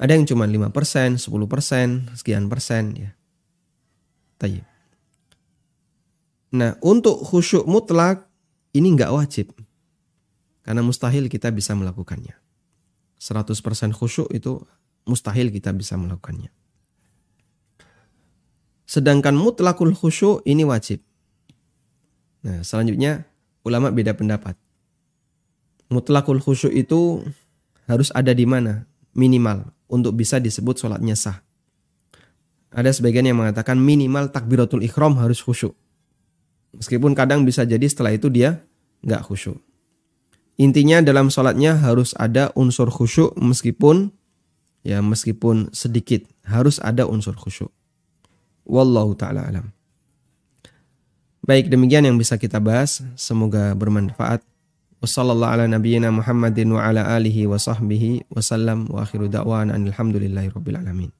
Ada 0.00 0.16
yang 0.16 0.24
cuma 0.24 0.48
5 0.48 0.72
persen, 0.72 1.20
10 1.20 1.28
persen, 1.44 2.08
sekian 2.16 2.48
persen 2.48 2.96
ya. 2.96 3.10
Tayyip. 4.40 4.64
Nah, 6.56 6.80
untuk 6.80 7.20
khusyuk 7.20 7.68
mutlak 7.68 8.24
ini 8.72 8.96
nggak 8.96 9.12
wajib. 9.12 9.52
Karena 10.64 10.80
mustahil 10.80 11.28
kita 11.28 11.52
bisa 11.52 11.76
melakukannya. 11.76 12.40
100% 13.20 13.92
khusyuk 13.92 14.32
itu 14.32 14.64
mustahil 15.04 15.52
kita 15.52 15.76
bisa 15.76 16.00
melakukannya. 16.00 16.48
Sedangkan 18.88 19.36
mutlakul 19.36 19.92
khusyuk 19.92 20.40
ini 20.48 20.64
wajib. 20.64 21.04
Nah, 22.48 22.64
selanjutnya 22.64 23.28
ulama 23.60 23.92
beda 23.92 24.16
pendapat. 24.16 24.56
Mutlakul 25.92 26.40
khusyuk 26.40 26.72
itu 26.72 27.20
harus 27.84 28.08
ada 28.16 28.32
di 28.32 28.48
mana? 28.48 28.88
Minimal 29.12 29.68
untuk 29.92 30.16
bisa 30.16 30.40
disebut 30.40 30.80
sholatnya 30.80 31.12
sah. 31.12 31.44
Ada 32.72 32.96
sebagian 32.96 33.28
yang 33.28 33.36
mengatakan 33.36 33.76
minimal 33.76 34.32
takbiratul 34.32 34.80
ikhram 34.80 35.20
harus 35.20 35.44
khusyuk. 35.44 35.76
Meskipun 36.72 37.12
kadang 37.12 37.44
bisa 37.44 37.68
jadi 37.68 37.84
setelah 37.84 38.16
itu 38.16 38.32
dia 38.32 38.64
nggak 39.04 39.28
khusyuk. 39.28 39.60
Intinya 40.56 41.04
dalam 41.04 41.28
sholatnya 41.28 41.76
harus 41.76 42.16
ada 42.16 42.48
unsur 42.56 42.88
khusyuk 42.88 43.36
meskipun 43.36 44.08
ya 44.80 45.04
meskipun 45.04 45.68
sedikit 45.76 46.24
harus 46.48 46.80
ada 46.80 47.04
unsur 47.04 47.36
khusyuk. 47.36 47.68
Wallahu 48.64 49.12
taala 49.12 49.44
alam. 49.44 49.68
Baik 51.42 51.68
demikian 51.68 52.06
yang 52.06 52.16
bisa 52.16 52.38
kita 52.38 52.62
bahas, 52.62 53.02
semoga 53.18 53.74
bermanfaat. 53.74 54.51
Wassalamualaikum 55.02 55.82
ala 55.82 56.14
Muhammadin 56.14 56.78
wa 56.78 56.86
ala 56.86 57.18
alihi 57.18 57.50
wa 57.50 57.58
sahbihi 57.58 58.30
wasallam 58.30 58.86
wa 58.86 59.02
akhiru 59.02 59.26
da'wana 59.26 59.74
alhamdulillahi 59.74 60.54
rabbil 60.54 60.78
alamin. 60.78 61.10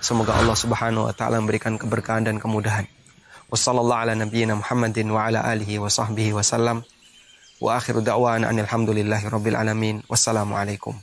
Semoga 0.00 0.32
Allah 0.34 0.56
Subhanahu 0.56 1.04
wa 1.06 1.14
taala 1.14 1.38
memberikan 1.38 1.76
keberkahan 1.76 2.24
dan 2.24 2.40
kemudahan. 2.40 2.88
Wassallallahu 3.52 4.08
ala 4.08 4.16
nabiyyina 4.16 4.56
Muhammadin 4.56 5.12
wa 5.12 5.28
ala 5.28 5.44
alihi 5.44 5.76
wa 5.76 5.92
sahbihi 5.92 6.32
wasallam. 6.32 6.80
Wa 7.60 7.76
akhiru 7.76 8.00
da'wana 8.00 8.48
anil 8.48 8.64
hamdulillahi 8.64 9.28
rabbil 9.28 9.60
alamin. 9.60 10.00
Wassalamualaikum. 10.08 10.96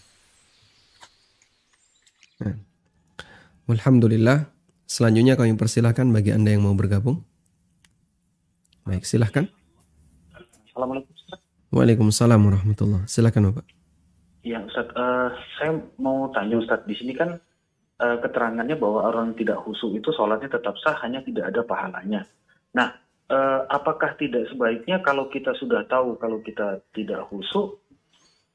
Alhamdulillah. 3.70 4.50
Selanjutnya 4.90 5.38
kami 5.38 5.54
persilahkan 5.54 6.10
bagi 6.10 6.34
Anda 6.34 6.58
yang 6.58 6.66
mau 6.66 6.74
bergabung. 6.74 7.29
Baik, 8.90 9.06
silahkan. 9.06 9.46
Assalamualaikum 10.66 11.14
Ustaz. 11.14 11.38
Waalaikumsalam 11.70 12.42
warahmatullah. 12.42 13.06
Silakan 13.06 13.54
Bapak. 13.54 13.70
Ya 14.42 14.66
Ustaz, 14.66 14.90
uh, 14.98 15.30
saya 15.62 15.78
mau 16.02 16.34
tanya 16.34 16.58
Ustaz, 16.58 16.82
di 16.90 16.98
sini 16.98 17.14
kan 17.14 17.38
uh, 18.02 18.18
keterangannya 18.18 18.74
bahwa 18.82 19.06
orang 19.06 19.38
tidak 19.38 19.62
khusyuk 19.62 19.94
itu 19.94 20.10
sholatnya 20.10 20.50
tetap 20.50 20.74
sah, 20.82 20.98
hanya 21.06 21.22
tidak 21.22 21.54
ada 21.54 21.62
pahalanya. 21.62 22.26
Nah, 22.74 22.98
uh, 23.30 23.70
apakah 23.70 24.18
tidak 24.18 24.50
sebaiknya 24.50 25.06
kalau 25.06 25.30
kita 25.30 25.54
sudah 25.62 25.86
tahu 25.86 26.18
kalau 26.18 26.42
kita 26.42 26.82
tidak 26.90 27.30
khusyuk, 27.30 27.78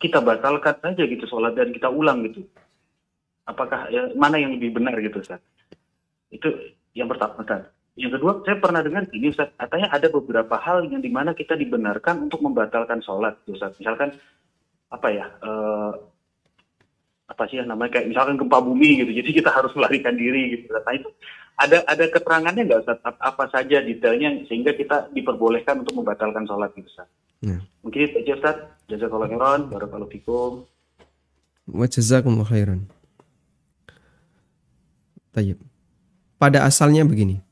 kita 0.03 0.18
batalkan 0.18 0.74
saja 0.82 1.03
gitu 1.07 1.30
sholat 1.30 1.55
dan 1.55 1.70
kita 1.70 1.87
ulang 1.87 2.26
gitu? 2.26 2.43
Apakah 3.47 3.87
ya, 3.87 4.11
mana 4.18 4.43
yang 4.43 4.59
lebih 4.59 4.82
benar 4.82 4.99
gitu 4.99 5.22
Ustaz? 5.22 5.39
Itu 6.35 6.51
yang 6.91 7.07
pertama 7.07 7.39
Ustaz. 7.39 7.74
Yang 7.95 8.18
kedua, 8.18 8.32
saya 8.42 8.59
pernah 8.59 8.82
dengar 8.82 9.07
gini 9.07 9.30
Ustaz, 9.30 9.55
katanya 9.55 9.86
ada 9.95 10.11
beberapa 10.11 10.59
hal 10.59 10.82
yang 10.90 10.99
di 10.99 11.11
mana 11.14 11.30
kita 11.30 11.55
dibenarkan 11.55 12.26
untuk 12.26 12.42
membatalkan 12.42 12.99
sholat, 13.07 13.38
Ustaz. 13.47 13.78
Misalkan, 13.78 14.18
apa 14.90 15.09
ya, 15.14 15.30
uh, 15.47 15.95
apa 17.30 17.42
sih 17.47 17.62
ya 17.62 17.64
namanya, 17.64 17.99
kayak 17.99 18.11
misalkan 18.11 18.34
gempa 18.34 18.59
bumi 18.59 18.99
gitu, 18.99 19.14
jadi 19.14 19.30
kita 19.30 19.51
harus 19.55 19.70
melarikan 19.78 20.18
diri 20.18 20.59
gitu. 20.59 20.74
Nah 20.74 20.95
itu 20.95 21.07
ada 21.55 21.86
ada 21.86 22.05
keterangannya 22.11 22.66
nggak 22.66 22.82
Ustaz, 22.82 22.99
apa 23.03 23.45
saja 23.55 23.78
detailnya 23.78 24.42
sehingga 24.51 24.74
kita 24.74 25.14
diperbolehkan 25.14 25.86
untuk 25.86 25.95
membatalkan 26.03 26.51
sholat 26.51 26.74
gitu 26.74 26.90
Ustaz. 26.90 27.07
Ya. 27.47 27.62
Mungkin 27.86 28.01
itu 28.11 28.16
aja 28.26 28.32
Ustaz, 28.42 28.57
jazakallah 28.90 29.30
khairan, 29.30 29.61
barakallahu 29.70 30.11
fikum. 30.11 30.66
Wa 31.70 31.86
jazakumullah 31.86 32.51
khairan. 32.51 32.90
Tayyib. 35.30 35.62
Pada 36.42 36.66
asalnya 36.66 37.07
begini, 37.07 37.43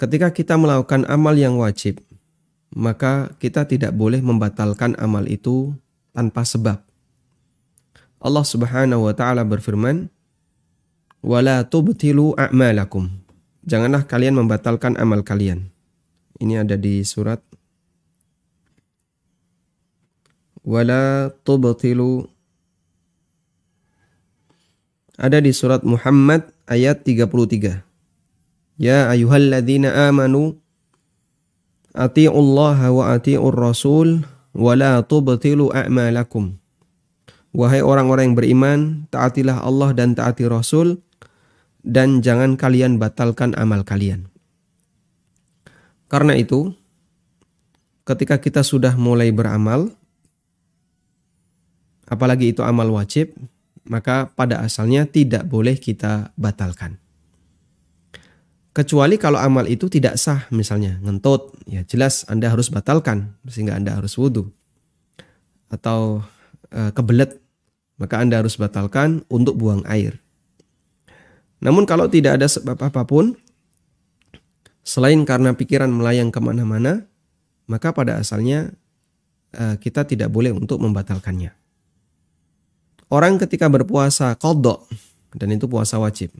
Ketika 0.00 0.32
kita 0.32 0.56
melakukan 0.56 1.04
amal 1.12 1.36
yang 1.36 1.60
wajib, 1.60 2.00
maka 2.72 3.36
kita 3.36 3.68
tidak 3.68 3.92
boleh 3.92 4.24
membatalkan 4.24 4.96
amal 4.96 5.28
itu 5.28 5.76
tanpa 6.16 6.40
sebab. 6.40 6.80
Allah 8.16 8.44
Subhanahu 8.48 9.04
wa 9.04 9.12
taala 9.12 9.44
berfirman, 9.44 10.08
"Wala 11.20 11.68
tubtilu 11.68 12.32
a'malakum." 12.32 13.12
Janganlah 13.68 14.08
kalian 14.08 14.40
membatalkan 14.40 14.96
amal 14.96 15.20
kalian. 15.20 15.68
Ini 16.40 16.64
ada 16.64 16.80
di 16.80 17.04
surat 17.04 17.44
Wala 20.60 21.32
tubtilu 21.40 22.28
ada 25.16 25.40
di 25.40 25.52
surat 25.56 25.84
Muhammad 25.84 26.48
ayat 26.68 27.00
33. 27.04 27.89
Ya 28.80 29.12
ayyuhalladzina 29.12 30.08
amanu 30.08 30.56
ati'ullaha 31.92 32.88
wa 32.88 33.12
ati'ur 33.12 33.52
rasul 33.52 34.24
wa 34.56 34.72
la 34.72 35.04
tubtilu 35.04 35.68
a'malakum. 35.68 36.56
Wahai 37.50 37.82
orang-orang 37.82 38.32
yang 38.32 38.38
beriman, 38.38 38.80
taatilah 39.10 39.60
Allah 39.66 39.90
dan 39.90 40.14
taati 40.14 40.46
Rasul 40.46 41.02
dan 41.82 42.22
jangan 42.22 42.54
kalian 42.54 42.94
batalkan 43.02 43.58
amal 43.58 43.82
kalian. 43.82 44.30
Karena 46.06 46.38
itu, 46.38 46.70
ketika 48.06 48.38
kita 48.38 48.62
sudah 48.62 48.94
mulai 48.94 49.34
beramal, 49.34 49.90
apalagi 52.06 52.54
itu 52.54 52.62
amal 52.62 52.86
wajib, 52.94 53.34
maka 53.82 54.30
pada 54.30 54.62
asalnya 54.62 55.02
tidak 55.10 55.42
boleh 55.50 55.74
kita 55.74 56.30
batalkan. 56.38 57.02
Kecuali 58.70 59.18
kalau 59.18 59.42
amal 59.42 59.66
itu 59.66 59.90
tidak 59.90 60.14
sah 60.14 60.46
misalnya 60.54 60.94
ngentut, 61.02 61.58
ya 61.66 61.82
jelas 61.82 62.22
Anda 62.30 62.54
harus 62.54 62.70
batalkan 62.70 63.34
sehingga 63.50 63.74
Anda 63.74 63.98
harus 63.98 64.14
wudhu. 64.14 64.46
Atau 65.66 66.22
e, 66.70 66.94
kebelet, 66.94 67.42
maka 67.98 68.22
Anda 68.22 68.38
harus 68.38 68.54
batalkan 68.54 69.26
untuk 69.26 69.58
buang 69.58 69.82
air. 69.90 70.22
Namun 71.58 71.82
kalau 71.82 72.06
tidak 72.06 72.38
ada 72.38 72.46
sebab 72.46 72.78
apa 72.78 73.02
pun, 73.02 73.34
selain 74.86 75.18
karena 75.26 75.50
pikiran 75.50 75.90
melayang 75.90 76.30
ke 76.30 76.38
mana-mana, 76.38 77.10
maka 77.66 77.90
pada 77.90 78.22
asalnya 78.22 78.70
e, 79.50 79.82
kita 79.82 80.06
tidak 80.06 80.30
boleh 80.30 80.54
untuk 80.54 80.78
membatalkannya. 80.78 81.50
Orang 83.10 83.42
ketika 83.42 83.66
berpuasa 83.66 84.38
kodok, 84.38 84.86
dan 85.34 85.50
itu 85.50 85.66
puasa 85.66 85.98
wajib, 85.98 86.30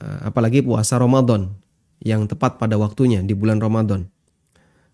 apalagi 0.00 0.60
puasa 0.60 1.00
Ramadan 1.00 1.52
yang 2.04 2.28
tepat 2.28 2.60
pada 2.60 2.76
waktunya 2.76 3.24
di 3.24 3.32
bulan 3.32 3.60
Ramadan. 3.60 4.08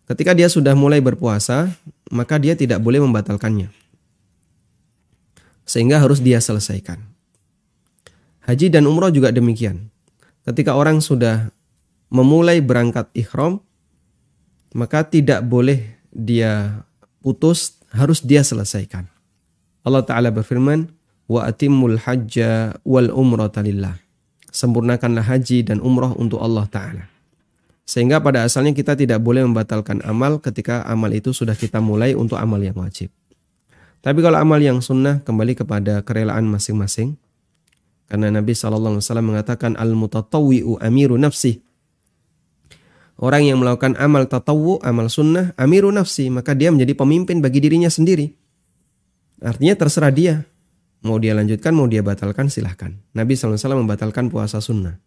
Ketika 0.07 0.34
dia 0.34 0.50
sudah 0.50 0.74
mulai 0.74 0.98
berpuasa, 0.98 1.70
maka 2.11 2.36
dia 2.38 2.59
tidak 2.59 2.82
boleh 2.82 3.03
membatalkannya. 3.03 3.70
Sehingga 5.62 6.03
harus 6.03 6.18
dia 6.18 6.42
selesaikan. 6.42 6.98
Haji 8.42 8.74
dan 8.74 8.90
umroh 8.90 9.14
juga 9.14 9.30
demikian. 9.30 9.88
Ketika 10.42 10.74
orang 10.74 10.98
sudah 10.98 11.55
memulai 12.11 12.59
berangkat 12.59 13.07
ikhram, 13.14 13.62
maka 14.74 15.07
tidak 15.07 15.46
boleh 15.46 16.03
dia 16.11 16.82
putus, 17.22 17.78
harus 17.94 18.18
dia 18.18 18.42
selesaikan. 18.42 19.07
Allah 19.86 20.03
Ta'ala 20.03 20.34
berfirman, 20.34 20.90
wa 21.30 21.46
atimul 21.46 22.03
hajja 22.03 22.76
wal 22.82 23.14
umrata 23.14 23.62
lillah 23.62 24.01
sempurnakanlah 24.53 25.24
haji 25.24 25.64
dan 25.64 25.80
umroh 25.80 26.12
untuk 26.14 26.38
Allah 26.38 26.68
Ta'ala. 26.68 27.05
Sehingga 27.82 28.22
pada 28.22 28.46
asalnya 28.46 28.76
kita 28.76 28.94
tidak 28.94 29.18
boleh 29.18 29.42
membatalkan 29.42 30.05
amal 30.07 30.38
ketika 30.38 30.86
amal 30.86 31.11
itu 31.11 31.34
sudah 31.34 31.57
kita 31.59 31.82
mulai 31.82 32.14
untuk 32.14 32.38
amal 32.38 32.61
yang 32.62 32.78
wajib. 32.78 33.11
Tapi 34.05 34.18
kalau 34.22 34.38
amal 34.38 34.62
yang 34.62 34.78
sunnah 34.78 35.24
kembali 35.26 35.59
kepada 35.59 36.05
kerelaan 36.07 36.46
masing-masing. 36.46 37.18
Karena 38.07 38.28
Nabi 38.28 38.53
SAW 38.53 39.00
mengatakan 39.24 39.72
al-mutatawwi'u 39.74 40.78
amiru 40.84 41.16
nafsi. 41.16 41.64
Orang 43.16 43.46
yang 43.46 43.62
melakukan 43.62 43.94
amal 43.96 44.26
tatawu, 44.26 44.82
amal 44.82 45.07
sunnah, 45.07 45.55
amiru 45.55 45.88
nafsi, 45.94 46.28
maka 46.28 46.53
dia 46.59 46.74
menjadi 46.74 46.92
pemimpin 46.98 47.38
bagi 47.38 47.62
dirinya 47.62 47.88
sendiri. 47.88 48.34
Artinya 49.42 49.74
terserah 49.78 50.12
dia 50.12 50.34
Mau 51.03 51.18
dia 51.18 51.34
lanjutkan, 51.34 51.74
mau 51.74 51.90
dia 51.90 51.98
batalkan, 51.98 52.46
silahkan. 52.46 52.94
Nabi 53.11 53.34
SAW 53.34 53.59
membatalkan 53.82 54.30
puasa 54.30 54.62
sunnah. 54.62 55.03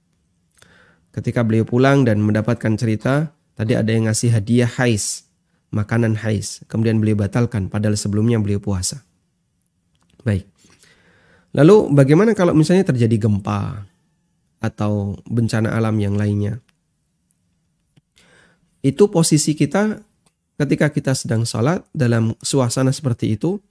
Ketika 1.16 1.48
beliau 1.48 1.64
pulang 1.64 2.04
dan 2.04 2.20
mendapatkan 2.20 2.76
cerita, 2.76 3.32
tadi 3.56 3.80
ada 3.80 3.88
yang 3.88 4.12
ngasih 4.12 4.36
hadiah 4.36 4.68
hais, 4.68 5.24
makanan 5.72 6.20
hais. 6.20 6.68
Kemudian 6.68 7.00
beliau 7.00 7.16
batalkan, 7.16 7.72
padahal 7.72 7.96
sebelumnya 7.96 8.36
beliau 8.44 8.60
puasa. 8.60 9.08
Baik. 10.28 10.44
Lalu 11.56 11.96
bagaimana 11.96 12.36
kalau 12.36 12.52
misalnya 12.52 12.84
terjadi 12.84 13.16
gempa 13.16 13.88
atau 14.60 15.16
bencana 15.24 15.72
alam 15.72 15.96
yang 15.96 16.20
lainnya? 16.20 16.60
Itu 18.84 19.08
posisi 19.08 19.56
kita 19.56 20.04
ketika 20.60 20.92
kita 20.92 21.16
sedang 21.16 21.48
sholat 21.48 21.88
dalam 21.96 22.36
suasana 22.44 22.92
seperti 22.92 23.40
itu, 23.40 23.64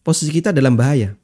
posisi 0.00 0.32
kita 0.32 0.56
dalam 0.56 0.80
bahaya. 0.80 1.19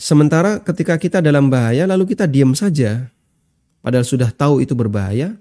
Sementara 0.00 0.64
ketika 0.64 0.96
kita 0.96 1.20
dalam 1.20 1.52
bahaya 1.52 1.84
lalu 1.84 2.16
kita 2.16 2.24
diam 2.24 2.56
saja, 2.56 3.12
padahal 3.84 4.08
sudah 4.08 4.32
tahu 4.32 4.64
itu 4.64 4.72
berbahaya, 4.72 5.36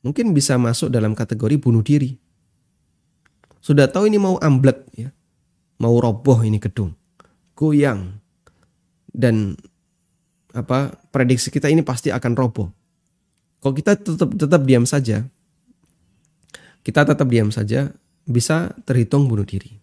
mungkin 0.00 0.32
bisa 0.32 0.56
masuk 0.56 0.88
dalam 0.88 1.12
kategori 1.12 1.60
bunuh 1.60 1.84
diri. 1.84 2.16
Sudah 3.60 3.84
tahu 3.84 4.08
ini 4.08 4.16
mau 4.16 4.40
amblek 4.40 4.88
ya. 4.96 5.12
Mau 5.76 6.00
roboh 6.00 6.40
ini 6.40 6.56
gedung. 6.56 6.96
Goyang. 7.52 8.16
Dan 9.12 9.60
apa 10.56 10.96
prediksi 11.12 11.52
kita 11.52 11.68
ini 11.68 11.84
pasti 11.84 12.08
akan 12.08 12.32
roboh. 12.32 12.72
Kalau 13.60 13.76
kita 13.76 13.92
tetap 14.00 14.32
tetap 14.40 14.62
diam 14.64 14.88
saja, 14.88 15.28
kita 16.80 17.04
tetap 17.04 17.28
diam 17.28 17.52
saja 17.52 17.92
bisa 18.24 18.72
terhitung 18.88 19.28
bunuh 19.28 19.44
diri. 19.44 19.76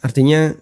Artinya 0.00 0.54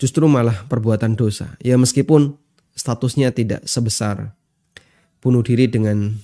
justru 0.00 0.24
malah 0.24 0.64
perbuatan 0.66 1.14
dosa. 1.14 1.54
Ya 1.60 1.76
meskipun 1.76 2.34
statusnya 2.72 3.36
tidak 3.36 3.68
sebesar 3.68 4.32
bunuh 5.20 5.44
diri 5.44 5.68
dengan 5.68 6.16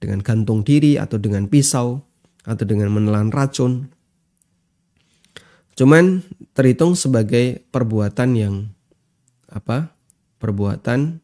dengan 0.00 0.24
gantung 0.24 0.64
diri 0.64 0.96
atau 0.96 1.20
dengan 1.20 1.44
pisau 1.44 2.00
atau 2.48 2.64
dengan 2.64 2.88
menelan 2.88 3.28
racun. 3.28 3.92
Cuman 5.76 6.24
terhitung 6.56 6.96
sebagai 6.96 7.60
perbuatan 7.68 8.28
yang 8.34 8.54
apa? 9.52 9.92
Perbuatan 10.40 11.20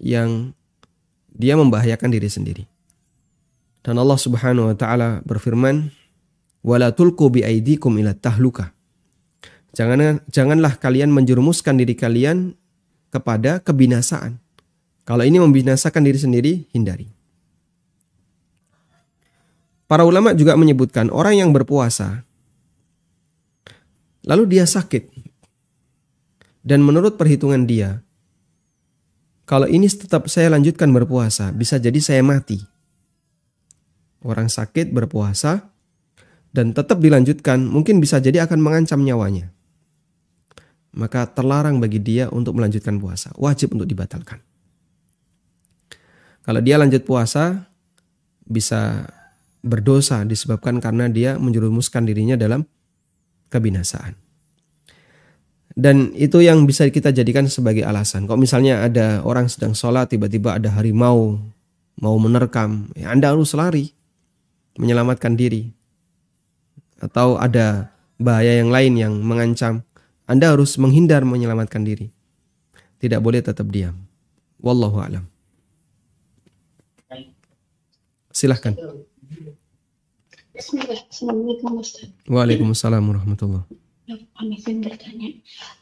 yang 0.00 0.56
dia 1.30 1.54
membahayakan 1.54 2.10
diri 2.10 2.28
sendiri. 2.32 2.64
Dan 3.84 4.00
Allah 4.00 4.16
Subhanahu 4.16 4.72
wa 4.72 4.76
taala 4.76 5.20
berfirman, 5.28 5.92
"Wala 6.64 6.96
tulqu 6.96 7.28
bi 7.28 7.44
aidikum 7.44 7.92
ila 8.00 8.16
tahluka." 8.16 8.73
Jangan 9.74 10.22
janganlah 10.30 10.78
kalian 10.78 11.10
menjerumuskan 11.10 11.74
diri 11.74 11.98
kalian 11.98 12.54
kepada 13.10 13.58
kebinasaan. 13.58 14.38
Kalau 15.02 15.26
ini 15.26 15.42
membinasakan 15.42 16.02
diri 16.06 16.18
sendiri, 16.18 16.52
hindari. 16.72 17.10
Para 19.84 20.06
ulama 20.08 20.32
juga 20.32 20.56
menyebutkan 20.56 21.12
orang 21.12 21.44
yang 21.44 21.50
berpuasa 21.52 22.24
lalu 24.24 24.56
dia 24.56 24.64
sakit. 24.64 25.12
Dan 26.64 26.80
menurut 26.80 27.20
perhitungan 27.20 27.68
dia, 27.68 28.00
kalau 29.44 29.68
ini 29.68 29.84
tetap 29.84 30.32
saya 30.32 30.48
lanjutkan 30.48 30.88
berpuasa, 30.88 31.52
bisa 31.52 31.76
jadi 31.76 32.00
saya 32.00 32.24
mati. 32.24 32.64
Orang 34.24 34.48
sakit 34.48 34.88
berpuasa 34.88 35.68
dan 36.56 36.72
tetap 36.72 37.04
dilanjutkan, 37.04 37.60
mungkin 37.68 38.00
bisa 38.00 38.16
jadi 38.16 38.48
akan 38.48 38.64
mengancam 38.64 39.04
nyawanya. 39.04 39.52
Maka 40.94 41.26
terlarang 41.26 41.82
bagi 41.82 41.98
dia 41.98 42.30
untuk 42.30 42.54
melanjutkan 42.54 43.02
puasa, 43.02 43.34
wajib 43.34 43.74
untuk 43.74 43.90
dibatalkan. 43.90 44.38
Kalau 46.44 46.60
dia 46.62 46.78
lanjut 46.78 47.02
puasa, 47.02 47.66
bisa 48.44 49.08
berdosa 49.64 50.22
disebabkan 50.28 50.78
karena 50.78 51.08
dia 51.08 51.40
menjerumuskan 51.40 52.04
dirinya 52.04 52.36
dalam 52.36 52.68
kebinasaan. 53.48 54.14
Dan 55.74 56.14
itu 56.14 56.38
yang 56.38 56.70
bisa 56.70 56.86
kita 56.86 57.10
jadikan 57.10 57.50
sebagai 57.50 57.82
alasan. 57.82 58.30
Kalau 58.30 58.38
misalnya 58.38 58.86
ada 58.86 59.26
orang 59.26 59.50
sedang 59.50 59.74
sholat, 59.74 60.06
tiba-tiba 60.06 60.54
ada 60.54 60.70
harimau 60.70 61.42
mau 61.98 62.16
menerkam, 62.18 62.90
ya 62.94 63.10
Anda 63.10 63.34
harus 63.34 63.54
lari, 63.58 63.90
menyelamatkan 64.78 65.34
diri. 65.34 65.74
Atau 67.02 67.42
ada 67.42 67.90
bahaya 68.22 68.62
yang 68.62 68.70
lain 68.70 68.92
yang 68.94 69.14
mengancam, 69.18 69.82
Anda 70.24 70.56
harus 70.56 70.80
menghindar 70.80 71.20
menyelamatkan 71.28 71.84
diri. 71.84 72.08
Tidak 72.96 73.20
boleh 73.20 73.44
tetap 73.44 73.68
diam. 73.68 73.92
Wallahu 74.56 74.96
a'lam. 74.96 75.24
Silahkan. 78.32 78.72
Assalamualaikum 80.56 81.78
Ustaz. 81.78 82.08
Waalaikumsalam 82.26 83.04
warahmatullahi 83.04 83.66
Kami 84.34 84.60
ingin 84.60 84.84
bertanya, 84.84 85.30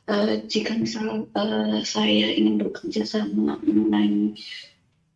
uh, 0.06 0.42
jika 0.46 0.78
misal 0.78 1.26
uh, 1.32 1.78
saya 1.82 2.30
ingin 2.34 2.60
bekerja 2.62 3.02
sama 3.02 3.58
mengenai 3.64 4.38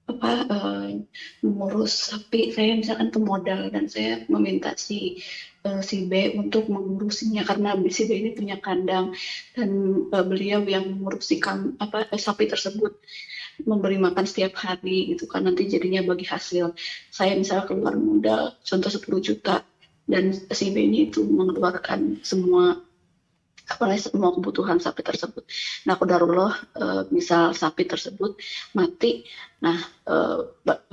apa 0.07 0.33
uh, 0.51 0.91
mengurus 1.43 2.11
sapi, 2.11 2.55
saya 2.55 2.79
misalkan 2.79 3.11
ke 3.11 3.19
modal 3.19 3.71
dan 3.71 3.87
saya 3.91 4.23
meminta 4.27 4.75
si 4.75 5.23
uh, 5.67 5.83
si 5.83 6.07
B 6.07 6.39
untuk 6.39 6.71
mengurusinya 6.71 7.43
karena 7.43 7.75
si 7.91 8.07
B 8.07 8.15
ini 8.15 8.31
punya 8.39 8.63
kandang 8.63 9.13
dan 9.59 9.71
uh, 10.15 10.23
beliau 10.23 10.63
yang 10.63 10.87
mengurusi 10.87 11.43
kam, 11.43 11.75
apa 11.83 12.07
uh, 12.07 12.21
sapi 12.21 12.47
tersebut 12.47 12.95
memberi 13.67 13.99
makan 13.99 14.29
setiap 14.29 14.55
hari 14.63 15.17
gitu 15.17 15.27
kan 15.27 15.43
nanti 15.43 15.67
jadinya 15.67 16.07
bagi 16.07 16.29
hasil. 16.29 16.77
Saya 17.11 17.35
misalnya 17.35 17.67
keluar 17.67 17.99
modal 17.99 18.55
contoh 18.63 18.91
10 18.93 19.27
juta 19.27 19.67
dan 20.07 20.31
si 20.55 20.71
B 20.71 20.87
ini 20.87 21.11
itu 21.11 21.27
mengeluarkan 21.27 22.23
semua 22.23 22.79
apa 23.67 23.85
semua 23.99 24.31
kebutuhan 24.31 24.79
sapi 24.79 25.03
tersebut. 25.03 25.43
Nah, 25.91 25.99
kodarullah 25.99 26.55
e, 26.75 26.85
misal 27.11 27.51
sapi 27.51 27.83
tersebut 27.83 28.39
mati, 28.79 29.27
nah 29.59 29.75
e, 30.07 30.15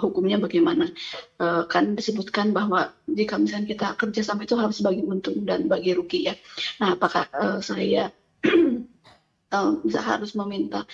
hukumnya 0.02 0.42
bagaimana? 0.42 0.90
E, 1.38 1.46
kan 1.70 1.94
disebutkan 1.94 2.50
bahwa 2.50 2.90
jika 3.06 3.38
misalnya 3.38 3.70
kita 3.78 3.88
kerja 3.94 4.22
sama 4.26 4.50
itu 4.50 4.58
harus 4.58 4.82
bagi 4.82 5.06
untung 5.06 5.46
dan 5.46 5.70
bagi 5.70 5.94
rugi 5.94 6.34
ya. 6.34 6.36
Nah, 6.82 6.98
apakah 6.98 7.30
saya 7.62 8.10
bisa 9.86 10.02
harus 10.02 10.34
meminta 10.34 10.90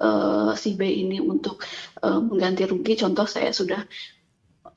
uh, 0.00 0.52
si 0.54 0.74
B 0.74 0.86
ini 0.86 1.18
untuk 1.22 1.62
uh, 2.02 2.18
mengganti 2.22 2.66
rugi. 2.66 2.98
Contoh 2.98 3.26
saya 3.28 3.50
sudah 3.54 3.82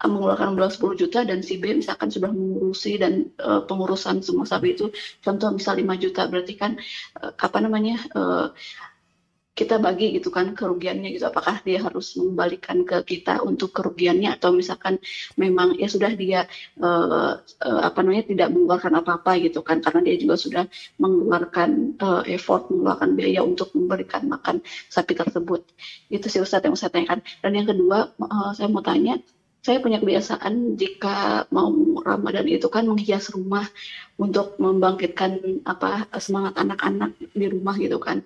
mengeluarkan 0.05 0.53
modal 0.53 0.69
10 0.69 1.01
juta 1.01 1.19
dan 1.25 1.41
si 1.41 1.57
B 1.57 1.73
misalkan 1.73 2.13
sudah 2.13 2.29
mengurusi 2.29 3.01
dan 3.01 3.33
uh, 3.41 3.65
pengurusan 3.65 4.21
semua 4.21 4.45
sapi 4.45 4.77
itu 4.77 4.93
contoh 5.25 5.49
misal 5.53 5.77
5 5.77 6.03
juta 6.03 6.29
berarti 6.29 6.53
kan 6.53 6.77
uh, 7.17 7.33
apa 7.33 7.57
namanya 7.57 7.97
uh, 8.13 8.53
kita 9.57 9.81
bagi 9.81 10.13
gitu 10.13 10.29
kan 10.29 10.53
kerugiannya 10.53 11.17
gitu. 11.17 11.25
Apakah 11.25 11.65
dia 11.65 11.81
harus 11.81 12.13
mengembalikan 12.13 12.85
ke 12.85 13.01
kita 13.01 13.41
untuk 13.41 13.73
kerugiannya 13.73 14.37
atau 14.37 14.53
misalkan 14.53 15.01
memang 15.33 15.73
ya 15.81 15.89
sudah 15.89 16.13
dia 16.13 16.45
uh, 16.77 17.41
uh, 17.41 17.81
apa 17.81 17.99
namanya 18.05 18.29
tidak 18.29 18.53
mengeluarkan 18.53 19.01
apa-apa 19.01 19.41
gitu 19.41 19.65
kan 19.65 19.81
karena 19.81 20.05
dia 20.05 20.15
juga 20.21 20.37
sudah 20.37 20.63
mengeluarkan 21.01 21.97
uh, 21.97 22.21
effort 22.29 22.69
mengeluarkan 22.69 23.17
biaya 23.17 23.41
untuk 23.41 23.73
memberikan 23.73 24.29
makan 24.29 24.61
sapi 24.93 25.17
tersebut. 25.17 25.65
Itu 26.13 26.29
sih 26.29 26.37
Ustadz 26.37 26.69
yang 26.69 26.77
saya 26.77 26.93
tanyakan. 26.93 27.25
Dan 27.41 27.51
yang 27.57 27.65
kedua 27.65 28.13
uh, 28.13 28.53
saya 28.53 28.69
mau 28.69 28.85
tanya 28.85 29.17
saya 29.67 29.83
punya 29.83 29.99
kebiasaan 29.99 30.79
jika 30.79 31.43
mau 31.51 31.67
Ramadan 31.99 32.47
itu 32.47 32.71
kan 32.71 32.87
menghias 32.87 33.27
rumah 33.35 33.67
untuk 34.15 34.55
membangkitkan 34.63 35.61
apa 35.67 36.07
semangat 36.23 36.55
anak-anak 36.55 37.19
di 37.35 37.51
rumah 37.51 37.75
gitu 37.75 37.99
kan. 37.99 38.23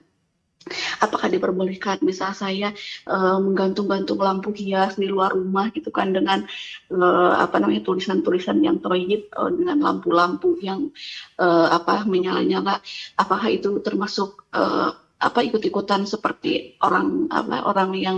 Apakah 1.02 1.34
diperbolehkan? 1.34 2.06
Misal 2.06 2.38
saya 2.38 2.70
uh, 3.10 3.42
menggantung-gantung 3.42 4.22
lampu 4.22 4.54
hias 4.54 4.94
di 5.02 5.10
luar 5.10 5.34
rumah 5.34 5.74
gitu 5.74 5.90
kan 5.90 6.14
dengan 6.14 6.46
uh, 6.94 7.34
apa 7.42 7.58
namanya 7.58 7.90
tulisan-tulisan 7.90 8.62
yang 8.62 8.78
toyib 8.78 9.34
uh, 9.34 9.50
dengan 9.50 9.82
lampu-lampu 9.82 10.62
yang 10.62 10.94
uh, 11.42 11.74
apa 11.74 12.06
menyala-nyala. 12.06 12.78
Apakah 13.18 13.50
itu 13.50 13.82
termasuk 13.82 14.46
uh, 14.54 14.94
apa 15.18 15.40
ikut-ikutan 15.42 16.06
seperti 16.06 16.78
orang 16.86 17.26
apa 17.34 17.66
orang 17.66 17.98
yang 17.98 18.18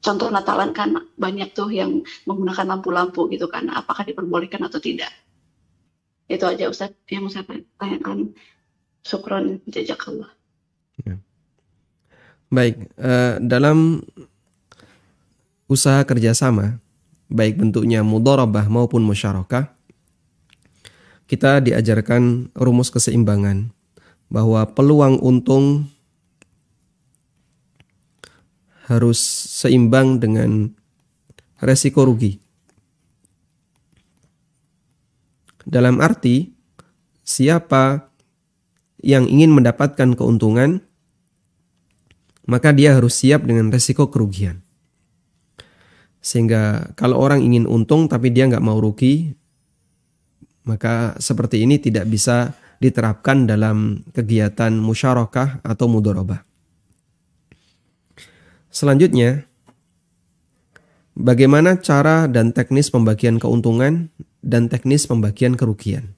contoh 0.00 0.28
Natalan 0.30 0.70
kan 0.76 0.96
banyak 1.16 1.52
tuh 1.52 1.72
yang 1.72 2.04
menggunakan 2.24 2.66
lampu-lampu 2.66 3.28
gitu 3.32 3.46
kan. 3.50 3.68
Apakah 3.72 4.06
diperbolehkan 4.06 4.62
atau 4.64 4.80
tidak? 4.80 5.10
Itu 6.26 6.46
aja 6.46 6.66
Ustadz 6.66 7.06
yang 7.10 7.26
mau 7.26 7.32
saya 7.32 7.46
tanyakan. 7.78 8.34
Syukron 9.06 9.62
jazakallah. 9.70 10.34
Ya. 11.06 11.14
Baik, 12.50 12.90
uh, 12.98 13.38
dalam 13.38 14.02
usaha 15.70 16.02
kerjasama, 16.02 16.82
baik 17.30 17.58
bentuknya 17.58 18.02
mudorobah 18.02 18.66
maupun 18.66 19.06
musyarakah, 19.06 19.70
kita 21.30 21.62
diajarkan 21.62 22.50
rumus 22.54 22.90
keseimbangan 22.90 23.70
bahwa 24.30 24.66
peluang 24.74 25.18
untung 25.22 25.90
harus 28.86 29.18
seimbang 29.50 30.22
dengan 30.22 30.70
resiko 31.58 32.06
rugi. 32.06 32.38
Dalam 35.66 35.98
arti, 35.98 36.54
siapa 37.26 38.14
yang 39.02 39.26
ingin 39.26 39.50
mendapatkan 39.50 40.14
keuntungan, 40.14 40.78
maka 42.46 42.70
dia 42.70 42.94
harus 42.94 43.18
siap 43.18 43.42
dengan 43.42 43.74
resiko 43.74 44.06
kerugian. 44.06 44.62
Sehingga 46.22 46.94
kalau 46.94 47.18
orang 47.18 47.42
ingin 47.42 47.66
untung 47.66 48.06
tapi 48.06 48.30
dia 48.30 48.46
nggak 48.46 48.62
mau 48.62 48.78
rugi, 48.78 49.34
maka 50.66 51.18
seperti 51.18 51.66
ini 51.66 51.82
tidak 51.82 52.06
bisa 52.06 52.54
diterapkan 52.78 53.46
dalam 53.50 54.06
kegiatan 54.14 54.74
musyarakah 54.78 55.66
atau 55.66 55.86
mudorobah. 55.90 56.55
Selanjutnya, 58.76 59.48
bagaimana 61.16 61.80
cara 61.80 62.28
dan 62.28 62.52
teknis 62.52 62.92
pembagian 62.92 63.40
keuntungan 63.40 64.12
dan 64.44 64.68
teknis 64.68 65.08
pembagian 65.08 65.56
kerugian. 65.56 66.12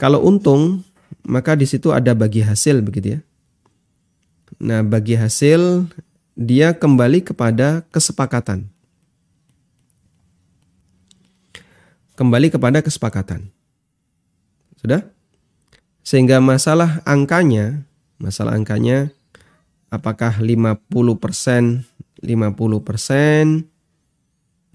Kalau 0.00 0.24
untung, 0.24 0.80
maka 1.28 1.60
di 1.60 1.68
situ 1.68 1.92
ada 1.92 2.16
bagi 2.16 2.40
hasil 2.40 2.80
begitu 2.80 3.20
ya. 3.20 3.20
Nah, 4.64 4.80
bagi 4.80 5.12
hasil 5.12 5.92
dia 6.40 6.72
kembali 6.72 7.20
kepada 7.20 7.84
kesepakatan. 7.92 8.72
Kembali 12.16 12.48
kepada 12.48 12.80
kesepakatan. 12.80 13.52
Sudah? 14.80 15.04
Sehingga 16.00 16.40
masalah 16.40 17.04
angkanya, 17.04 17.84
masalah 18.16 18.56
angkanya 18.56 19.12
apakah 19.90 20.38
50%, 20.38 20.86
50% 22.22 23.66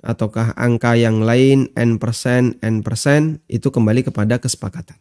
ataukah 0.06 0.54
angka 0.54 0.94
yang 0.94 1.26
lain 1.26 1.74
n 1.74 1.98
persen 1.98 2.62
n 2.62 2.86
persen 2.86 3.42
itu 3.50 3.74
kembali 3.74 4.06
kepada 4.06 4.38
kesepakatan. 4.38 5.00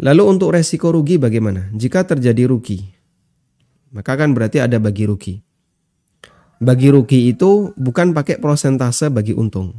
Lalu 0.00 0.22
untuk 0.26 0.56
resiko 0.56 0.90
rugi 0.90 1.20
bagaimana? 1.20 1.70
Jika 1.76 2.02
terjadi 2.02 2.50
rugi, 2.50 2.82
maka 3.94 4.18
kan 4.18 4.34
berarti 4.34 4.58
ada 4.58 4.80
bagi 4.82 5.06
rugi. 5.06 5.38
Bagi 6.58 6.88
rugi 6.90 7.30
itu 7.30 7.70
bukan 7.76 8.10
pakai 8.16 8.40
prosentase 8.42 9.12
bagi 9.12 9.36
untung. 9.36 9.74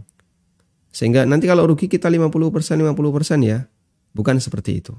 Sehingga 0.95 1.27
nanti 1.27 1.49
kalau 1.51 1.67
rugi 1.67 1.91
kita 1.91 2.07
50% 2.07 2.31
50% 2.79 3.43
ya, 3.43 3.67
bukan 4.15 4.39
seperti 4.39 4.79
itu. 4.79 4.93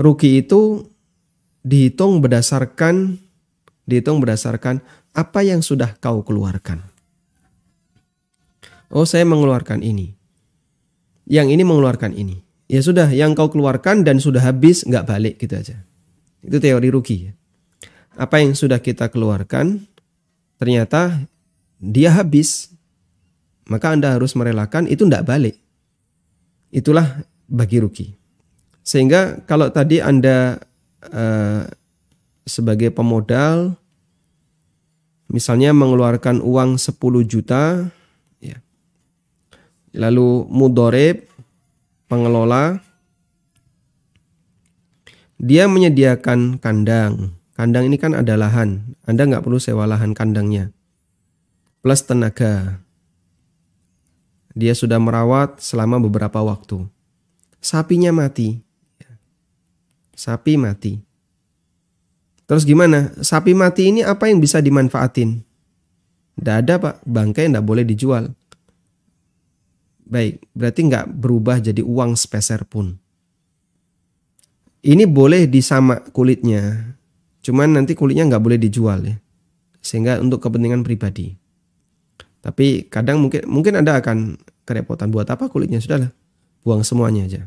Rugi 0.00 0.40
itu 0.40 0.88
dihitung 1.64 2.24
berdasarkan 2.24 3.20
dihitung 3.90 4.22
berdasarkan 4.22 4.78
apa 5.10 5.42
yang 5.42 5.60
sudah 5.60 5.98
kau 5.98 6.22
keluarkan. 6.22 6.86
Oh, 8.90 9.06
saya 9.06 9.26
mengeluarkan 9.26 9.82
ini. 9.82 10.14
Yang 11.26 11.58
ini 11.58 11.62
mengeluarkan 11.66 12.14
ini. 12.14 12.42
Ya 12.70 12.82
sudah, 12.82 13.10
yang 13.10 13.34
kau 13.34 13.50
keluarkan 13.50 14.06
dan 14.06 14.22
sudah 14.22 14.42
habis 14.46 14.86
nggak 14.86 15.06
balik 15.06 15.34
gitu 15.42 15.58
aja. 15.58 15.76
Itu 16.42 16.62
teori 16.62 16.88
rugi. 16.90 17.26
Apa 18.14 18.42
yang 18.42 18.54
sudah 18.54 18.78
kita 18.78 19.10
keluarkan 19.10 19.86
ternyata 20.58 21.26
dia 21.82 22.14
habis, 22.14 22.70
maka 23.66 23.94
Anda 23.94 24.14
harus 24.14 24.34
merelakan 24.38 24.86
itu 24.86 25.06
nggak 25.06 25.26
balik. 25.26 25.58
Itulah 26.70 27.26
bagi 27.50 27.82
rugi. 27.82 28.06
Sehingga 28.86 29.42
kalau 29.46 29.70
tadi 29.74 29.98
Anda 29.98 30.58
uh, 31.08 31.64
sebagai 32.44 32.92
pemodal 32.92 33.78
misalnya 35.30 35.70
mengeluarkan 35.70 36.42
uang 36.42 36.76
10 36.76 36.92
juta 37.24 37.88
ya. 38.42 38.58
Lalu 39.94 40.44
mudorib 40.50 41.30
pengelola 42.10 42.82
dia 45.40 45.64
menyediakan 45.70 46.60
kandang. 46.60 47.32
Kandang 47.56 47.88
ini 47.88 47.96
kan 47.96 48.12
ada 48.12 48.36
lahan. 48.36 48.96
Anda 49.08 49.24
nggak 49.24 49.40
perlu 49.40 49.56
sewa 49.56 49.88
lahan 49.88 50.12
kandangnya. 50.12 50.68
Plus 51.80 52.04
tenaga. 52.04 52.84
Dia 54.52 54.76
sudah 54.76 55.00
merawat 55.00 55.64
selama 55.64 55.96
beberapa 55.96 56.44
waktu. 56.44 56.84
Sapinya 57.60 58.12
mati. 58.12 58.60
Sapi 60.20 60.60
mati. 60.60 61.00
Terus 62.44 62.68
gimana? 62.68 63.08
Sapi 63.24 63.56
mati 63.56 63.88
ini 63.88 64.04
apa 64.04 64.28
yang 64.28 64.36
bisa 64.36 64.60
dimanfaatin? 64.60 65.40
Tidak 66.36 66.56
ada 66.60 66.76
pak, 66.76 67.00
bangkai 67.08 67.48
tidak 67.48 67.64
boleh 67.64 67.88
dijual. 67.88 68.28
Baik, 70.04 70.44
berarti 70.52 70.80
nggak 70.92 71.06
berubah 71.08 71.64
jadi 71.64 71.80
uang 71.80 72.20
speser 72.20 72.68
pun. 72.68 73.00
Ini 74.84 75.08
boleh 75.08 75.48
disamak 75.48 76.12
kulitnya, 76.12 76.92
cuman 77.40 77.80
nanti 77.80 77.96
kulitnya 77.96 78.28
nggak 78.28 78.44
boleh 78.44 78.58
dijual 78.60 79.00
ya, 79.04 79.16
sehingga 79.80 80.20
untuk 80.20 80.44
kepentingan 80.44 80.84
pribadi. 80.84 81.36
Tapi 82.40 82.88
kadang 82.88 83.24
mungkin 83.24 83.44
mungkin 83.48 83.76
ada 83.76 84.00
akan 84.00 84.40
kerepotan 84.64 85.12
buat 85.12 85.28
apa 85.28 85.48
kulitnya 85.52 85.80
sudahlah, 85.80 86.12
buang 86.64 86.80
semuanya 86.84 87.28
aja. 87.28 87.42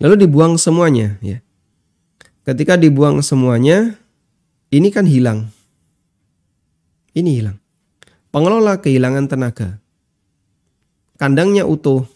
Lalu 0.00 0.28
dibuang 0.28 0.56
semuanya 0.56 1.18
ya. 1.20 1.42
Ketika 2.42 2.74
dibuang 2.74 3.20
semuanya, 3.22 3.98
ini 4.72 4.88
kan 4.88 5.04
hilang. 5.04 5.52
Ini 7.12 7.30
hilang. 7.42 7.60
Pengelola 8.32 8.80
kehilangan 8.80 9.28
tenaga. 9.28 9.76
Kandangnya 11.20 11.68
utuh. 11.68 12.08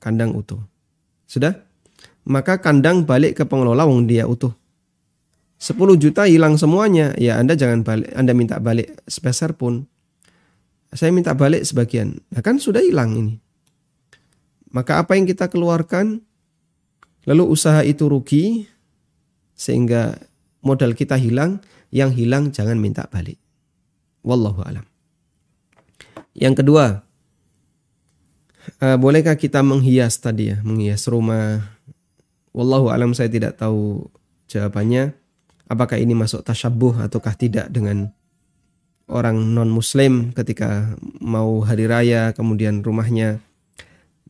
Kandang 0.00 0.32
utuh. 0.32 0.62
Sudah? 1.28 1.52
Maka 2.24 2.62
kandang 2.62 3.04
balik 3.04 3.36
ke 3.36 3.44
pengelola 3.44 3.84
wong 3.84 4.06
dia 4.08 4.24
utuh. 4.24 4.54
10 5.60 5.76
juta 6.00 6.24
hilang 6.24 6.56
semuanya, 6.56 7.12
ya 7.20 7.36
Anda 7.36 7.52
jangan 7.52 7.84
balik, 7.84 8.08
Anda 8.16 8.32
minta 8.32 8.56
balik 8.56 8.96
sepeser 9.04 9.52
pun. 9.52 9.84
Saya 10.96 11.12
minta 11.12 11.36
balik 11.36 11.68
sebagian. 11.68 12.16
Nah 12.32 12.40
kan 12.40 12.56
sudah 12.56 12.80
hilang 12.80 13.12
ini. 13.12 13.36
Maka 14.70 15.02
apa 15.02 15.18
yang 15.18 15.26
kita 15.26 15.50
keluarkan 15.50 16.22
Lalu 17.28 17.44
usaha 17.52 17.84
itu 17.84 18.08
rugi 18.08 18.64
sehingga 19.52 20.16
modal 20.64 20.96
kita 20.96 21.20
hilang, 21.20 21.60
yang 21.92 22.08
hilang 22.08 22.48
jangan 22.48 22.80
minta 22.80 23.04
balik. 23.12 23.36
Wallahu 24.24 24.64
alam. 24.64 24.84
Yang 26.32 26.64
kedua, 26.64 27.04
uh, 28.80 28.96
bolehkah 28.96 29.36
kita 29.36 29.60
menghias 29.60 30.16
tadi 30.16 30.56
ya, 30.56 30.64
menghias 30.64 31.04
rumah? 31.12 31.76
Wallahu 32.56 32.88
alam 32.88 33.12
saya 33.12 33.28
tidak 33.28 33.60
tahu 33.60 34.08
jawabannya. 34.48 35.12
Apakah 35.70 36.00
ini 36.00 36.16
masuk 36.16 36.42
tasyabuh 36.42 37.04
ataukah 37.04 37.36
tidak 37.36 37.70
dengan 37.70 38.10
orang 39.06 39.54
non 39.54 39.70
muslim 39.70 40.34
ketika 40.34 40.98
mau 41.22 41.62
hari 41.62 41.86
raya 41.86 42.34
kemudian 42.34 42.82
rumahnya 42.82 43.38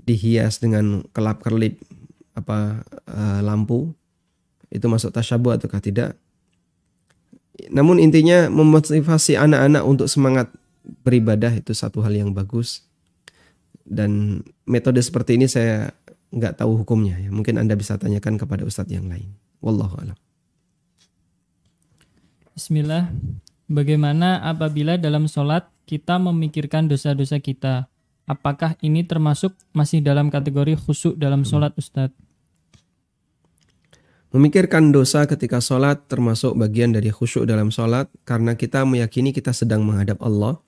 dihias 0.05 0.59
dengan 0.63 1.05
kelap 1.13 1.45
kerlip 1.45 1.81
apa 2.37 2.87
uh, 3.11 3.41
lampu 3.45 3.93
itu 4.71 4.87
masuk 4.87 5.11
tasyabuh 5.11 5.59
ataukah 5.59 5.83
tidak. 5.83 6.15
Namun 7.69 8.01
intinya 8.01 8.49
memotivasi 8.49 9.37
anak-anak 9.37 9.83
untuk 9.85 10.07
semangat 10.09 10.49
beribadah 11.05 11.53
itu 11.53 11.77
satu 11.77 12.01
hal 12.01 12.15
yang 12.15 12.33
bagus. 12.33 12.87
Dan 13.85 14.41
metode 14.65 15.03
seperti 15.03 15.37
ini 15.37 15.51
saya 15.51 15.91
nggak 16.31 16.63
tahu 16.63 16.81
hukumnya 16.81 17.19
ya. 17.19 17.29
Mungkin 17.29 17.59
Anda 17.59 17.75
bisa 17.75 17.99
tanyakan 17.99 18.39
kepada 18.39 18.63
ustadz 18.63 18.95
yang 18.95 19.11
lain. 19.11 19.35
Wallahu 19.61 19.99
a'lam. 20.01 20.17
Bismillah. 22.55 23.11
Bagaimana 23.67 24.43
apabila 24.47 24.99
dalam 24.99 25.27
sholat 25.27 25.67
kita 25.87 26.19
memikirkan 26.23 26.87
dosa-dosa 26.87 27.43
kita? 27.43 27.91
Apakah 28.31 28.79
ini 28.79 29.03
termasuk 29.03 29.59
masih 29.75 29.99
dalam 29.99 30.31
kategori 30.31 30.79
khusyuk 30.79 31.19
dalam 31.19 31.43
sholat 31.43 31.75
Ustadz? 31.75 32.15
Memikirkan 34.31 34.95
dosa 34.95 35.27
ketika 35.27 35.59
sholat 35.59 36.07
termasuk 36.07 36.55
bagian 36.55 36.95
dari 36.95 37.11
khusyuk 37.11 37.43
dalam 37.43 37.75
sholat 37.75 38.07
karena 38.23 38.55
kita 38.55 38.87
meyakini 38.87 39.35
kita 39.35 39.51
sedang 39.51 39.83
menghadap 39.83 40.23
Allah. 40.23 40.63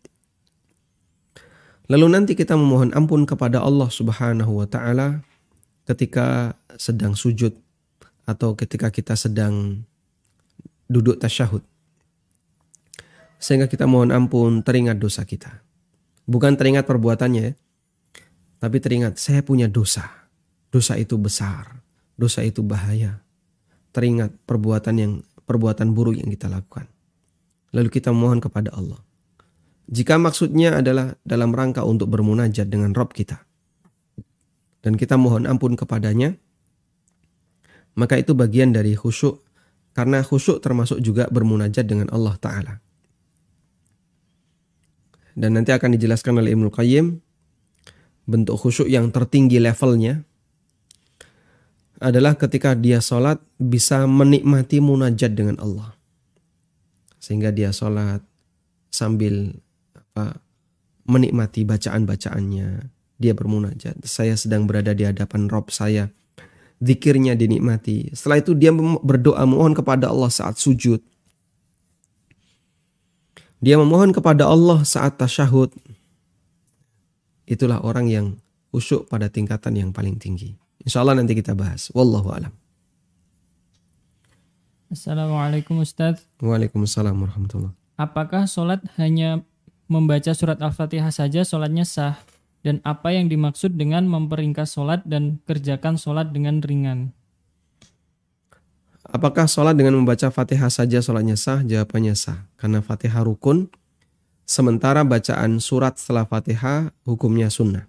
Lalu 1.87 2.07
nanti 2.11 2.35
kita 2.35 2.59
memohon 2.59 2.91
ampun 2.99 3.23
kepada 3.23 3.63
Allah 3.63 3.87
subhanahu 3.87 4.59
wa 4.59 4.67
ta'ala 4.67 5.23
ketika 5.87 6.59
sedang 6.75 7.15
sujud 7.15 7.55
atau 8.27 8.59
ketika 8.59 8.91
kita 8.91 9.15
sedang 9.15 9.87
duduk 10.91 11.23
tasyahud. 11.23 11.63
Sehingga 13.39 13.71
kita 13.71 13.87
mohon 13.87 14.11
ampun 14.11 14.67
teringat 14.67 14.99
dosa 14.99 15.23
kita. 15.23 15.63
Bukan 16.23 16.55
teringat 16.55 16.87
perbuatannya, 16.87 17.59
tapi 18.63 18.77
teringat 18.79 19.19
saya 19.19 19.43
punya 19.43 19.67
dosa. 19.67 20.07
Dosa 20.73 20.97
itu 20.97 21.19
besar, 21.19 21.83
dosa 22.15 22.47
itu 22.47 22.63
bahaya. 22.63 23.21
Teringat 23.93 24.33
perbuatan 24.47 24.95
yang 24.97 25.13
perbuatan 25.45 25.93
buruk 25.93 26.17
yang 26.17 26.31
kita 26.31 26.49
lakukan. 26.49 26.89
Lalu 27.75 27.89
kita 27.91 28.15
mohon 28.15 28.39
kepada 28.39 28.73
Allah. 28.73 29.03
Jika 29.91 30.17
maksudnya 30.17 30.81
adalah 30.81 31.19
dalam 31.27 31.53
rangka 31.53 31.85
untuk 31.85 32.09
bermunajat 32.09 32.71
dengan 32.71 32.95
Rob 32.97 33.13
kita. 33.13 33.43
Dan 34.81 34.97
kita 34.97 35.21
mohon 35.21 35.45
ampun 35.45 35.77
kepadanya. 35.77 36.33
Maka 37.99 38.17
itu 38.17 38.33
bagian 38.33 38.73
dari 38.73 38.97
khusyuk. 38.97 39.45
Karena 39.93 40.25
khusyuk 40.25 40.65
termasuk 40.65 41.05
juga 41.05 41.29
bermunajat 41.29 41.85
dengan 41.85 42.09
Allah 42.09 42.39
Ta'ala 42.41 42.81
dan 45.33 45.57
nanti 45.57 45.73
akan 45.73 45.97
dijelaskan 45.97 46.41
oleh 46.41 46.53
Ibnu 46.53 46.69
Qayyim 46.69 47.07
bentuk 48.29 48.57
khusyuk 48.61 48.87
yang 48.87 49.11
tertinggi 49.11 49.59
levelnya 49.59 50.23
adalah 52.03 52.35
ketika 52.35 52.75
dia 52.75 52.99
sholat 52.99 53.39
bisa 53.63 54.05
menikmati 54.11 54.83
munajat 54.83 55.33
dengan 55.39 55.57
Allah. 55.63 55.95
Sehingga 57.23 57.55
dia 57.55 57.71
sholat 57.71 58.19
sambil 58.91 59.55
apa 59.95 60.43
menikmati 61.07 61.63
bacaan-bacaannya. 61.63 62.91
Dia 63.23 63.39
bermunajat. 63.39 64.03
Saya 64.03 64.35
sedang 64.35 64.67
berada 64.67 64.91
di 64.99 65.07
hadapan 65.07 65.47
Rob 65.47 65.71
saya. 65.71 66.11
Zikirnya 66.83 67.39
dinikmati. 67.39 68.11
Setelah 68.11 68.43
itu 68.43 68.59
dia 68.59 68.75
berdoa 68.75 69.47
mohon 69.47 69.71
kepada 69.71 70.11
Allah 70.11 70.27
saat 70.27 70.59
sujud 70.59 70.99
dia 73.63 73.79
memohon 73.79 74.11
kepada 74.11 74.51
Allah 74.51 74.83
saat 74.83 75.17
tasyahud. 75.17 75.71
Itulah 77.47 77.79
orang 77.87 78.11
yang 78.11 78.27
khusyuk 78.75 79.07
pada 79.07 79.31
tingkatan 79.31 79.79
yang 79.79 79.91
paling 79.95 80.19
tinggi. 80.19 80.59
Insya 80.83 81.07
Allah 81.07 81.23
nanti 81.23 81.39
kita 81.39 81.55
bahas. 81.55 81.95
Wallahu 81.95 82.35
alam. 82.35 82.53
Assalamualaikum 84.91 85.81
Ustaz. 85.81 86.21
Waalaikumsalam 86.43 87.17
warahmatullahi 87.17 87.81
apakah 88.03 88.51
sholat 88.51 88.83
hanya 88.99 89.47
membaca 89.87 90.35
surat 90.35 90.59
Al-Fatihah 90.59 91.15
saja 91.15 91.47
sholatnya 91.47 91.87
sah? 91.87 92.19
Dan 92.63 92.79
apa 92.87 93.11
yang 93.11 93.27
dimaksud 93.27 93.75
dengan 93.75 94.07
memperingkas 94.07 94.79
sholat 94.79 95.03
dan 95.03 95.43
kerjakan 95.51 95.99
sholat 95.99 96.31
dengan 96.31 96.63
ringan? 96.63 97.11
Apakah 99.13 99.45
sholat 99.45 99.77
dengan 99.77 100.01
membaca 100.01 100.33
fatihah 100.33 100.73
saja 100.73 101.05
sholatnya 101.05 101.37
sah? 101.37 101.61
Jawabannya 101.61 102.17
sah. 102.17 102.49
Karena 102.57 102.81
fatihah 102.81 103.21
rukun, 103.21 103.69
sementara 104.49 105.05
bacaan 105.05 105.61
surat 105.61 106.01
setelah 106.01 106.25
fatihah 106.25 106.89
hukumnya 107.05 107.53
sunnah. 107.53 107.85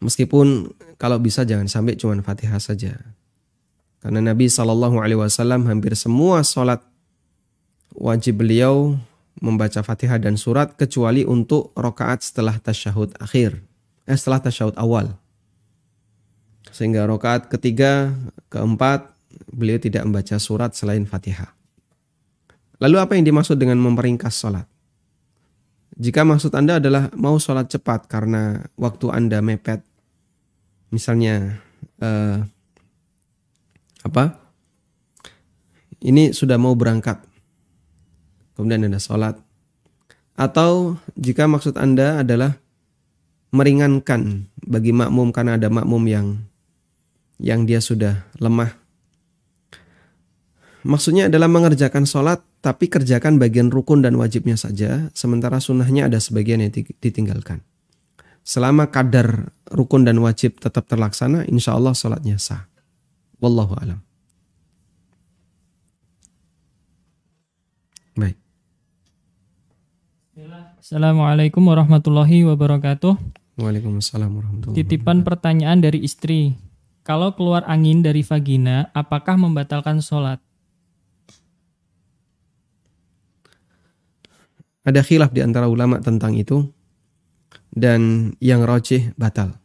Meskipun 0.00 0.72
kalau 0.96 1.20
bisa 1.20 1.44
jangan 1.44 1.68
sampai 1.68 2.00
cuma 2.00 2.16
fatihah 2.24 2.56
saja. 2.56 2.96
Karena 4.00 4.32
Nabi 4.32 4.48
Shallallahu 4.48 4.96
Alaihi 4.96 5.20
Wasallam 5.20 5.68
hampir 5.68 5.92
semua 5.92 6.40
sholat 6.40 6.80
wajib 7.92 8.40
beliau 8.40 8.96
membaca 9.44 9.84
Fatihah 9.84 10.16
dan 10.16 10.40
surat 10.40 10.72
kecuali 10.72 11.28
untuk 11.28 11.76
rokaat 11.76 12.24
setelah 12.24 12.56
tasyahud 12.56 13.12
akhir, 13.20 13.60
eh, 14.08 14.16
setelah 14.16 14.40
tasyahud 14.40 14.72
awal. 14.80 15.19
Sehingga 16.70 17.06
rokaat 17.06 17.50
ketiga, 17.50 18.14
keempat, 18.48 19.10
beliau 19.50 19.78
tidak 19.78 20.06
membaca 20.06 20.38
surat 20.38 20.74
selain 20.74 21.06
Fatihah. 21.06 21.50
Lalu 22.80 22.96
apa 22.96 23.12
yang 23.14 23.28
dimaksud 23.28 23.60
dengan 23.60 23.76
memperingkas 23.76 24.40
sholat? 24.40 24.64
Jika 26.00 26.24
maksud 26.24 26.56
Anda 26.56 26.80
adalah 26.80 27.12
mau 27.12 27.36
sholat 27.36 27.68
cepat 27.68 28.08
karena 28.08 28.64
waktu 28.80 29.12
Anda 29.12 29.44
mepet, 29.44 29.84
misalnya 30.88 31.60
eh, 32.00 32.40
apa? 34.00 34.24
Ini 36.00 36.32
sudah 36.32 36.56
mau 36.56 36.72
berangkat, 36.72 37.20
kemudian 38.56 38.88
Anda 38.88 38.96
sholat. 38.96 39.36
Atau 40.40 40.96
jika 41.20 41.44
maksud 41.44 41.76
Anda 41.76 42.24
adalah 42.24 42.56
meringankan 43.52 44.48
bagi 44.64 44.96
makmum 44.96 45.36
karena 45.36 45.60
ada 45.60 45.68
makmum 45.68 46.00
yang 46.08 46.26
yang 47.40 47.64
dia 47.64 47.80
sudah 47.80 48.28
lemah. 48.36 48.76
Maksudnya 50.84 51.28
adalah 51.28 51.48
mengerjakan 51.48 52.08
sholat 52.08 52.40
tapi 52.60 52.92
kerjakan 52.92 53.40
bagian 53.40 53.72
rukun 53.72 54.04
dan 54.04 54.16
wajibnya 54.20 54.56
saja, 54.56 55.08
sementara 55.16 55.60
sunnahnya 55.60 56.12
ada 56.12 56.20
sebagian 56.20 56.60
yang 56.60 56.72
ditinggalkan. 57.00 57.64
Selama 58.44 58.88
kadar 58.88 59.52
rukun 59.68 60.04
dan 60.04 60.20
wajib 60.20 60.60
tetap 60.60 60.88
terlaksana, 60.88 61.48
insya 61.48 61.76
Allah 61.76 61.96
sholatnya 61.96 62.36
sah. 62.36 62.68
Wallahu 63.40 63.76
alam. 63.80 64.00
Baik. 68.16 68.36
Assalamualaikum 70.80 71.64
warahmatullahi 71.64 72.44
wabarakatuh. 72.44 73.16
Waalaikumsalam 73.60 74.32
warahmatullahi 74.32 74.76
Titipan 74.80 75.24
pertanyaan 75.24 75.80
dari 75.80 76.04
istri. 76.04 76.69
Kalau 77.10 77.34
keluar 77.34 77.66
angin 77.66 78.06
dari 78.06 78.22
vagina, 78.22 78.86
apakah 78.94 79.34
membatalkan 79.34 79.98
sholat? 79.98 80.38
Ada 84.86 85.02
khilaf 85.02 85.34
di 85.34 85.42
antara 85.42 85.66
ulama 85.66 85.98
tentang 85.98 86.38
itu 86.38 86.70
dan 87.74 88.30
yang 88.38 88.62
rojih 88.62 89.10
batal. 89.18 89.58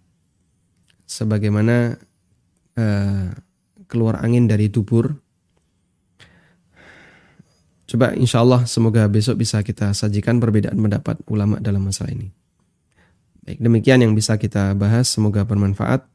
Sebagaimana 1.05 1.93
uh, 2.81 3.29
keluar 3.85 4.25
angin 4.25 4.49
dari 4.49 4.65
dubur 4.73 5.13
Coba 7.85 8.17
insya 8.17 8.41
Allah 8.41 8.65
semoga 8.65 9.05
besok 9.05 9.45
bisa 9.45 9.61
kita 9.61 9.93
sajikan 9.93 10.41
perbedaan 10.41 10.81
pendapat 10.81 11.21
ulama 11.29 11.61
dalam 11.61 11.85
masalah 11.85 12.09
ini. 12.09 12.33
Baik, 13.45 13.61
demikian 13.61 14.01
yang 14.01 14.17
bisa 14.17 14.41
kita 14.41 14.73
bahas. 14.73 15.05
Semoga 15.05 15.45
bermanfaat. 15.45 16.14